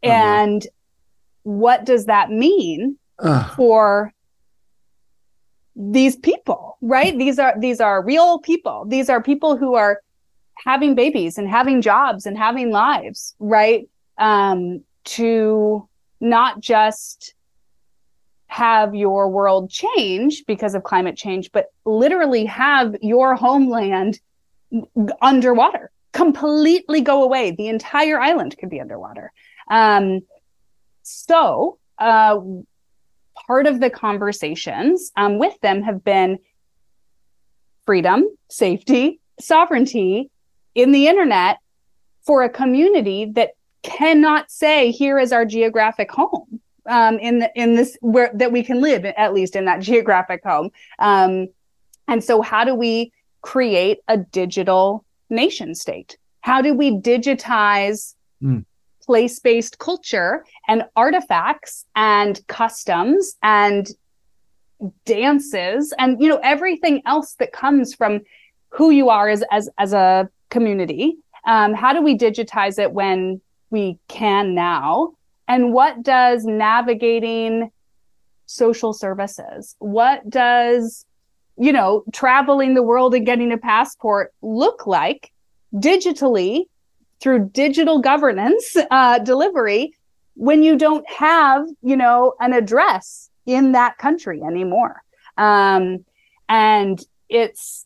mm-hmm. 0.03 0.09
and 0.09 0.67
what 1.43 1.85
does 1.85 2.05
that 2.05 2.31
mean 2.31 2.97
for 3.55 4.11
these 5.75 6.15
people, 6.15 6.77
right? 6.81 7.17
These 7.17 7.39
are 7.39 7.53
these 7.59 7.79
are 7.79 8.03
real 8.03 8.39
people. 8.39 8.85
These 8.87 9.09
are 9.09 9.21
people 9.21 9.57
who 9.57 9.75
are 9.75 10.01
having 10.55 10.95
babies 10.95 11.37
and 11.37 11.49
having 11.49 11.81
jobs 11.81 12.25
and 12.25 12.37
having 12.37 12.71
lives, 12.71 13.35
right? 13.39 13.89
Um, 14.17 14.83
to 15.03 15.87
not 16.19 16.59
just 16.59 17.33
have 18.47 18.93
your 18.93 19.29
world 19.29 19.69
change 19.69 20.43
because 20.45 20.75
of 20.75 20.83
climate 20.83 21.15
change, 21.15 21.51
but 21.51 21.67
literally 21.85 22.45
have 22.45 22.95
your 23.01 23.33
homeland 23.33 24.19
underwater, 25.21 25.89
completely 26.11 27.01
go 27.01 27.23
away. 27.23 27.51
The 27.51 27.69
entire 27.69 28.19
island 28.19 28.55
could 28.59 28.69
be 28.69 28.81
underwater. 28.81 29.31
Um, 29.69 30.21
so, 31.01 31.79
uh, 31.97 32.39
part 33.47 33.67
of 33.67 33.79
the 33.79 33.89
conversations 33.89 35.11
um, 35.15 35.37
with 35.39 35.59
them 35.61 35.81
have 35.83 36.03
been 36.03 36.39
freedom, 37.85 38.25
safety, 38.49 39.19
sovereignty 39.39 40.29
in 40.75 40.91
the 40.91 41.07
internet 41.07 41.57
for 42.25 42.43
a 42.43 42.49
community 42.49 43.25
that 43.25 43.51
cannot 43.83 44.51
say 44.51 44.91
here 44.91 45.17
is 45.17 45.31
our 45.31 45.45
geographic 45.45 46.11
home 46.11 46.59
um, 46.87 47.17
in 47.19 47.39
the, 47.39 47.51
in 47.55 47.75
this 47.75 47.97
where 48.01 48.31
that 48.33 48.51
we 48.51 48.63
can 48.63 48.81
live 48.81 49.05
at 49.05 49.33
least 49.33 49.55
in 49.55 49.65
that 49.65 49.81
geographic 49.89 50.41
home. 50.43 50.69
Um, 50.99 51.47
and 52.07 52.23
so, 52.23 52.41
how 52.41 52.63
do 52.63 52.75
we 52.75 53.11
create 53.41 53.99
a 54.07 54.17
digital 54.17 55.03
nation 55.29 55.75
state? 55.75 56.17
How 56.41 56.61
do 56.61 56.73
we 56.73 56.91
digitize 56.91 58.15
mm 58.41 58.65
place 59.01 59.39
based 59.39 59.79
culture 59.79 60.45
and 60.67 60.83
artifacts 60.95 61.85
and 61.95 62.45
customs 62.47 63.35
and 63.43 63.89
dances 65.05 65.93
and 65.99 66.21
you 66.21 66.27
know 66.27 66.39
everything 66.43 67.01
else 67.05 67.35
that 67.35 67.51
comes 67.51 67.93
from 67.93 68.21
who 68.69 68.89
you 68.89 69.09
are 69.09 69.29
as 69.29 69.43
as 69.51 69.69
as 69.77 69.93
a 69.93 70.29
community. 70.49 71.17
Um, 71.45 71.73
how 71.73 71.93
do 71.93 72.01
we 72.01 72.17
digitize 72.17 72.77
it 72.77 72.91
when 72.91 73.41
we 73.69 73.97
can 74.07 74.53
now? 74.53 75.13
And 75.47 75.73
what 75.73 76.03
does 76.03 76.45
navigating 76.45 77.71
social 78.51 78.91
services 78.91 79.75
what 79.79 80.29
does 80.29 81.05
you 81.57 81.71
know 81.71 82.03
traveling 82.11 82.73
the 82.73 82.83
world 82.83 83.15
and 83.15 83.25
getting 83.25 83.51
a 83.51 83.57
passport 83.57 84.33
look 84.41 84.85
like 84.85 85.31
digitally 85.73 86.65
through 87.21 87.49
digital 87.49 87.99
governance 87.99 88.75
uh, 88.89 89.19
delivery 89.19 89.93
when 90.35 90.63
you 90.63 90.75
don't 90.75 91.07
have, 91.09 91.65
you 91.81 91.95
know, 91.95 92.33
an 92.39 92.53
address 92.53 93.29
in 93.45 93.73
that 93.73 93.97
country 93.97 94.41
anymore. 94.41 95.03
Um, 95.37 96.05
and 96.49 96.99
it's 97.29 97.85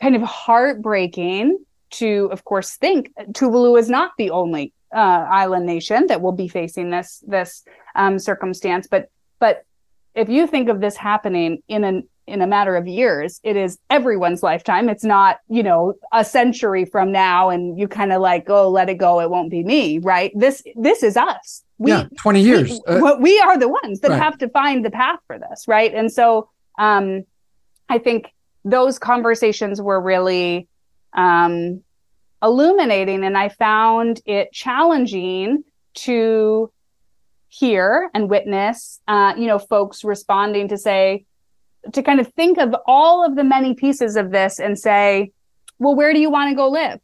kind 0.00 0.16
of 0.16 0.22
heartbreaking 0.22 1.58
to, 1.90 2.28
of 2.32 2.44
course, 2.44 2.76
think 2.76 3.12
Tuvalu 3.32 3.78
is 3.78 3.90
not 3.90 4.12
the 4.16 4.30
only 4.30 4.72
uh, 4.94 5.26
island 5.30 5.66
nation 5.66 6.06
that 6.08 6.20
will 6.20 6.32
be 6.32 6.48
facing 6.48 6.90
this 6.90 7.22
this 7.26 7.64
um, 7.94 8.18
circumstance. 8.18 8.88
But 8.88 9.10
but 9.38 9.64
if 10.14 10.28
you 10.28 10.46
think 10.46 10.68
of 10.68 10.80
this 10.80 10.96
happening 10.96 11.62
in 11.68 11.84
an 11.84 12.08
in 12.30 12.40
a 12.42 12.46
matter 12.46 12.76
of 12.76 12.86
years. 12.86 13.40
It 13.42 13.56
is 13.56 13.78
everyone's 13.90 14.42
lifetime. 14.42 14.88
It's 14.88 15.04
not, 15.04 15.38
you 15.48 15.62
know, 15.62 15.94
a 16.12 16.24
century 16.24 16.84
from 16.84 17.12
now 17.12 17.50
and 17.50 17.78
you 17.78 17.88
kind 17.88 18.12
of 18.12 18.22
like, 18.22 18.48
oh, 18.48 18.68
let 18.70 18.88
it 18.88 18.94
go. 18.94 19.20
It 19.20 19.30
won't 19.30 19.50
be 19.50 19.64
me, 19.64 19.98
right? 19.98 20.32
This 20.34 20.62
this 20.76 21.02
is 21.02 21.16
us. 21.16 21.62
We, 21.78 21.90
yeah, 21.90 22.04
20 22.18 22.40
years. 22.42 22.80
We, 22.86 22.94
uh, 22.94 23.16
we 23.18 23.40
are 23.40 23.58
the 23.58 23.68
ones 23.68 24.00
that 24.00 24.10
right. 24.10 24.22
have 24.22 24.38
to 24.38 24.48
find 24.50 24.84
the 24.84 24.90
path 24.90 25.18
for 25.26 25.38
this, 25.38 25.66
right? 25.66 25.92
And 25.92 26.12
so 26.12 26.48
um 26.78 27.24
I 27.88 27.98
think 27.98 28.32
those 28.64 28.98
conversations 28.98 29.80
were 29.80 30.00
really 30.00 30.68
um 31.12 31.82
illuminating 32.42 33.24
and 33.24 33.36
I 33.36 33.48
found 33.50 34.20
it 34.24 34.52
challenging 34.52 35.64
to 35.92 36.70
hear 37.48 38.08
and 38.14 38.30
witness 38.30 39.00
uh, 39.08 39.34
you 39.36 39.46
know 39.48 39.58
folks 39.58 40.04
responding 40.04 40.68
to 40.68 40.78
say 40.78 41.24
to 41.92 42.02
kind 42.02 42.20
of 42.20 42.28
think 42.34 42.58
of 42.58 42.74
all 42.86 43.24
of 43.24 43.36
the 43.36 43.44
many 43.44 43.74
pieces 43.74 44.16
of 44.16 44.30
this 44.30 44.58
and 44.58 44.78
say, 44.78 45.32
well, 45.78 45.94
where 45.94 46.12
do 46.12 46.20
you 46.20 46.30
want 46.30 46.50
to 46.50 46.56
go 46.56 46.68
live? 46.68 47.00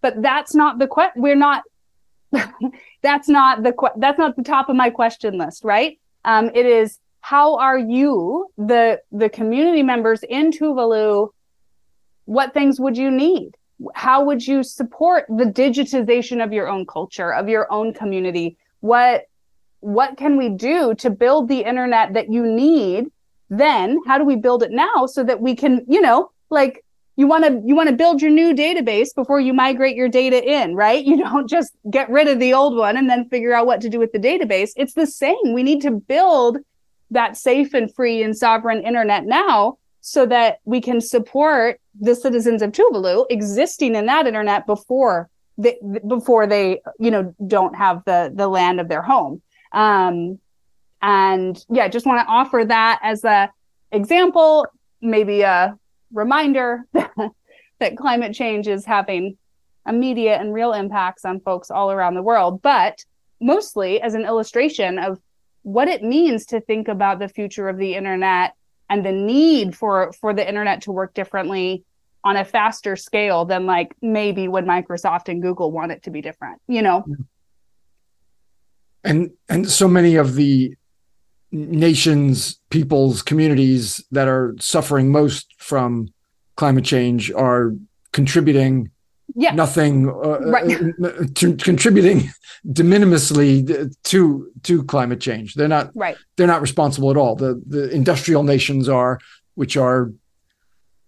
But 0.00 0.20
that's 0.22 0.54
not 0.54 0.78
the 0.78 0.86
question. 0.86 1.22
We're 1.22 1.36
not. 1.36 1.62
that's 3.02 3.28
not 3.28 3.62
the 3.62 3.72
que- 3.72 3.98
that's 3.98 4.18
not 4.18 4.36
the 4.36 4.42
top 4.42 4.68
of 4.68 4.76
my 4.76 4.90
question 4.90 5.36
list, 5.36 5.64
right? 5.64 5.98
Um, 6.24 6.50
it 6.54 6.66
is 6.66 6.98
how 7.20 7.56
are 7.56 7.78
you 7.78 8.50
the 8.58 9.00
the 9.12 9.28
community 9.28 9.82
members 9.82 10.22
in 10.22 10.50
Tuvalu? 10.50 11.28
What 12.24 12.54
things 12.54 12.80
would 12.80 12.96
you 12.96 13.10
need? 13.10 13.56
How 13.94 14.24
would 14.24 14.46
you 14.46 14.62
support 14.62 15.26
the 15.28 15.44
digitization 15.44 16.42
of 16.42 16.52
your 16.52 16.68
own 16.68 16.86
culture, 16.86 17.32
of 17.32 17.48
your 17.48 17.72
own 17.72 17.92
community? 17.92 18.56
What 18.80 19.26
what 19.82 20.16
can 20.16 20.36
we 20.36 20.48
do 20.48 20.94
to 20.94 21.10
build 21.10 21.48
the 21.48 21.60
internet 21.60 22.14
that 22.14 22.32
you 22.32 22.46
need? 22.46 23.06
Then 23.50 23.98
how 24.06 24.16
do 24.16 24.24
we 24.24 24.36
build 24.36 24.62
it 24.62 24.70
now 24.70 25.06
so 25.06 25.22
that 25.24 25.40
we 25.40 25.54
can 25.54 25.84
you 25.88 26.00
know 26.00 26.30
like 26.50 26.84
you 27.16 27.26
want 27.26 27.44
to 27.44 27.60
you 27.66 27.74
want 27.74 27.90
to 27.90 27.96
build 27.96 28.22
your 28.22 28.30
new 28.30 28.54
database 28.54 29.14
before 29.14 29.40
you 29.40 29.52
migrate 29.52 29.96
your 29.96 30.08
data 30.08 30.42
in 30.42 30.74
right? 30.74 31.04
You 31.12 31.18
don't 31.18 31.50
just 31.50 31.72
get 31.90 32.08
rid 32.08 32.28
of 32.28 32.38
the 32.38 32.54
old 32.54 32.76
one 32.76 32.96
and 32.96 33.10
then 33.10 33.28
figure 33.28 33.52
out 33.52 33.66
what 33.66 33.80
to 33.82 33.88
do 33.88 33.98
with 33.98 34.12
the 34.12 34.18
database. 34.18 34.70
It's 34.76 34.94
the 34.94 35.06
same. 35.06 35.52
We 35.52 35.62
need 35.62 35.82
to 35.82 35.90
build 35.90 36.58
that 37.10 37.36
safe 37.36 37.74
and 37.74 37.92
free 37.94 38.22
and 38.22 38.36
sovereign 38.36 38.82
internet 38.82 39.26
now 39.26 39.78
so 40.00 40.26
that 40.26 40.58
we 40.64 40.80
can 40.80 41.00
support 41.00 41.80
the 42.00 42.14
citizens 42.14 42.62
of 42.62 42.72
Tuvalu 42.72 43.26
existing 43.30 43.94
in 43.94 44.06
that 44.06 44.26
internet 44.26 44.66
before 44.66 45.28
they 45.58 45.76
before 46.06 46.46
they 46.46 46.80
you 46.98 47.10
know 47.10 47.34
don't 47.46 47.76
have 47.76 48.02
the 48.06 48.32
the 48.34 48.48
land 48.48 48.80
of 48.80 48.88
their 48.88 49.02
home 49.02 49.42
um 49.72 50.38
and 51.00 51.64
yeah 51.70 51.88
just 51.88 52.06
want 52.06 52.20
to 52.20 52.30
offer 52.30 52.64
that 52.64 52.98
as 53.02 53.24
a 53.24 53.50
example 53.90 54.66
maybe 55.00 55.42
a 55.42 55.76
reminder 56.12 56.84
that 56.92 57.96
climate 57.96 58.34
change 58.34 58.68
is 58.68 58.84
having 58.84 59.36
immediate 59.86 60.40
and 60.40 60.54
real 60.54 60.72
impacts 60.72 61.24
on 61.24 61.40
folks 61.40 61.70
all 61.70 61.90
around 61.90 62.14
the 62.14 62.22
world, 62.22 62.62
but 62.62 63.04
mostly 63.40 64.00
as 64.00 64.14
an 64.14 64.24
illustration 64.24 64.98
of 64.98 65.18
what 65.62 65.88
it 65.88 66.02
means 66.02 66.46
to 66.46 66.60
think 66.60 66.88
about 66.88 67.18
the 67.18 67.28
future 67.28 67.68
of 67.68 67.76
the 67.76 67.94
internet 67.94 68.54
and 68.88 69.04
the 69.04 69.12
need 69.12 69.76
for 69.76 70.12
for 70.20 70.32
the 70.34 70.46
internet 70.46 70.82
to 70.82 70.92
work 70.92 71.14
differently 71.14 71.84
on 72.24 72.36
a 72.36 72.44
faster 72.44 72.94
scale 72.94 73.44
than 73.44 73.66
like 73.66 73.94
maybe 74.00 74.46
when 74.46 74.64
Microsoft 74.64 75.28
and 75.28 75.42
Google 75.42 75.72
want 75.72 75.90
it 75.90 76.04
to 76.04 76.10
be 76.10 76.20
different, 76.20 76.60
you 76.68 76.82
know. 76.82 77.04
And 79.04 79.30
and 79.48 79.68
so 79.68 79.88
many 79.88 80.16
of 80.16 80.34
the 80.34 80.74
nations, 81.50 82.58
peoples, 82.70 83.22
communities 83.22 84.02
that 84.10 84.28
are 84.28 84.54
suffering 84.58 85.10
most 85.10 85.54
from 85.58 86.12
climate 86.56 86.84
change 86.84 87.30
are 87.32 87.74
contributing 88.12 88.90
yeah. 89.34 89.54
nothing 89.54 90.08
uh, 90.08 90.40
right. 90.40 90.80
Uh, 91.02 91.24
to, 91.34 91.56
contributing 91.56 92.30
de 92.72 92.84
minimisly 92.84 93.64
to 94.04 94.50
to 94.62 94.84
climate 94.84 95.20
change 95.20 95.54
they're 95.54 95.68
not 95.68 95.90
right 95.94 96.16
they're 96.36 96.46
not 96.46 96.60
responsible 96.60 97.10
at 97.10 97.16
all 97.16 97.34
the 97.34 97.60
the 97.66 97.90
industrial 97.90 98.42
nations 98.42 98.88
are 98.88 99.18
which 99.54 99.76
are 99.76 100.12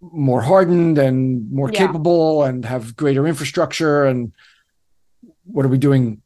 more 0.01 0.43
hardened 0.43 0.99
and 0.99 1.51
more 1.51 1.71
yeah. 1.71 1.79
capable 1.79 2.43
and 2.43 2.65
have 2.65 2.97
greater 2.97 3.27
infrastructure 3.27 4.05
and 4.05 4.33
what 5.45 5.65
are 5.65 5.69
we 5.69 5.79
doing 5.79 6.21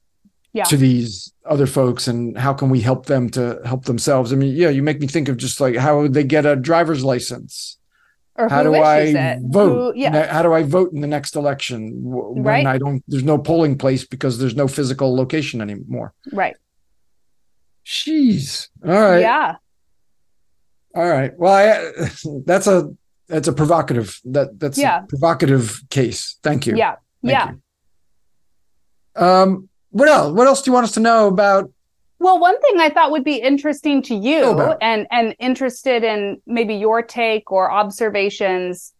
yeah. 0.52 0.64
to 0.64 0.76
these 0.76 1.32
other 1.44 1.66
folks 1.66 2.08
and 2.08 2.36
how 2.36 2.52
can 2.52 2.70
we 2.70 2.80
help 2.80 3.06
them 3.06 3.28
to 3.30 3.60
help 3.64 3.84
themselves? 3.84 4.32
I 4.32 4.36
mean 4.36 4.54
yeah 4.54 4.70
you 4.70 4.82
make 4.82 5.00
me 5.00 5.06
think 5.06 5.28
of 5.28 5.36
just 5.36 5.60
like 5.60 5.76
how 5.76 6.00
would 6.00 6.14
they 6.14 6.24
get 6.24 6.46
a 6.46 6.56
driver's 6.56 7.04
license? 7.04 7.78
Or 8.36 8.48
how 8.48 8.62
do 8.62 8.72
i 8.76 9.36
vote 9.42 9.94
who, 9.94 10.00
yeah. 10.00 10.32
how 10.32 10.42
do 10.42 10.52
i 10.52 10.62
vote 10.62 10.92
in 10.92 11.00
the 11.00 11.08
next 11.08 11.34
election 11.34 11.90
when 12.04 12.44
right. 12.44 12.66
i 12.66 12.78
don't 12.78 13.02
there's 13.08 13.24
no 13.24 13.36
polling 13.36 13.76
place 13.76 14.06
because 14.06 14.38
there's 14.38 14.54
no 14.54 14.68
physical 14.68 15.14
location 15.14 15.60
anymore? 15.60 16.14
Right. 16.32 16.56
Jeez. 17.84 18.68
All 18.86 18.92
right. 18.92 19.20
Yeah. 19.20 19.56
All 20.94 21.08
right. 21.08 21.32
Well 21.36 21.52
I, 21.52 22.08
that's 22.44 22.66
a 22.66 22.94
that's 23.28 23.48
a 23.48 23.52
provocative 23.52 24.20
that 24.24 24.58
that's 24.60 24.78
yeah. 24.78 25.02
a 25.02 25.06
provocative 25.06 25.82
case. 25.90 26.38
Thank 26.42 26.66
you. 26.66 26.76
Yeah. 26.76 26.96
Thank 27.24 27.32
yeah. 27.32 27.50
you. 29.16 29.22
um 29.22 29.67
what 29.90 30.08
else? 30.08 30.32
What 30.32 30.46
else 30.46 30.62
do 30.62 30.70
you 30.70 30.74
want 30.74 30.84
us 30.84 30.92
to 30.92 31.00
know 31.00 31.28
about? 31.28 31.70
Well, 32.20 32.40
one 32.40 32.60
thing 32.60 32.80
I 32.80 32.90
thought 32.90 33.12
would 33.12 33.24
be 33.24 33.36
interesting 33.36 34.02
to 34.02 34.14
you 34.14 34.58
and 34.80 35.06
and 35.10 35.36
interested 35.38 36.02
in 36.02 36.42
maybe 36.46 36.74
your 36.74 37.02
take 37.02 37.52
or 37.52 37.70
observations. 37.70 38.92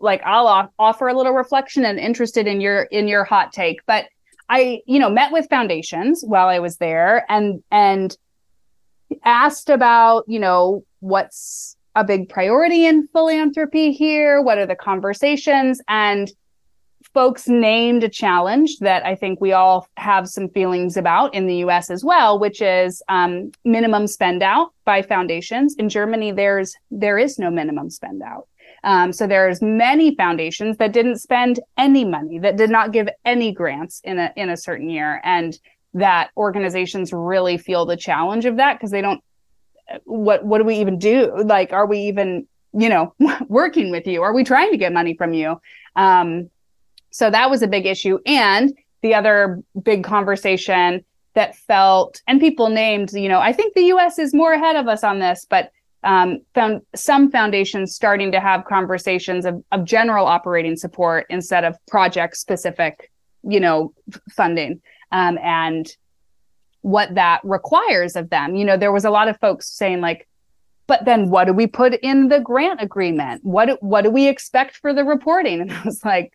Like 0.00 0.22
I'll 0.24 0.46
off- 0.46 0.70
offer 0.78 1.08
a 1.08 1.14
little 1.14 1.32
reflection 1.32 1.84
and 1.84 1.98
interested 1.98 2.46
in 2.46 2.60
your 2.60 2.82
in 2.84 3.08
your 3.08 3.24
hot 3.24 3.52
take. 3.52 3.80
But 3.86 4.06
I, 4.48 4.82
you 4.86 4.98
know, 4.98 5.10
met 5.10 5.32
with 5.32 5.48
foundations 5.48 6.22
while 6.26 6.48
I 6.48 6.58
was 6.58 6.78
there 6.78 7.24
and 7.30 7.62
and 7.70 8.16
asked 9.24 9.68
about, 9.68 10.24
you 10.26 10.38
know, 10.38 10.84
what's 11.00 11.76
a 11.94 12.04
big 12.04 12.28
priority 12.28 12.86
in 12.86 13.06
philanthropy 13.08 13.92
here? 13.92 14.40
What 14.40 14.58
are 14.58 14.66
the 14.66 14.74
conversations? 14.74 15.80
And 15.88 16.30
folks 17.14 17.46
named 17.46 18.04
a 18.04 18.08
challenge 18.08 18.78
that 18.78 19.04
I 19.04 19.14
think 19.14 19.40
we 19.40 19.52
all 19.52 19.86
have 19.96 20.28
some 20.28 20.48
feelings 20.48 20.96
about 20.96 21.34
in 21.34 21.46
the 21.46 21.56
US 21.56 21.90
as 21.90 22.04
well, 22.04 22.38
which 22.38 22.62
is 22.62 23.02
um, 23.08 23.52
minimum 23.64 24.06
spend 24.06 24.42
out 24.42 24.72
by 24.84 25.02
foundations. 25.02 25.74
In 25.76 25.88
Germany, 25.88 26.32
there's 26.32 26.74
there 26.90 27.18
is 27.18 27.38
no 27.38 27.50
minimum 27.50 27.90
spend 27.90 28.22
out. 28.22 28.48
Um, 28.84 29.12
so 29.12 29.26
there's 29.26 29.62
many 29.62 30.14
foundations 30.16 30.76
that 30.78 30.92
didn't 30.92 31.18
spend 31.18 31.60
any 31.76 32.04
money, 32.04 32.38
that 32.40 32.56
did 32.56 32.70
not 32.70 32.92
give 32.92 33.08
any 33.24 33.52
grants 33.52 34.00
in 34.04 34.18
a 34.18 34.32
in 34.36 34.48
a 34.48 34.56
certain 34.56 34.88
year, 34.88 35.20
and 35.24 35.58
that 35.94 36.30
organizations 36.36 37.12
really 37.12 37.58
feel 37.58 37.84
the 37.84 37.96
challenge 37.96 38.44
of 38.44 38.56
that 38.56 38.74
because 38.74 38.90
they 38.90 39.02
don't. 39.02 39.22
What 40.04 40.44
what 40.44 40.58
do 40.58 40.64
we 40.64 40.76
even 40.76 40.98
do? 40.98 41.32
Like, 41.44 41.72
are 41.72 41.86
we 41.86 42.00
even 42.00 42.46
you 42.72 42.88
know 42.88 43.14
working 43.48 43.90
with 43.90 44.06
you? 44.06 44.22
Are 44.22 44.32
we 44.32 44.44
trying 44.44 44.70
to 44.70 44.78
get 44.78 44.92
money 44.92 45.14
from 45.14 45.34
you? 45.34 45.60
Um, 45.94 46.50
so 47.12 47.30
that 47.30 47.48
was 47.48 47.62
a 47.62 47.68
big 47.68 47.86
issue. 47.86 48.18
And 48.26 48.76
the 49.02 49.14
other 49.14 49.62
big 49.80 50.02
conversation 50.02 51.04
that 51.34 51.56
felt, 51.56 52.20
and 52.26 52.40
people 52.40 52.68
named, 52.68 53.12
you 53.12 53.28
know, 53.28 53.40
I 53.40 53.52
think 53.52 53.74
the 53.74 53.84
US 53.84 54.18
is 54.18 54.34
more 54.34 54.52
ahead 54.52 54.76
of 54.76 54.88
us 54.88 55.04
on 55.04 55.18
this, 55.18 55.46
but 55.48 55.70
um, 56.04 56.40
found 56.54 56.82
some 56.96 57.30
foundations 57.30 57.94
starting 57.94 58.32
to 58.32 58.40
have 58.40 58.64
conversations 58.64 59.46
of, 59.46 59.62
of 59.70 59.84
general 59.84 60.26
operating 60.26 60.76
support 60.76 61.26
instead 61.30 61.64
of 61.64 61.76
project 61.86 62.36
specific, 62.36 63.10
you 63.44 63.60
know, 63.60 63.94
funding. 64.30 64.80
Um, 65.12 65.38
and 65.38 65.94
what 66.80 67.14
that 67.14 67.40
requires 67.44 68.16
of 68.16 68.30
them. 68.30 68.56
You 68.56 68.64
know, 68.64 68.76
there 68.76 68.92
was 68.92 69.04
a 69.04 69.10
lot 69.10 69.28
of 69.28 69.38
folks 69.38 69.68
saying 69.68 70.00
like, 70.00 70.28
but 70.88 71.04
then 71.04 71.30
what 71.30 71.44
do 71.44 71.52
we 71.52 71.66
put 71.66 71.94
in 71.94 72.28
the 72.28 72.40
grant 72.40 72.82
agreement? 72.82 73.44
What 73.44 73.80
what 73.82 74.02
do 74.02 74.10
we 74.10 74.28
expect 74.28 74.76
for 74.76 74.92
the 74.92 75.04
reporting? 75.04 75.60
And 75.62 75.72
I 75.72 75.82
was 75.84 76.04
like, 76.04 76.32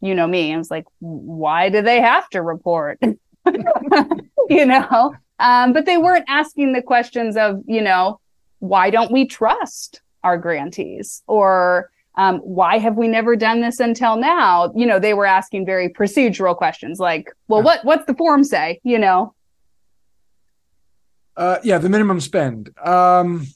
you 0.00 0.14
know 0.14 0.26
me. 0.26 0.54
I 0.54 0.56
was 0.56 0.70
like, 0.70 0.86
why 1.00 1.68
do 1.68 1.82
they 1.82 2.00
have 2.00 2.28
to 2.30 2.42
report? 2.42 2.98
you 3.02 4.66
know, 4.66 5.14
um, 5.38 5.72
but 5.72 5.86
they 5.86 5.96
weren't 5.96 6.24
asking 6.28 6.72
the 6.72 6.82
questions 6.82 7.36
of, 7.36 7.62
you 7.66 7.80
know, 7.80 8.20
why 8.60 8.90
don't 8.90 9.12
we 9.12 9.26
trust 9.26 10.00
our 10.24 10.36
grantees 10.36 11.22
or 11.26 11.90
um, 12.16 12.38
why 12.38 12.78
have 12.78 12.96
we 12.96 13.06
never 13.06 13.36
done 13.36 13.60
this 13.60 13.78
until 13.78 14.16
now? 14.16 14.72
You 14.74 14.86
know, 14.86 14.98
they 14.98 15.14
were 15.14 15.26
asking 15.26 15.64
very 15.64 15.88
procedural 15.88 16.56
questions 16.56 16.98
like, 16.98 17.32
well, 17.46 17.60
yeah. 17.60 17.64
what 17.64 17.84
what's 17.84 18.06
the 18.06 18.14
form 18.14 18.42
say? 18.42 18.80
You 18.82 18.98
know. 18.98 19.34
Uh, 21.36 21.58
yeah, 21.62 21.78
the 21.78 21.88
minimum 21.88 22.18
spend. 22.18 22.70
Um, 22.84 23.46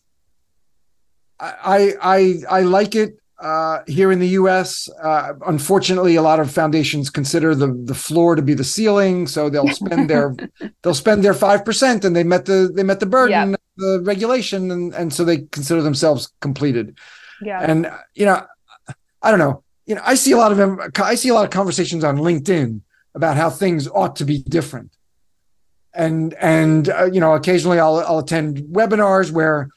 I 1.40 1.94
I 2.00 2.34
I 2.48 2.60
like 2.60 2.94
it 2.94 3.16
uh, 3.42 3.82
here 3.88 4.12
in 4.12 4.20
the 4.20 4.28
U.S. 4.28 4.88
Uh, 5.02 5.32
unfortunately, 5.48 6.14
a 6.14 6.22
lot 6.22 6.38
of 6.38 6.48
foundations 6.48 7.10
consider 7.10 7.56
the 7.56 7.72
the 7.84 7.94
floor 7.94 8.36
to 8.36 8.42
be 8.42 8.54
the 8.54 8.62
ceiling, 8.62 9.26
so 9.26 9.50
they'll 9.50 9.68
spend 9.82 10.08
their 10.08 10.36
they'll 10.82 10.94
spend 10.94 11.24
their 11.24 11.34
five 11.34 11.64
percent, 11.64 12.04
and 12.04 12.14
they 12.14 12.22
met 12.22 12.44
the 12.44 12.70
they 12.72 12.84
met 12.84 13.00
the 13.00 13.06
burden 13.06 13.50
yep. 13.50 13.60
the 13.76 14.00
regulation, 14.04 14.70
and 14.70 14.94
and 14.94 15.12
so 15.12 15.24
they 15.24 15.38
consider 15.38 15.82
themselves 15.82 16.32
completed. 16.40 16.96
Yeah, 17.42 17.58
and 17.60 17.90
you 18.14 18.26
know, 18.26 18.46
I 19.20 19.30
don't 19.30 19.40
know. 19.40 19.64
You 19.86 19.96
know, 19.96 20.02
I 20.04 20.14
see 20.14 20.30
a 20.30 20.36
lot 20.36 20.52
of 20.52 21.00
I 21.00 21.16
see 21.16 21.28
a 21.28 21.34
lot 21.34 21.44
of 21.44 21.50
conversations 21.50 22.04
on 22.04 22.18
LinkedIn 22.18 22.80
about 23.16 23.36
how 23.36 23.50
things 23.50 23.88
ought 23.88 24.14
to 24.16 24.24
be 24.24 24.38
different, 24.44 24.96
and 25.92 26.32
and 26.34 26.88
uh, 26.88 27.06
you 27.06 27.18
know, 27.18 27.34
occasionally 27.34 27.80
I'll 27.80 27.96
I'll 27.96 28.20
attend 28.20 28.58
webinars 28.58 29.32
where 29.32 29.68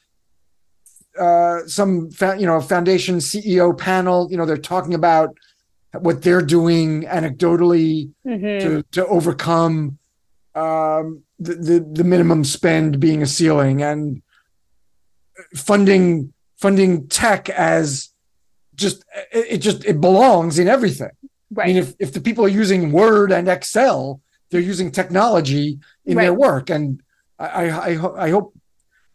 uh, 1.19 1.65
some 1.67 2.09
fa- 2.11 2.35
you 2.37 2.45
know 2.45 2.59
foundation 2.61 3.17
CEO 3.17 3.77
panel. 3.77 4.27
You 4.29 4.37
know, 4.37 4.45
they're 4.45 4.57
talking 4.57 4.93
about 4.93 5.35
what 5.93 6.21
they're 6.21 6.41
doing 6.41 7.03
anecdotally 7.03 8.11
mm-hmm. 8.25 8.67
to 8.67 8.83
to 8.91 9.07
overcome 9.07 9.97
um, 10.55 11.23
the, 11.39 11.55
the 11.55 11.89
the 11.93 12.03
minimum 12.03 12.43
spend 12.43 12.99
being 12.99 13.21
a 13.21 13.25
ceiling 13.25 13.81
and 13.81 14.21
funding 15.55 16.33
funding 16.57 17.07
tech 17.07 17.49
as 17.49 18.09
just 18.75 19.03
it, 19.31 19.45
it 19.51 19.57
just 19.57 19.85
it 19.85 20.01
belongs 20.01 20.59
in 20.59 20.67
everything. 20.67 21.11
Right. 21.51 21.65
I 21.65 21.67
mean, 21.67 21.77
if 21.77 21.93
if 21.99 22.13
the 22.13 22.21
people 22.21 22.45
are 22.45 22.49
using 22.49 22.91
Word 22.91 23.31
and 23.31 23.47
Excel, 23.47 24.21
they're 24.49 24.61
using 24.61 24.91
technology 24.91 25.79
in 26.05 26.17
right. 26.17 26.23
their 26.23 26.33
work, 26.33 26.69
and 26.69 27.01
I 27.39 27.69
I, 27.69 28.25
I 28.25 28.29
hope 28.29 28.55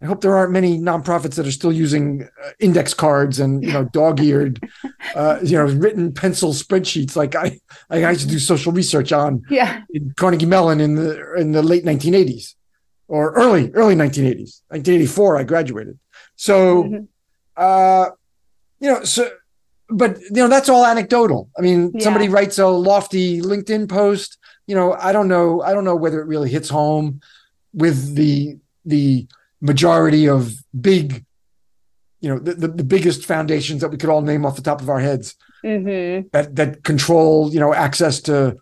I 0.03 0.07
hope 0.07 0.23
there 0.23 0.35
aren't 0.35 0.53
many 0.53 0.79
nonprofits 0.79 1.35
that 1.35 1.47
are 1.47 1.53
still 1.53 1.73
using 1.73 2.27
uh, 2.43 2.51
index 2.59 2.95
cards 2.95 3.39
and 3.39 3.63
you 3.63 3.73
know 3.73 3.85
dog-eared, 3.85 4.71
uh, 5.15 5.39
you 5.43 5.57
know, 5.57 5.67
written 5.67 6.13
pencil 6.13 6.53
spreadsheets 6.53 7.17
like 7.17 7.35
I 7.35 7.61
like 7.91 8.05
I 8.05 8.11
used 8.11 8.23
to 8.23 8.29
do 8.29 8.39
social 8.39 8.73
research 8.73 9.13
on 9.13 9.43
yeah. 9.51 9.83
in 9.93 10.15
Carnegie 10.17 10.47
Mellon 10.47 10.81
in 10.81 10.95
the 10.95 11.35
in 11.35 11.53
the 11.53 11.63
late 11.63 11.85
1980s 11.85 12.55
or 13.09 13.33
early 13.35 13.71
early 13.73 13.95
1980s. 13.95 14.63
1984, 14.69 15.37
I 15.37 15.43
graduated. 15.43 15.99
So, 16.37 16.85
mm-hmm. 16.85 17.05
uh, 17.57 18.11
you 18.79 18.91
know, 18.91 19.05
so 19.05 19.31
but 19.91 20.19
you 20.21 20.31
know 20.37 20.49
that's 20.49 20.69
all 20.71 20.87
anecdotal. 20.87 21.51
I 21.59 21.61
mean, 21.61 21.91
Yeah. 21.93 22.05
somebody 22.05 22.29
writes 22.29 22.59
a 22.59 22.67
lofty 22.69 23.43
LinkedIn 23.43 23.89
post. 23.89 24.39
You 24.67 24.77
know, 24.77 24.93
I 24.95 25.13
don't 25.13 25.29
know. 25.29 25.61
I 25.61 25.75
don't 25.75 25.85
know 25.85 25.97
whether 25.97 26.21
it 26.21 26.27
really 26.27 26.49
hits 26.49 26.69
home 26.71 27.21
with 27.75 28.15
the 28.15 28.57
the 28.87 29.27
majority 29.61 30.29
of 30.29 30.53
big, 30.79 31.25
you 32.21 32.29
know, 32.31 32.39
the, 32.39 32.55
the, 32.55 32.69
the 32.69 32.85
biggest 32.85 33.25
foundations 33.25 33.81
that 33.81 33.89
we 33.91 33.97
could 33.97 34.11
all 34.11 34.23
name 34.23 34.45
off 34.47 34.57
the 34.57 34.63
top 34.63 34.81
of 34.81 34.89
our 34.91 35.01
heads 35.01 35.35
hmm 35.63 36.21
that 36.33 36.57
that 36.57 36.85
control, 36.85 37.53
you 37.53 37.61
know, 37.61 37.75
access 37.75 38.21
to 38.23 38.57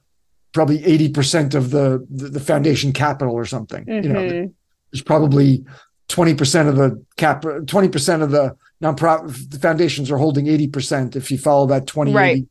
probably 0.52 0.84
eighty 0.84 1.08
percent 1.08 1.54
of 1.54 1.70
the, 1.70 2.04
the 2.10 2.28
the 2.28 2.40
foundation 2.40 2.92
capital 2.92 3.34
or 3.34 3.44
something. 3.44 3.84
You 3.88 4.08
know, 4.12 4.22
hmm 4.22 4.46
there's 4.90 5.02
probably 5.02 5.64
20% 6.08 6.68
of 6.68 6.76
the 6.76 7.04
cap 7.18 7.42
20% 7.42 8.22
of 8.22 8.30
the 8.30 8.56
nonprofit 8.82 9.50
the 9.50 9.58
foundations 9.58 10.10
are 10.10 10.16
holding 10.16 10.46
80% 10.46 11.14
if 11.14 11.30
you 11.30 11.36
follow 11.36 11.66
that 11.66 11.86
20 11.86 12.12
Right. 12.12 12.44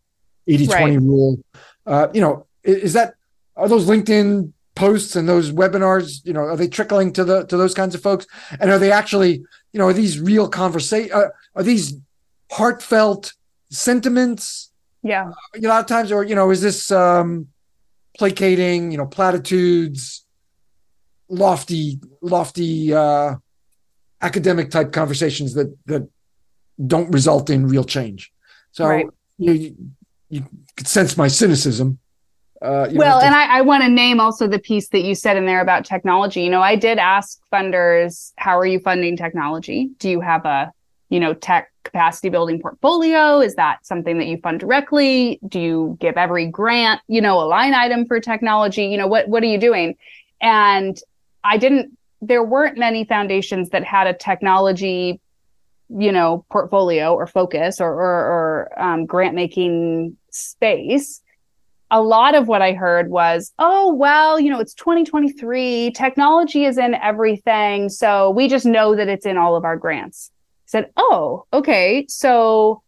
80 0.47 0.67
20 0.67 0.97
rule 0.99 1.39
uh, 1.87 2.07
you 2.13 2.21
know 2.21 2.45
i- 2.63 2.69
is 2.69 2.93
that 2.93 3.15
are 3.55 3.67
those 3.67 3.87
linkedin 3.87 4.53
posts 4.83 5.15
and 5.17 5.27
those 5.27 5.47
webinars 5.61 6.07
you 6.27 6.33
know 6.35 6.41
are 6.51 6.55
they 6.61 6.67
trickling 6.77 7.09
to 7.17 7.23
the 7.29 7.37
to 7.49 7.55
those 7.57 7.73
kinds 7.73 7.93
of 7.95 8.01
folks 8.07 8.25
and 8.59 8.69
are 8.71 8.79
they 8.83 8.91
actually 9.01 9.33
you 9.73 9.79
know 9.79 9.87
are 9.87 9.93
these 10.03 10.15
real 10.31 10.47
conversation 10.47 11.11
uh, 11.19 11.29
are 11.55 11.63
these 11.71 11.87
heartfelt 12.57 13.23
sentiments 13.71 14.71
Yeah. 15.13 15.25
a 15.55 15.67
lot 15.73 15.81
of 15.81 15.87
times 15.95 16.11
or 16.11 16.21
you 16.29 16.35
know 16.39 16.51
is 16.55 16.61
this 16.61 16.91
um 16.91 17.47
placating 18.19 18.79
you 18.91 18.97
know 18.99 19.07
platitudes 19.17 20.25
lofty 21.29 21.99
lofty 22.21 22.93
uh 22.93 23.35
academic 24.21 24.69
type 24.75 24.91
conversations 24.91 25.53
that 25.57 25.69
that 25.91 26.03
don't 26.93 27.09
result 27.11 27.49
in 27.49 27.67
real 27.67 27.83
change 27.83 28.21
so 28.71 28.83
Right. 28.87 29.07
you, 29.45 29.53
you 29.53 29.75
you 30.29 30.41
could 30.75 30.87
sense 30.87 31.11
my 31.23 31.27
cynicism 31.41 31.87
uh 32.61 32.87
well, 32.93 33.19
and 33.19 33.35
I, 33.35 33.57
I 33.57 33.61
want 33.61 33.83
to 33.83 33.89
name 33.89 34.19
also 34.19 34.47
the 34.47 34.59
piece 34.59 34.89
that 34.89 35.01
you 35.01 35.15
said 35.15 35.37
in 35.37 35.45
there 35.45 35.61
about 35.61 35.85
technology. 35.85 36.41
You 36.41 36.49
know, 36.49 36.61
I 36.61 36.75
did 36.75 36.97
ask 36.97 37.39
funders, 37.51 38.33
how 38.37 38.57
are 38.57 38.65
you 38.65 38.79
funding 38.79 39.15
technology? 39.15 39.91
Do 39.99 40.09
you 40.09 40.21
have 40.21 40.45
a, 40.45 40.71
you 41.09 41.19
know, 41.19 41.33
tech 41.33 41.71
capacity 41.83 42.29
building 42.29 42.59
portfolio? 42.59 43.39
Is 43.39 43.55
that 43.55 43.85
something 43.85 44.17
that 44.17 44.27
you 44.27 44.37
fund 44.37 44.59
directly? 44.59 45.39
Do 45.47 45.59
you 45.59 45.97
give 45.99 46.17
every 46.17 46.47
grant, 46.47 47.01
you 47.07 47.21
know, 47.21 47.39
a 47.41 47.45
line 47.45 47.73
item 47.73 48.05
for 48.05 48.19
technology? 48.19 48.85
You 48.85 48.97
know, 48.97 49.07
what 49.07 49.27
what 49.27 49.43
are 49.43 49.47
you 49.47 49.59
doing? 49.59 49.95
And 50.41 50.99
I 51.43 51.57
didn't 51.57 51.97
there 52.21 52.43
weren't 52.43 52.77
many 52.77 53.05
foundations 53.05 53.69
that 53.69 53.83
had 53.83 54.07
a 54.07 54.13
technology 54.13 55.21
you 55.89 56.11
know 56.11 56.45
portfolio 56.51 57.13
or 57.13 57.27
focus 57.27 57.79
or 57.79 57.91
or, 57.93 58.69
or 58.75 58.81
um, 58.81 59.05
grant 59.05 59.35
making 59.35 60.17
space 60.31 61.21
a 61.89 62.01
lot 62.01 62.35
of 62.35 62.47
what 62.47 62.61
I 62.61 62.73
heard 62.73 63.09
was, 63.09 63.53
oh, 63.59 63.93
well, 63.93 64.39
you 64.39 64.51
know, 64.51 64.59
it's 64.59 64.73
2023. 64.73 65.91
Technology 65.91 66.65
is 66.65 66.77
in 66.77 66.95
everything. 66.95 67.89
So 67.89 68.29
we 68.31 68.47
just 68.49 68.65
know 68.65 68.95
that 68.95 69.07
it's 69.07 69.25
in 69.25 69.37
all 69.37 69.55
of 69.55 69.63
our 69.63 69.77
grants. 69.77 70.31
I 70.33 70.69
said, 70.69 70.91
oh, 70.97 71.45
okay. 71.53 72.05
So 72.09 72.81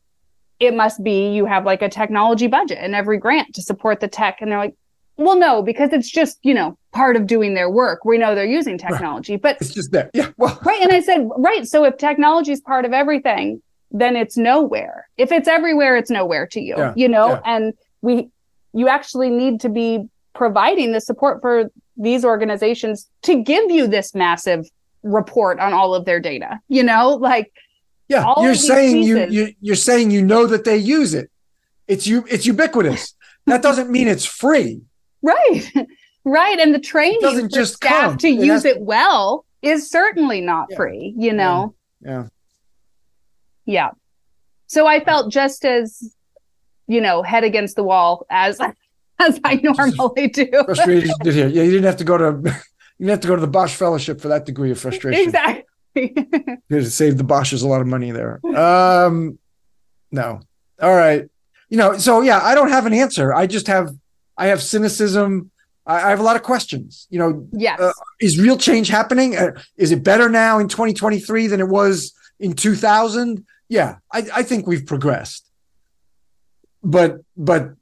it 0.60 0.76
must 0.76 1.02
be 1.02 1.30
you 1.34 1.45
have 1.45 1.66
like 1.66 1.82
a 1.82 1.88
technology 1.88 2.47
budget 2.47 2.80
in 2.84 2.93
every 2.93 3.18
grant 3.18 3.56
to 3.56 3.62
support 3.62 4.02
the 4.02 4.10
tech. 4.10 4.41
And 4.41 4.52
they're 4.52 4.60
like, 4.60 4.76
well, 5.16 5.38
no, 5.38 5.62
because 5.62 5.93
it's 5.93 6.10
just, 6.10 6.38
you 6.43 6.54
know, 6.54 6.78
part 6.91 7.16
of 7.16 7.26
doing 7.26 7.54
their 7.54 7.70
work. 7.70 8.04
We 8.04 8.18
know 8.18 8.36
they're 8.36 8.45
using 8.45 8.78
technology. 8.78 9.38
But 9.38 9.58
it's 9.62 9.74
just 9.74 9.91
there 9.91 10.10
yeah 10.14 10.32
well 10.38 10.60
right. 10.66 10.82
And 10.82 10.91
I 10.91 11.00
said, 11.00 11.28
right. 11.38 11.66
So 11.66 11.86
if 11.86 11.97
technology 11.97 12.52
is 12.52 12.60
part 12.60 12.84
of 12.84 12.91
everything, 12.91 13.62
then 13.91 14.16
it's 14.18 14.36
nowhere. 14.36 15.08
If 15.18 15.32
it's 15.32 15.47
everywhere, 15.47 15.95
it's 15.95 16.10
nowhere 16.12 16.47
to 16.47 16.60
you, 16.62 16.76
Yeah, 16.78 16.93
you 16.97 17.08
know? 17.08 17.30
yeah. 17.30 17.41
And 17.45 17.74
we, 18.02 18.30
you 18.74 18.88
actually 18.88 19.30
need 19.30 19.59
to 19.61 19.70
be 19.70 20.07
providing 20.34 20.91
the 20.91 21.01
support 21.01 21.41
for 21.41 21.70
these 21.97 22.24
organizations 22.24 23.09
to 23.24 23.43
give 23.43 23.70
you 23.72 23.88
this 23.88 24.15
massive 24.15 24.65
report 25.03 25.59
on 25.59 25.74
all 25.74 25.93
of 25.95 26.05
their 26.05 26.20
data, 26.20 26.59
you 26.67 26.84
know? 26.84 27.09
Like, 27.15 27.51
yeah 28.07 28.34
you're 28.41 28.55
saying 28.55 29.03
you, 29.03 29.28
you 29.28 29.53
you're 29.61 29.76
saying 29.76 30.09
you 30.09 30.24
know 30.24 30.47
that 30.47 30.63
they 30.63 30.76
use 30.78 31.13
it 31.13 31.30
it's 31.88 32.07
you 32.07 32.26
it's 32.28 32.43
ubiquitous 32.47 33.13
that 33.45 33.61
doesn't 33.61 33.91
mean 33.91 34.07
it's 34.07 34.26
free 34.26 34.82
right, 35.22 35.61
right. 36.26 36.57
And 36.59 36.74
the 36.74 36.80
training 36.80 37.20
doesn't 37.22 37.49
for 37.51 37.55
just 37.55 37.76
staff 37.76 38.01
come. 38.11 38.17
to 38.17 38.28
It 38.30 38.43
use 38.43 38.65
it 38.65 38.82
well 38.82 39.45
is 39.61 39.89
certainly 39.91 40.41
not 40.41 40.67
Yeah. 40.72 40.78
free, 40.78 41.13
you 41.17 41.34
know? 41.34 41.76
yeah 42.01 42.28
Yeah. 43.65 43.91
So 44.65 44.88
I 44.88 45.03
felt 45.03 45.32
just 45.32 45.63
as, 45.65 46.15
you 46.90 47.00
know, 47.00 47.24
head 47.24 47.46
against 47.46 47.78
the 47.78 47.84
wall 47.84 48.26
as 48.30 48.60
as 49.20 49.40
I 49.44 49.56
normally 49.56 50.28
do. 50.28 50.50
frustrated 50.66 51.12
did 51.24 51.34
here 51.40 51.48
yeah 51.48 51.64
you 51.64 51.72
didn't 51.72 51.86
have 51.86 51.98
to 51.98 52.06
go 52.06 52.18
to 52.18 52.26
you 52.44 53.06
didn't 53.06 53.10
have 53.10 53.20
to 53.22 53.28
go 53.28 53.36
to 53.36 53.42
the 53.42 53.48
bosch 53.48 53.76
fellowship 53.76 54.20
for 54.20 54.30
that 54.30 54.46
degree 54.46 54.72
of 54.72 54.80
frustration 54.80 55.26
exactly. 55.26 56.16
to 56.70 56.90
save 56.90 57.18
the 57.18 57.24
Bosch's 57.24 57.62
a 57.62 57.68
lot 57.68 57.82
of 57.82 57.88
money 57.88 58.12
there. 58.12 58.40
Um, 58.56 59.40
no. 60.12 60.42
All 60.82 60.96
right. 60.96 61.30
You 61.70 61.78
know, 61.78 61.98
so 61.98 62.22
yeah, 62.22 62.40
I 62.42 62.56
don't 62.56 62.70
have 62.70 62.86
an 62.86 62.94
answer. 62.94 63.34
I 63.34 63.48
just 63.48 63.68
have, 63.68 63.92
I 64.38 64.48
have 64.48 64.62
cynicism. 64.62 65.52
I, 65.86 65.96
I 65.98 66.10
have 66.10 66.20
a 66.20 66.24
lot 66.24 66.36
of 66.36 66.44
questions. 66.44 67.08
You 67.10 67.20
know, 67.20 67.48
yes. 67.52 67.80
Uh, 67.80 67.92
is 68.20 68.40
real 68.40 68.58
change 68.58 68.88
happening? 68.88 69.36
Uh, 69.36 69.52
is 69.78 69.92
it 69.92 70.04
better 70.04 70.30
now 70.30 70.60
in 70.60 70.68
2023 70.68 71.48
than 71.48 71.60
it 71.60 71.68
was 71.68 72.14
in 72.40 72.54
2000? 72.54 73.46
Yeah, 73.68 73.98
I, 74.12 74.28
I 74.34 74.44
think 74.44 74.66
we've 74.66 74.86
progressed, 74.86 75.49
but 76.84 77.22
but 77.38 77.74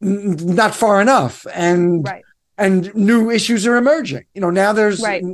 not 0.00 0.74
far 0.74 1.00
enough. 1.00 1.46
And 1.54 2.04
right. 2.06 2.22
and 2.58 2.94
new 2.94 3.30
issues 3.30 3.66
are 3.66 3.76
emerging. 3.76 4.24
You 4.34 4.40
know, 4.40 4.50
now 4.50 4.72
there's 4.72 5.00
Right. 5.02 5.24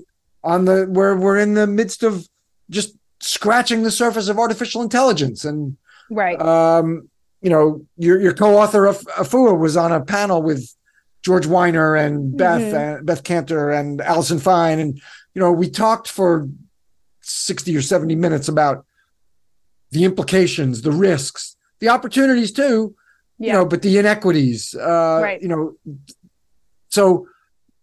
on 0.44 0.64
the 0.64 0.86
where 0.86 1.16
we're 1.16 1.38
in 1.38 1.54
the 1.54 1.66
midst 1.66 2.02
of 2.02 2.28
just 2.70 2.94
scratching 3.20 3.82
the 3.82 3.90
surface 3.90 4.28
of 4.28 4.38
artificial 4.38 4.82
intelligence 4.82 5.44
and 5.44 5.76
Right. 6.10 6.40
um 6.40 7.08
you 7.42 7.50
know 7.50 7.84
your 7.96 8.20
your 8.20 8.32
co-author 8.32 8.86
of 8.86 8.98
Afua 9.18 9.58
was 9.58 9.76
on 9.76 9.92
a 9.92 10.00
panel 10.04 10.42
with 10.42 10.74
George 11.22 11.46
Weiner 11.46 11.94
and 11.96 12.36
Beth 12.36 12.60
Mhm. 12.62 12.74
and 12.98 13.06
Beth 13.06 13.22
Kanter 13.22 13.78
and 13.78 14.00
Allison 14.00 14.38
Fine 14.38 14.78
and 14.78 14.94
you 15.34 15.40
know 15.40 15.52
we 15.52 15.68
talked 15.68 16.08
for 16.08 16.48
60 17.20 17.76
or 17.76 17.82
70 17.82 18.14
minutes 18.14 18.48
about 18.48 18.84
the 19.90 20.04
implications 20.04 20.82
the 20.82 20.92
risks 20.92 21.56
the 21.80 21.88
opportunities 21.88 22.52
too 22.52 22.94
yeah. 23.38 23.46
you 23.46 23.52
know 23.52 23.64
but 23.64 23.82
the 23.82 23.98
inequities 23.98 24.74
uh 24.74 25.20
Right. 25.22 25.40
you 25.42 25.48
know 25.48 25.74
so 26.88 27.26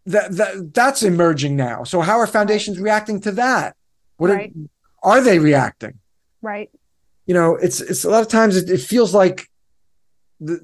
that, 0.05 0.31
that 0.37 0.73
that's 0.73 1.03
emerging 1.03 1.55
now 1.55 1.83
so 1.83 2.01
how 2.01 2.17
are 2.19 2.27
foundations 2.27 2.79
reacting 2.79 3.19
to 3.21 3.31
that 3.33 3.75
what 4.17 4.29
Right. 4.31 4.53
are, 5.03 5.17
are 5.17 5.21
they 5.21 5.39
reacting 5.39 5.99
right. 6.41 6.69
you 7.25 7.33
know 7.33 7.55
it's 7.55 7.81
it's 7.81 8.03
a 8.05 8.09
lot 8.09 8.21
of 8.21 8.27
times 8.29 8.55
it, 8.55 8.69
it 8.69 8.81
feels 8.81 9.13
like 9.13 9.49
the, 10.39 10.55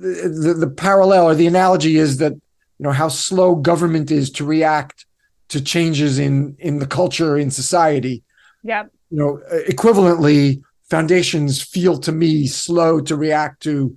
the 0.45 0.53
the 0.53 0.69
parallel 0.69 1.25
or 1.25 1.35
the 1.35 1.47
analogy 1.47 1.97
is 1.97 2.17
that 2.17 2.33
you 2.33 2.83
know 2.85 2.91
how 2.91 3.07
slow 3.09 3.55
government 3.55 4.11
is 4.11 4.29
to 4.31 4.45
react 4.45 5.05
to 5.49 5.61
changes 5.61 6.19
in 6.19 6.55
in 6.59 6.79
the 6.79 6.87
culture 6.87 7.37
in 7.37 7.49
society 7.51 8.23
Yep. 8.63 8.91
you 9.09 9.17
know 9.17 9.41
equivalently 9.67 10.61
foundations 10.93 11.61
feel 11.75 11.97
to 11.97 12.11
me 12.11 12.45
slow 12.45 12.91
to 13.01 13.15
react 13.15 13.63
to 13.63 13.95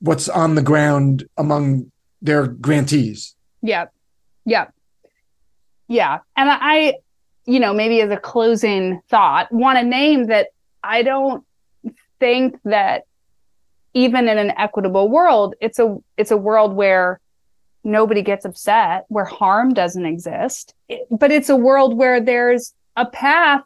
what's 0.00 0.28
on 0.28 0.54
the 0.56 0.62
ground 0.70 1.24
among 1.44 1.90
their 2.20 2.46
grantees 2.46 3.34
Yeah. 3.62 3.86
Yeah. 4.44 4.66
Yeah. 5.88 6.18
And 6.36 6.48
I, 6.50 6.94
you 7.46 7.60
know, 7.60 7.72
maybe 7.72 8.00
as 8.02 8.10
a 8.10 8.16
closing 8.32 9.00
thought, 9.08 9.50
want 9.50 9.78
to 9.78 9.84
name 9.84 10.26
that 10.26 10.48
I 10.82 11.02
don't 11.02 11.44
think 12.20 12.58
that 12.64 13.04
even 13.94 14.28
in 14.28 14.38
an 14.38 14.52
equitable 14.64 15.08
world, 15.08 15.54
it's 15.60 15.78
a 15.78 15.96
it's 16.20 16.30
a 16.30 16.36
world 16.36 16.74
where 16.74 17.20
nobody 17.84 18.22
gets 18.22 18.44
upset, 18.44 19.04
where 19.08 19.24
harm 19.24 19.72
doesn't 19.72 20.06
exist. 20.14 20.74
It- 20.88 21.06
but 21.10 21.30
it's 21.30 21.48
a 21.50 21.56
world 21.68 21.96
where 21.96 22.20
there's 22.20 22.74
a 22.96 23.06
path 23.06 23.62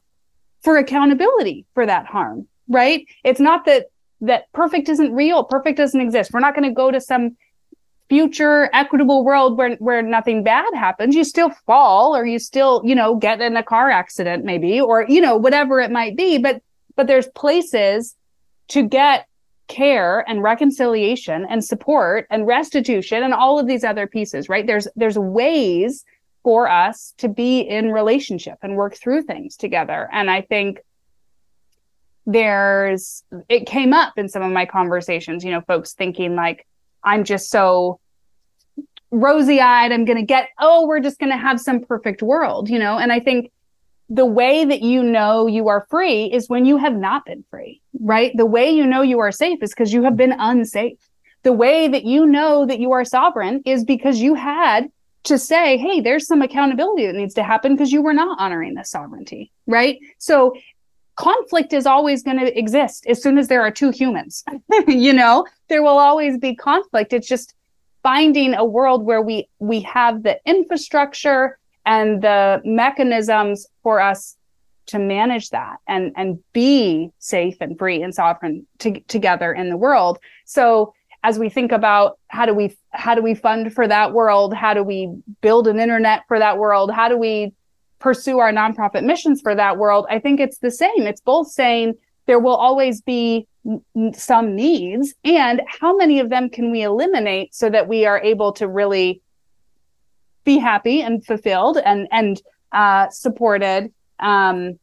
for 0.65 0.77
accountability 0.77 1.65
for 1.75 1.85
that 1.87 2.07
harm, 2.07 2.47
right? 2.69 3.07
It's 3.25 3.41
not 3.41 3.65
that 3.67 3.87
that 4.21 4.53
perfect 4.53 4.89
isn't 4.89 5.15
real, 5.15 5.45
perfect 5.45 5.77
doesn't 5.77 6.01
exist. 6.01 6.33
We're 6.33 6.41
not 6.41 6.55
going 6.55 6.69
to 6.69 6.75
go 6.75 6.91
to 6.91 7.01
some 7.01 7.37
future 8.09 8.71
equitable 8.73 9.25
world 9.25 9.59
where 9.59 9.77
where 9.77 10.01
nothing 10.03 10.43
bad 10.43 10.73
happens 10.75 11.15
you 11.15 11.23
still 11.23 11.51
fall 11.67 12.17
or 12.17 12.25
you 12.25 12.39
still 12.39 12.81
you 12.85 12.95
know 12.95 13.17
get 13.17 13.41
in 13.41 13.57
a 13.57 13.63
car 13.63 13.91
accident 13.91 14.45
maybe 14.45 14.81
or 14.81 15.05
you 15.09 15.21
know 15.21 15.37
whatever 15.37 15.79
it 15.81 15.91
might 15.91 16.17
be 16.17 16.39
but 16.39 16.63
but 16.97 17.07
there's 17.07 17.29
places 17.29 18.17
to 18.69 18.83
get 18.83 19.27
care 19.67 20.25
and 20.27 20.43
reconciliation 20.43 21.47
and 21.51 21.63
support 21.63 22.27
and 22.31 22.47
restitution 22.47 23.23
and 23.23 23.35
all 23.35 23.59
of 23.59 23.67
these 23.67 23.85
other 23.85 24.07
pieces 24.07 24.49
right 24.49 24.67
there's 24.67 24.89
there's 24.97 25.19
ways 25.19 26.05
for 26.43 26.67
us 26.67 27.13
to 27.19 27.29
be 27.29 27.61
in 27.61 27.93
relationship 27.93 28.57
and 28.63 28.77
work 28.77 28.97
through 28.97 29.21
things 29.21 29.55
together 29.55 30.09
and 30.13 30.31
i 30.31 30.41
think 30.41 30.81
there's 32.29 33.25
it 33.49 33.67
came 33.67 33.93
up 33.93 34.13
in 34.17 34.29
some 34.29 34.43
of 34.43 34.53
my 34.53 34.67
conversations 34.67 35.45
you 35.45 35.51
know 35.51 35.63
folks 35.63 35.95
thinking 35.95 36.37
like 36.37 36.67
i'm 37.03 37.25
just 37.25 37.51
so 37.51 37.99
rosy 39.11 39.61
eyed 39.61 39.93
i'm 39.93 40.05
going 40.05 40.19
to 40.19 40.25
get 40.25 40.51
oh 40.59 40.87
we're 40.87 41.01
just 41.01 41.19
going 41.19 41.33
to 41.33 41.39
have 41.39 41.61
some 41.61 41.81
perfect 41.81 42.23
world 42.23 42.69
you 42.69 42.79
know? 42.79 42.99
And 42.99 43.11
i 43.11 43.19
think 43.19 43.51
the 44.11 44.27
way 44.27 44.65
that 44.65 44.83
you 44.83 45.03
know 45.03 45.47
you 45.47 45.69
are 45.69 45.87
free 45.91 46.25
is 46.25 46.49
when 46.49 46.65
you 46.65 46.77
have 46.77 46.95
not 46.95 47.25
been 47.25 47.45
free 47.51 47.81
right? 48.01 48.37
The 48.37 48.47
way 48.47 48.71
you 48.71 48.87
know 48.87 49.03
you 49.03 49.19
are 49.21 49.33
safe 49.33 49.63
is 49.63 49.71
because 49.71 49.93
you 49.93 50.03
have 50.05 50.17
been 50.17 50.35
unsafe. 50.39 50.99
The 51.43 51.53
way 51.53 51.89
that 51.89 52.05
you 52.05 52.27
know 52.27 52.67
that 52.67 52.81
you 52.81 52.93
are 52.93 53.05
sovereign 53.05 53.63
is 53.65 53.85
because 53.85 54.21
you 54.21 54.35
had 54.35 54.91
to 55.25 55.39
say 55.39 55.77
hey 55.77 56.01
there's 56.01 56.27
some 56.27 56.43
accountability 56.43 57.07
that 57.07 57.15
needs 57.15 57.35
to 57.35 57.43
happen 57.43 57.75
because 57.75 57.93
you 57.93 58.01
were 58.01 58.15
not 58.15 58.39
honoring 58.41 58.75
the 58.75 58.85
sovereignty 58.85 59.51
right? 59.67 59.99
So 60.19 60.55
conflict 61.19 61.73
is 61.73 61.85
always 61.85 62.23
going 62.23 62.39
to 62.39 62.57
exist 62.57 63.05
as 63.09 63.21
soon 63.21 63.39
as 63.39 63.49
there 63.49 63.61
are 63.61 63.73
two 63.73 63.91
humans. 63.91 64.45
you 64.87 65.13
know, 65.13 65.45
there 65.69 65.83
will 65.83 65.99
always 65.99 66.39
be 66.39 66.55
conflict. 66.55 67.13
It's 67.13 67.27
just 67.27 67.55
finding 68.05 68.55
a 68.55 68.65
world 68.65 69.05
where 69.05 69.21
we 69.21 69.49
we 69.59 69.81
have 69.81 70.23
the 70.23 70.39
infrastructure 70.47 71.59
and 71.85 72.23
the 72.23 72.63
mechanisms 72.65 73.67
for 73.83 74.01
us 74.01 74.37
to 74.87 74.99
manage 75.01 75.51
that 75.51 75.79
and 75.89 76.13
and 76.17 76.39
be 76.53 77.11
safe 77.19 77.57
and 77.61 77.77
free 77.77 78.01
and 78.01 78.15
sovereign 78.15 78.67
to, 78.79 79.01
together 79.01 79.53
in 79.53 79.71
the 79.71 79.77
world. 79.77 80.19
So 80.45 80.95
as 81.25 81.37
we 81.37 81.49
think 81.49 81.73
about 81.73 82.19
how 82.29 82.47
do 82.47 82.55
we 82.55 82.77
how 82.91 83.17
do 83.17 83.23
we 83.23 83.35
fund 83.35 83.75
for 83.75 83.89
that 83.89 84.13
world? 84.13 84.55
How 84.55 84.73
do 84.73 84.85
we 84.85 85.13
build 85.41 85.67
an 85.67 85.81
internet 85.81 86.23
for 86.29 86.39
that 86.39 86.59
world? 86.59 86.93
How 86.93 87.09
do 87.09 87.19
we 87.19 87.53
pursue 87.99 88.39
our 88.39 88.53
nonprofit 88.53 89.05
missions 89.05 89.41
for 89.41 89.55
that 89.55 89.79
world, 89.79 90.07
I 90.09 90.19
think 90.19 90.41
it's 90.41 90.59
the 90.59 90.71
same. 90.71 91.03
It's 91.03 91.21
both 91.21 91.49
saying 91.49 91.95
there 92.27 92.39
will 92.39 92.57
always 92.57 93.01
be 93.01 93.47
some 94.15 94.55
needs 94.55 95.15
and 95.25 95.63
how 95.67 95.97
many 95.97 96.21
of 96.21 96.31
them 96.31 96.49
can 96.49 96.71
we 96.71 96.83
eliminate 96.83 97.55
so 97.55 97.69
that 97.69 97.89
we 97.89 98.07
are 98.07 98.21
able 98.21 98.53
to 98.53 98.69
really 98.69 99.21
be 100.45 100.59
happy 100.59 101.03
and 101.03 101.25
fulfilled 101.25 101.79
and 101.85 102.09
and 102.11 102.41
uh, 102.73 103.09
supported. 103.11 103.93
Um, 104.21 104.79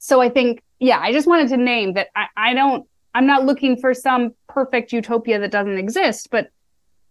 so 0.00 0.20
I 0.20 0.28
think, 0.28 0.62
yeah, 0.80 0.98
I 0.98 1.12
just 1.12 1.26
wanted 1.26 1.48
to 1.50 1.56
name 1.56 1.94
that 1.94 2.08
I, 2.16 2.26
I 2.36 2.54
don't, 2.54 2.86
I'm 3.14 3.26
not 3.26 3.44
looking 3.44 3.76
for 3.76 3.94
some 3.94 4.34
perfect 4.48 4.92
utopia 4.92 5.38
that 5.38 5.50
doesn't 5.50 5.78
exist, 5.78 6.28
but 6.30 6.50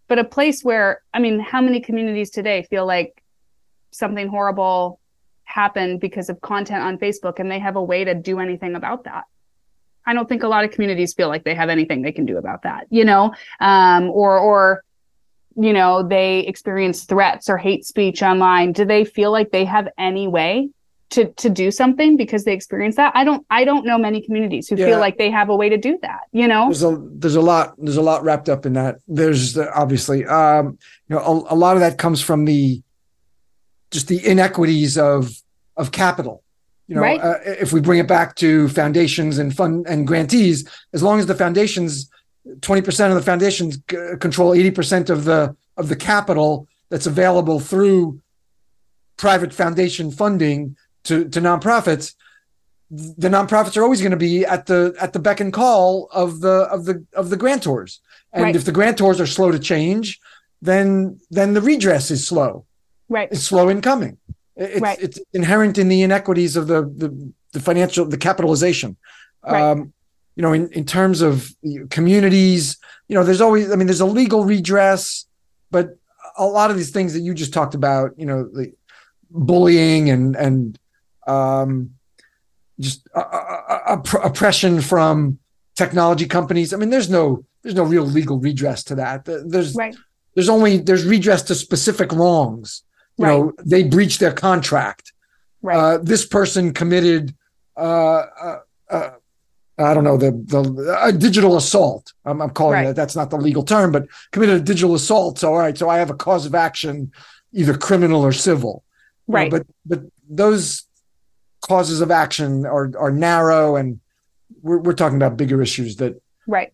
but 0.08 0.18
a 0.18 0.24
place 0.24 0.62
where, 0.62 1.02
I 1.14 1.20
mean, 1.20 1.40
how 1.40 1.62
many 1.62 1.80
communities 1.80 2.30
today 2.30 2.66
feel 2.68 2.84
like 2.86 3.22
something 3.92 4.28
horrible 4.28 5.00
happen 5.44 5.98
because 5.98 6.28
of 6.28 6.40
content 6.40 6.82
on 6.82 6.98
Facebook 6.98 7.38
and 7.38 7.50
they 7.50 7.58
have 7.58 7.76
a 7.76 7.82
way 7.82 8.04
to 8.04 8.14
do 8.14 8.38
anything 8.38 8.74
about 8.74 9.04
that. 9.04 9.24
I 10.04 10.14
don't 10.14 10.28
think 10.28 10.42
a 10.42 10.48
lot 10.48 10.64
of 10.64 10.70
communities 10.72 11.14
feel 11.14 11.28
like 11.28 11.44
they 11.44 11.54
have 11.54 11.68
anything 11.68 12.02
they 12.02 12.12
can 12.12 12.26
do 12.26 12.36
about 12.36 12.62
that, 12.62 12.86
you 12.90 13.04
know, 13.04 13.34
um, 13.60 14.10
or, 14.10 14.38
or, 14.38 14.84
you 15.56 15.72
know, 15.72 16.02
they 16.02 16.40
experience 16.40 17.04
threats 17.04 17.48
or 17.48 17.56
hate 17.56 17.84
speech 17.84 18.22
online. 18.22 18.72
Do 18.72 18.84
they 18.84 19.04
feel 19.04 19.30
like 19.30 19.50
they 19.50 19.64
have 19.64 19.88
any 19.98 20.26
way 20.26 20.70
to, 21.10 21.26
to 21.34 21.50
do 21.50 21.70
something 21.70 22.16
because 22.16 22.44
they 22.44 22.52
experience 22.52 22.96
that? 22.96 23.12
I 23.14 23.22
don't, 23.22 23.46
I 23.50 23.64
don't 23.64 23.84
know 23.84 23.98
many 23.98 24.22
communities 24.22 24.68
who 24.68 24.76
yeah. 24.76 24.86
feel 24.86 24.98
like 24.98 25.18
they 25.18 25.30
have 25.30 25.50
a 25.50 25.56
way 25.56 25.68
to 25.68 25.76
do 25.76 25.98
that, 26.02 26.22
you 26.32 26.48
know? 26.48 26.66
There's 26.66 26.82
a, 26.82 26.98
there's 27.00 27.36
a 27.36 27.40
lot, 27.42 27.74
there's 27.78 27.98
a 27.98 28.02
lot 28.02 28.24
wrapped 28.24 28.48
up 28.48 28.66
in 28.66 28.72
that. 28.72 28.96
There's 29.06 29.52
the, 29.52 29.72
obviously, 29.72 30.24
um, 30.24 30.78
you 31.08 31.16
know, 31.16 31.20
a, 31.20 31.54
a 31.54 31.56
lot 31.56 31.76
of 31.76 31.80
that 31.80 31.98
comes 31.98 32.20
from 32.20 32.44
the, 32.46 32.82
just 33.92 34.08
the 34.08 34.26
inequities 34.26 34.98
of 34.98 35.30
of 35.76 35.92
capital. 35.92 36.42
You 36.88 36.96
know, 36.96 37.02
right. 37.02 37.20
uh, 37.20 37.38
if 37.44 37.72
we 37.72 37.80
bring 37.80 38.00
it 38.00 38.08
back 38.08 38.34
to 38.36 38.68
foundations 38.68 39.38
and 39.38 39.54
fund 39.56 39.86
and 39.86 40.06
grantees, 40.06 40.68
as 40.92 41.02
long 41.02 41.20
as 41.20 41.26
the 41.26 41.34
foundations, 41.34 42.10
twenty 42.60 42.82
percent 42.82 43.12
of 43.12 43.16
the 43.16 43.24
foundations 43.24 43.76
g- 43.76 43.96
control 44.20 44.52
eighty 44.52 44.70
percent 44.70 45.08
of 45.08 45.24
the 45.24 45.54
of 45.76 45.88
the 45.88 45.96
capital 45.96 46.66
that's 46.90 47.06
available 47.06 47.60
through 47.60 48.20
private 49.16 49.54
foundation 49.54 50.10
funding 50.10 50.76
to 51.04 51.28
to 51.28 51.40
nonprofits, 51.40 52.14
the 52.90 53.28
nonprofits 53.28 53.76
are 53.76 53.82
always 53.82 54.00
going 54.00 54.10
to 54.10 54.16
be 54.16 54.44
at 54.44 54.66
the 54.66 54.94
at 55.00 55.12
the 55.12 55.18
beck 55.18 55.40
and 55.40 55.52
call 55.52 56.08
of 56.12 56.40
the 56.40 56.66
of 56.74 56.84
the 56.84 57.04
of 57.14 57.30
the 57.30 57.36
grantors. 57.36 58.00
And 58.32 58.44
right. 58.44 58.56
if 58.56 58.64
the 58.64 58.72
grantors 58.72 59.20
are 59.20 59.26
slow 59.26 59.52
to 59.52 59.58
change, 59.58 60.20
then 60.60 61.20
then 61.30 61.54
the 61.54 61.60
redress 61.60 62.10
is 62.10 62.26
slow. 62.26 62.66
Right. 63.12 63.28
It's 63.30 63.42
slow 63.42 63.68
in 63.68 63.82
coming. 63.82 64.16
It's, 64.56 64.80
right. 64.80 64.98
it's 64.98 65.20
inherent 65.34 65.76
in 65.76 65.88
the 65.88 66.00
inequities 66.00 66.56
of 66.56 66.66
the, 66.66 66.82
the, 66.82 67.32
the 67.52 67.60
financial, 67.60 68.06
the 68.06 68.16
capitalization. 68.16 68.96
Right. 69.44 69.60
Um, 69.60 69.92
you 70.34 70.42
know, 70.42 70.54
in, 70.54 70.70
in 70.72 70.86
terms 70.86 71.20
of 71.20 71.54
communities, 71.90 72.78
you 73.08 73.14
know, 73.14 73.22
there's 73.22 73.42
always, 73.42 73.70
I 73.70 73.76
mean, 73.76 73.86
there's 73.86 74.00
a 74.00 74.06
legal 74.06 74.46
redress, 74.46 75.26
but 75.70 75.98
a 76.38 76.46
lot 76.46 76.70
of 76.70 76.78
these 76.78 76.90
things 76.90 77.12
that 77.12 77.20
you 77.20 77.34
just 77.34 77.52
talked 77.52 77.74
about, 77.74 78.12
you 78.16 78.24
know, 78.24 78.44
the 78.44 78.72
bullying 79.30 80.08
and, 80.08 80.34
and, 80.34 80.78
um, 81.26 81.90
just 82.80 83.06
uh, 83.14 83.20
uh, 83.20 83.74
uh, 83.88 84.18
oppression 84.24 84.80
from 84.80 85.38
technology 85.74 86.26
companies. 86.26 86.72
I 86.72 86.78
mean, 86.78 86.88
there's 86.88 87.10
no, 87.10 87.44
there's 87.62 87.74
no 87.74 87.84
real 87.84 88.04
legal 88.04 88.38
redress 88.38 88.84
to 88.84 88.94
that. 88.94 89.26
There's, 89.26 89.74
right. 89.74 89.94
there's 90.34 90.48
only, 90.48 90.78
there's 90.78 91.04
redress 91.04 91.42
to 91.42 91.54
specific 91.54 92.10
wrongs 92.12 92.84
you 93.22 93.28
right. 93.28 93.38
know 93.38 93.52
they 93.64 93.82
breached 93.82 94.20
their 94.20 94.32
contract 94.32 95.12
right. 95.62 95.76
Uh, 95.76 95.98
this 95.98 96.26
person 96.26 96.72
committed 96.72 97.34
uh, 97.76 98.24
uh, 98.40 98.58
uh, 98.90 99.10
I 99.78 99.94
don't 99.94 100.04
know 100.04 100.16
the 100.16 100.32
the 100.32 100.98
a 101.00 101.12
digital 101.12 101.56
assault. 101.56 102.12
I'm, 102.24 102.42
I'm 102.42 102.50
calling 102.50 102.74
right. 102.74 102.88
it. 102.88 102.96
That's 102.96 103.16
not 103.16 103.30
the 103.30 103.36
legal 103.36 103.62
term, 103.62 103.92
but 103.92 104.06
committed 104.30 104.60
a 104.60 104.64
digital 104.64 104.94
assault. 104.94 105.38
So 105.38 105.48
all 105.48 105.58
right, 105.58 105.76
so 105.76 105.88
I 105.88 105.98
have 105.98 106.10
a 106.10 106.14
cause 106.14 106.46
of 106.46 106.54
action, 106.54 107.12
either 107.52 107.76
criminal 107.76 108.22
or 108.22 108.32
civil. 108.32 108.84
Right. 109.26 109.44
You 109.44 109.58
know, 109.58 109.58
but 109.58 109.66
but 109.86 110.12
those 110.28 110.84
causes 111.62 112.00
of 112.00 112.10
action 112.10 112.66
are 112.66 112.92
are 112.98 113.10
narrow, 113.10 113.76
and 113.76 114.00
we're 114.60 114.78
we're 114.78 114.92
talking 114.92 115.16
about 115.16 115.36
bigger 115.36 115.62
issues 115.62 115.96
that 115.96 116.20
right 116.46 116.72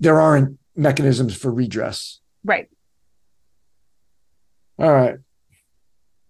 there 0.00 0.20
aren't 0.20 0.58
mechanisms 0.74 1.36
for 1.36 1.52
redress. 1.52 2.20
Right. 2.44 2.68
All 4.78 4.92
right. 4.92 5.16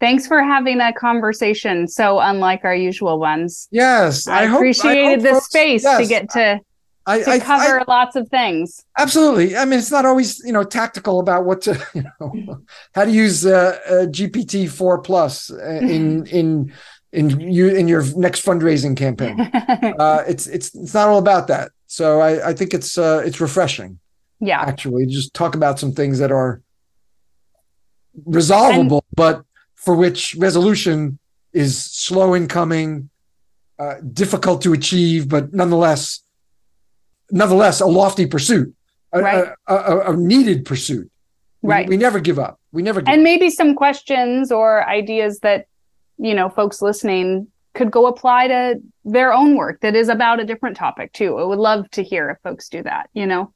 Thanks 0.02 0.26
for 0.26 0.42
having 0.42 0.80
a 0.80 0.92
conversation 0.92 1.86
so 1.86 2.18
unlike 2.18 2.64
our 2.64 2.74
usual 2.74 3.20
ones. 3.20 3.68
Yes, 3.70 4.26
I, 4.26 4.40
I 4.40 4.46
hope, 4.46 4.56
appreciated 4.56 5.20
I 5.20 5.22
the 5.22 5.28
folks, 5.34 5.46
space 5.46 5.84
yes, 5.84 6.00
to 6.00 6.08
get 6.08 6.28
to 6.30 6.60
I, 7.06 7.20
to 7.20 7.30
I, 7.30 7.38
cover 7.38 7.84
lots 7.86 8.16
of 8.16 8.28
things. 8.28 8.84
Absolutely. 8.98 9.56
I 9.56 9.64
mean, 9.64 9.78
it's 9.78 9.92
not 9.92 10.04
always 10.04 10.40
you 10.44 10.52
know 10.52 10.64
tactical 10.64 11.20
about 11.20 11.44
what 11.44 11.62
to 11.62 11.80
you 11.94 12.02
know 12.02 12.64
how 12.96 13.04
to 13.04 13.12
use 13.12 13.46
uh, 13.46 13.78
uh, 13.86 13.92
GPT 14.06 14.68
four 14.68 14.98
plus 14.98 15.52
uh, 15.52 15.78
in 15.80 16.26
in 16.38 16.72
in 17.12 17.38
you 17.38 17.68
in 17.68 17.86
your 17.86 18.02
next 18.16 18.44
fundraising 18.44 18.96
campaign. 18.96 19.40
uh, 20.00 20.24
it's 20.26 20.48
it's 20.48 20.74
it's 20.74 20.94
not 20.94 21.06
all 21.06 21.18
about 21.18 21.46
that. 21.46 21.70
So 21.86 22.20
I 22.20 22.48
I 22.48 22.54
think 22.54 22.74
it's 22.74 22.98
uh, 22.98 23.22
it's 23.24 23.40
refreshing. 23.40 24.00
Yeah, 24.40 24.62
actually, 24.62 25.06
just 25.06 25.32
talk 25.32 25.54
about 25.54 25.78
some 25.78 25.92
things 25.92 26.18
that 26.18 26.32
are 26.32 26.60
resolvable, 28.26 29.04
and, 29.08 29.14
but 29.14 29.44
for 29.82 29.94
which 29.94 30.34
resolution 30.38 31.18
is 31.52 31.82
slow 31.84 32.34
in 32.34 32.46
coming, 32.46 33.10
uh, 33.78 33.94
difficult 34.12 34.62
to 34.62 34.72
achieve, 34.72 35.28
but 35.28 35.52
nonetheless, 35.52 36.22
nonetheless, 37.30 37.80
a 37.80 37.86
lofty 37.86 38.26
pursuit, 38.26 38.72
a, 39.12 39.20
right. 39.20 39.48
a, 39.66 39.74
a, 39.74 40.12
a 40.12 40.16
needed 40.16 40.64
pursuit. 40.64 41.10
Right. 41.62 41.88
We, 41.88 41.96
we, 41.96 42.02
never 42.02 42.20
give 42.20 42.38
up. 42.38 42.60
We 42.72 42.82
never. 42.82 43.00
and 43.00 43.08
up. 43.08 43.18
maybe 43.20 43.50
some 43.50 43.74
questions 43.74 44.50
or 44.50 44.88
ideas 44.88 45.40
that 45.40 45.66
you 46.18 46.34
know 46.34 46.48
folks 46.48 46.82
listening 46.82 47.48
could 47.74 47.90
go 47.90 48.06
apply 48.06 48.48
to 48.48 48.80
their 49.04 49.32
own 49.32 49.56
work 49.56 49.80
that 49.80 49.94
is 49.94 50.08
about 50.08 50.40
a 50.40 50.44
different 50.44 50.76
topic 50.76 51.12
too. 51.12 51.38
I 51.38 51.44
would 51.44 51.58
love 51.58 51.88
to 51.92 52.02
hear 52.02 52.30
if 52.30 52.38
folks 52.42 52.68
do 52.68 52.82
that. 52.82 53.10
You 53.14 53.26
know 53.26 53.52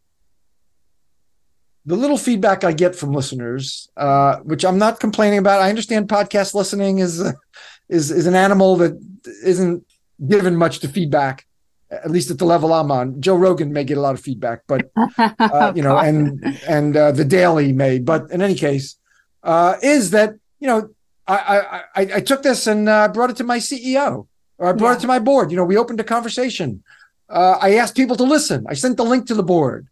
the 1.87 1.97
little 1.97 2.19
feedback 2.19 2.65
I 2.65 2.73
get 2.73 2.97
from 2.97 3.13
listeners, 3.13 3.89
uh, 3.97 4.39
which 4.39 4.65
I'm 4.65 4.77
not 4.77 4.99
complaining 4.99 5.39
about. 5.39 5.63
I 5.63 5.69
understand 5.69 6.09
podcast 6.09 6.53
listening 6.53 6.99
is 6.99 7.23
uh, 7.23 7.33
is 7.89 8.11
is 8.11 8.27
an 8.27 8.35
animal 8.35 8.77
that 8.77 9.01
isn't 9.45 9.87
given 10.27 10.57
much 10.57 10.81
to 10.81 10.89
feedback, 10.89 11.47
at 11.91 12.11
least 12.11 12.31
at 12.31 12.39
the 12.39 12.45
level 12.45 12.73
I'm 12.75 12.91
on. 12.91 13.21
Joe 13.21 13.37
Rogan 13.37 13.73
may 13.73 13.85
get 13.85 13.97
a 13.97 14.01
lot 14.01 14.15
of 14.15 14.21
feedback, 14.21 14.63
but 14.67 14.91
uh, 15.39 15.73
you 15.77 15.83
know, 15.83 15.97
and 15.97 16.61
and 16.69 16.97
uh, 16.97 17.13
the 17.13 17.25
Daily 17.25 17.73
may. 17.73 18.01
But 18.01 18.31
in 18.33 18.43
any 18.43 18.57
case, 18.57 18.97
uh, 19.45 19.77
is 19.81 20.11
that 20.11 20.35
you 20.59 20.67
know 20.67 20.91
I 21.29 21.83
I 21.95 22.01
I, 22.17 22.21
took 22.21 22.43
this 22.43 22.67
and 22.67 22.89
uh, 22.89 23.07
brought 23.09 23.31
it 23.31 23.37
to 23.37 23.45
my 23.45 23.59
CEO 23.59 24.27
or 24.59 24.69
I 24.69 24.73
brought 24.73 24.91
yeah. 24.91 24.97
it 24.97 25.01
to 25.03 25.07
my 25.07 25.21
board. 25.21 25.53
You 25.53 25.57
know, 25.57 25.65
we 25.65 25.77
opened 25.77 26.01
a 26.01 26.05
conversation. 26.05 26.83
I 27.29 27.77
asked 27.77 27.97
people 27.97 28.17
to 28.17 28.25
listen. 28.25 28.67
I 28.69 28.75
sent 28.75 28.97
the 28.97 29.05
link 29.05 29.27
to 29.27 29.35
the 29.35 29.43
board. 29.43 29.89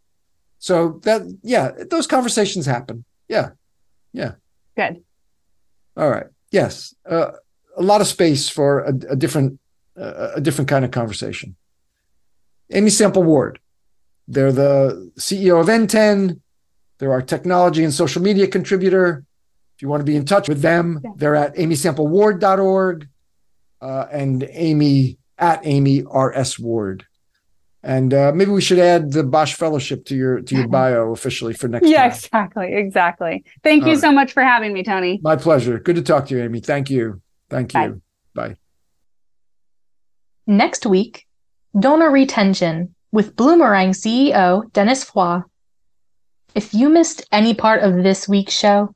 So 0.58 1.00
that 1.02 1.22
yeah, 1.42 1.72
those 1.90 2.06
conversations 2.06 2.66
happen. 2.66 3.04
Yeah, 3.28 3.50
yeah. 4.12 4.32
Good. 4.76 5.02
All 5.96 6.10
right. 6.10 6.26
Yes, 6.50 6.94
uh, 7.08 7.32
a 7.76 7.82
lot 7.82 8.00
of 8.00 8.06
space 8.06 8.48
for 8.48 8.80
a, 8.80 8.92
a 9.10 9.16
different 9.16 9.58
uh, 9.98 10.32
a 10.36 10.40
different 10.40 10.68
kind 10.68 10.84
of 10.84 10.90
conversation. 10.90 11.56
Amy 12.72 12.90
Sample 12.90 13.22
Ward. 13.22 13.60
They're 14.26 14.52
the 14.52 15.12
CEO 15.18 15.60
of 15.60 15.66
NTEN. 15.66 16.40
They're 16.98 17.12
our 17.12 17.22
technology 17.22 17.84
and 17.84 17.92
social 17.92 18.22
media 18.22 18.46
contributor. 18.46 19.24
If 19.76 19.82
you 19.82 19.88
want 19.88 20.00
to 20.00 20.04
be 20.04 20.16
in 20.16 20.24
touch 20.24 20.48
with 20.48 20.62
them, 20.62 21.00
yeah. 21.04 21.10
they're 21.16 21.36
at 21.36 21.56
amysampleward.org 21.56 23.08
uh, 23.82 24.06
and 24.10 24.48
Amy 24.50 25.18
at 25.36 25.60
Amy 25.64 26.04
R.S. 26.08 26.58
Ward. 26.58 27.04
And 27.84 28.14
uh, 28.14 28.32
maybe 28.34 28.50
we 28.50 28.62
should 28.62 28.78
add 28.78 29.12
the 29.12 29.22
Bosch 29.22 29.54
Fellowship 29.54 30.06
to 30.06 30.16
your 30.16 30.40
to 30.40 30.56
your 30.56 30.66
bio 30.66 31.12
officially 31.12 31.52
for 31.52 31.68
next. 31.68 31.82
Week. 31.82 31.92
Yeah, 31.92 32.08
time. 32.08 32.12
exactly, 32.12 32.74
exactly. 32.74 33.44
Thank 33.62 33.82
All 33.82 33.88
you 33.88 33.94
right. 33.94 34.00
so 34.00 34.10
much 34.10 34.32
for 34.32 34.42
having 34.42 34.72
me, 34.72 34.82
Tony. 34.82 35.20
My 35.22 35.36
pleasure. 35.36 35.78
Good 35.78 35.96
to 35.96 36.02
talk 36.02 36.26
to 36.28 36.34
you, 36.34 36.42
Amy. 36.42 36.60
Thank 36.60 36.88
you. 36.88 37.20
Thank 37.50 37.74
you. 37.74 38.02
Bye. 38.34 38.48
Bye. 38.48 38.56
Next 40.46 40.86
week, 40.86 41.26
donor 41.78 42.10
retention 42.10 42.94
with 43.12 43.36
Bloomerang 43.36 43.90
CEO 43.90 44.72
Dennis 44.72 45.04
Foy. 45.04 45.40
If 46.54 46.72
you 46.72 46.88
missed 46.88 47.26
any 47.30 47.52
part 47.52 47.82
of 47.82 48.02
this 48.02 48.26
week's 48.26 48.54
show, 48.54 48.94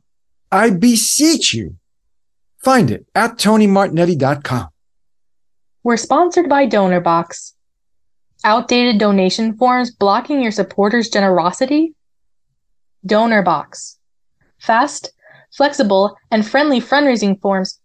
I 0.50 0.70
beseech 0.70 1.52
you, 1.52 1.76
find 2.64 2.90
it 2.90 3.04
at 3.14 3.36
tonymartignetti.com. 3.36 4.68
We're 5.82 5.98
sponsored 5.98 6.48
by 6.48 6.66
DonorBox. 6.66 7.52
Outdated 8.48 8.96
donation 8.96 9.58
forms 9.58 9.90
blocking 9.90 10.40
your 10.42 10.52
supporters' 10.52 11.10
generosity? 11.10 11.94
DonorBox. 13.06 13.96
Fast, 14.58 15.12
flexible, 15.54 16.16
and 16.30 16.48
friendly 16.48 16.80
fundraising 16.80 17.38
forms. 17.42 17.78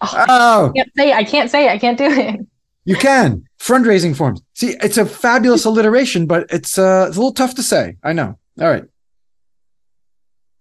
Oh, 0.00 0.24
oh. 0.28 0.68
I 0.68 0.72
can't 0.72 0.92
say. 0.96 1.12
I 1.12 1.24
can't 1.24 1.50
say. 1.50 1.68
I 1.68 1.78
can't 1.78 1.98
do 1.98 2.04
it. 2.04 2.46
You 2.84 2.94
can. 2.94 3.42
Fundraising 3.58 4.14
forms. 4.14 4.40
See, 4.54 4.76
it's 4.80 4.98
a 4.98 5.04
fabulous 5.04 5.64
alliteration, 5.64 6.26
but 6.26 6.46
it's, 6.48 6.78
uh, 6.78 7.06
it's 7.08 7.16
a 7.16 7.20
little 7.20 7.34
tough 7.34 7.56
to 7.56 7.62
say. 7.64 7.96
I 8.04 8.12
know. 8.12 8.38
All 8.60 8.68
right. 8.68 8.84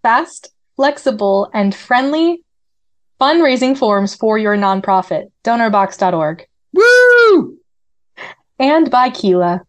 Fast, 0.01 0.49
flexible, 0.77 1.51
and 1.53 1.75
friendly 1.75 2.43
fundraising 3.21 3.77
forms 3.77 4.15
for 4.15 4.39
your 4.39 4.57
nonprofit. 4.57 5.25
Donorbox.org. 5.43 6.47
Woo! 6.73 7.59
And 8.59 8.89
by 8.89 9.09
Keela. 9.09 9.61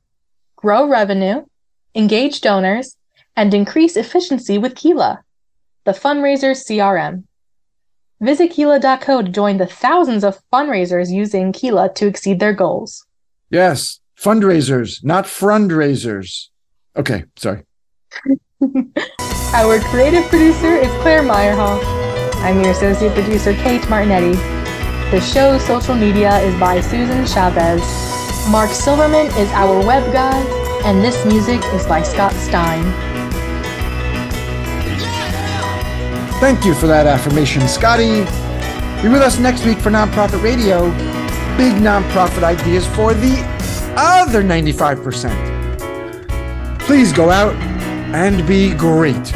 Grow 0.56 0.88
revenue, 0.88 1.44
engage 1.94 2.40
donors, 2.40 2.96
and 3.36 3.52
increase 3.52 3.96
efficiency 3.96 4.58
with 4.58 4.74
Keela, 4.74 5.22
the 5.84 5.92
fundraiser 5.92 6.52
CRM. 6.52 7.24
Visit 8.20 8.50
Keela.co 8.50 9.22
to 9.22 9.28
join 9.28 9.58
the 9.58 9.66
thousands 9.66 10.24
of 10.24 10.40
fundraisers 10.52 11.12
using 11.12 11.52
Keela 11.52 11.92
to 11.94 12.06
exceed 12.06 12.40
their 12.40 12.54
goals. 12.54 13.04
Yes, 13.50 14.00
fundraisers, 14.18 15.04
not 15.04 15.26
fundraisers. 15.26 16.48
Okay, 16.96 17.24
sorry. 17.36 17.64
Our 19.52 19.80
creative 19.80 20.24
producer 20.28 20.74
is 20.74 20.90
Claire 21.02 21.22
Meyerhoff. 21.22 21.82
I'm 22.36 22.60
your 22.62 22.70
associate 22.70 23.12
producer, 23.12 23.52
Kate 23.54 23.82
Martignetti. 23.82 24.34
The 25.10 25.20
show's 25.20 25.64
social 25.66 25.94
media 25.94 26.38
is 26.38 26.58
by 26.58 26.80
Susan 26.80 27.26
Chavez. 27.26 28.15
Mark 28.50 28.70
Silverman 28.70 29.26
is 29.38 29.50
our 29.50 29.84
web 29.84 30.12
guy, 30.12 30.38
and 30.84 31.02
this 31.02 31.24
music 31.26 31.60
is 31.74 31.84
by 31.86 32.00
Scott 32.00 32.32
Stein. 32.34 32.84
Thank 36.38 36.64
you 36.64 36.74
for 36.74 36.86
that 36.86 37.08
affirmation, 37.08 37.66
Scotty. 37.66 38.20
Be 39.02 39.08
with 39.08 39.20
us 39.20 39.40
next 39.40 39.64
week 39.64 39.78
for 39.78 39.90
Nonprofit 39.90 40.44
Radio. 40.44 40.90
Big 41.56 41.74
nonprofit 41.82 42.44
ideas 42.44 42.86
for 42.86 43.14
the 43.14 43.42
other 43.96 44.44
95%. 44.44 46.78
Please 46.78 47.12
go 47.12 47.30
out 47.30 47.56
and 48.14 48.46
be 48.46 48.72
great. 48.74 49.34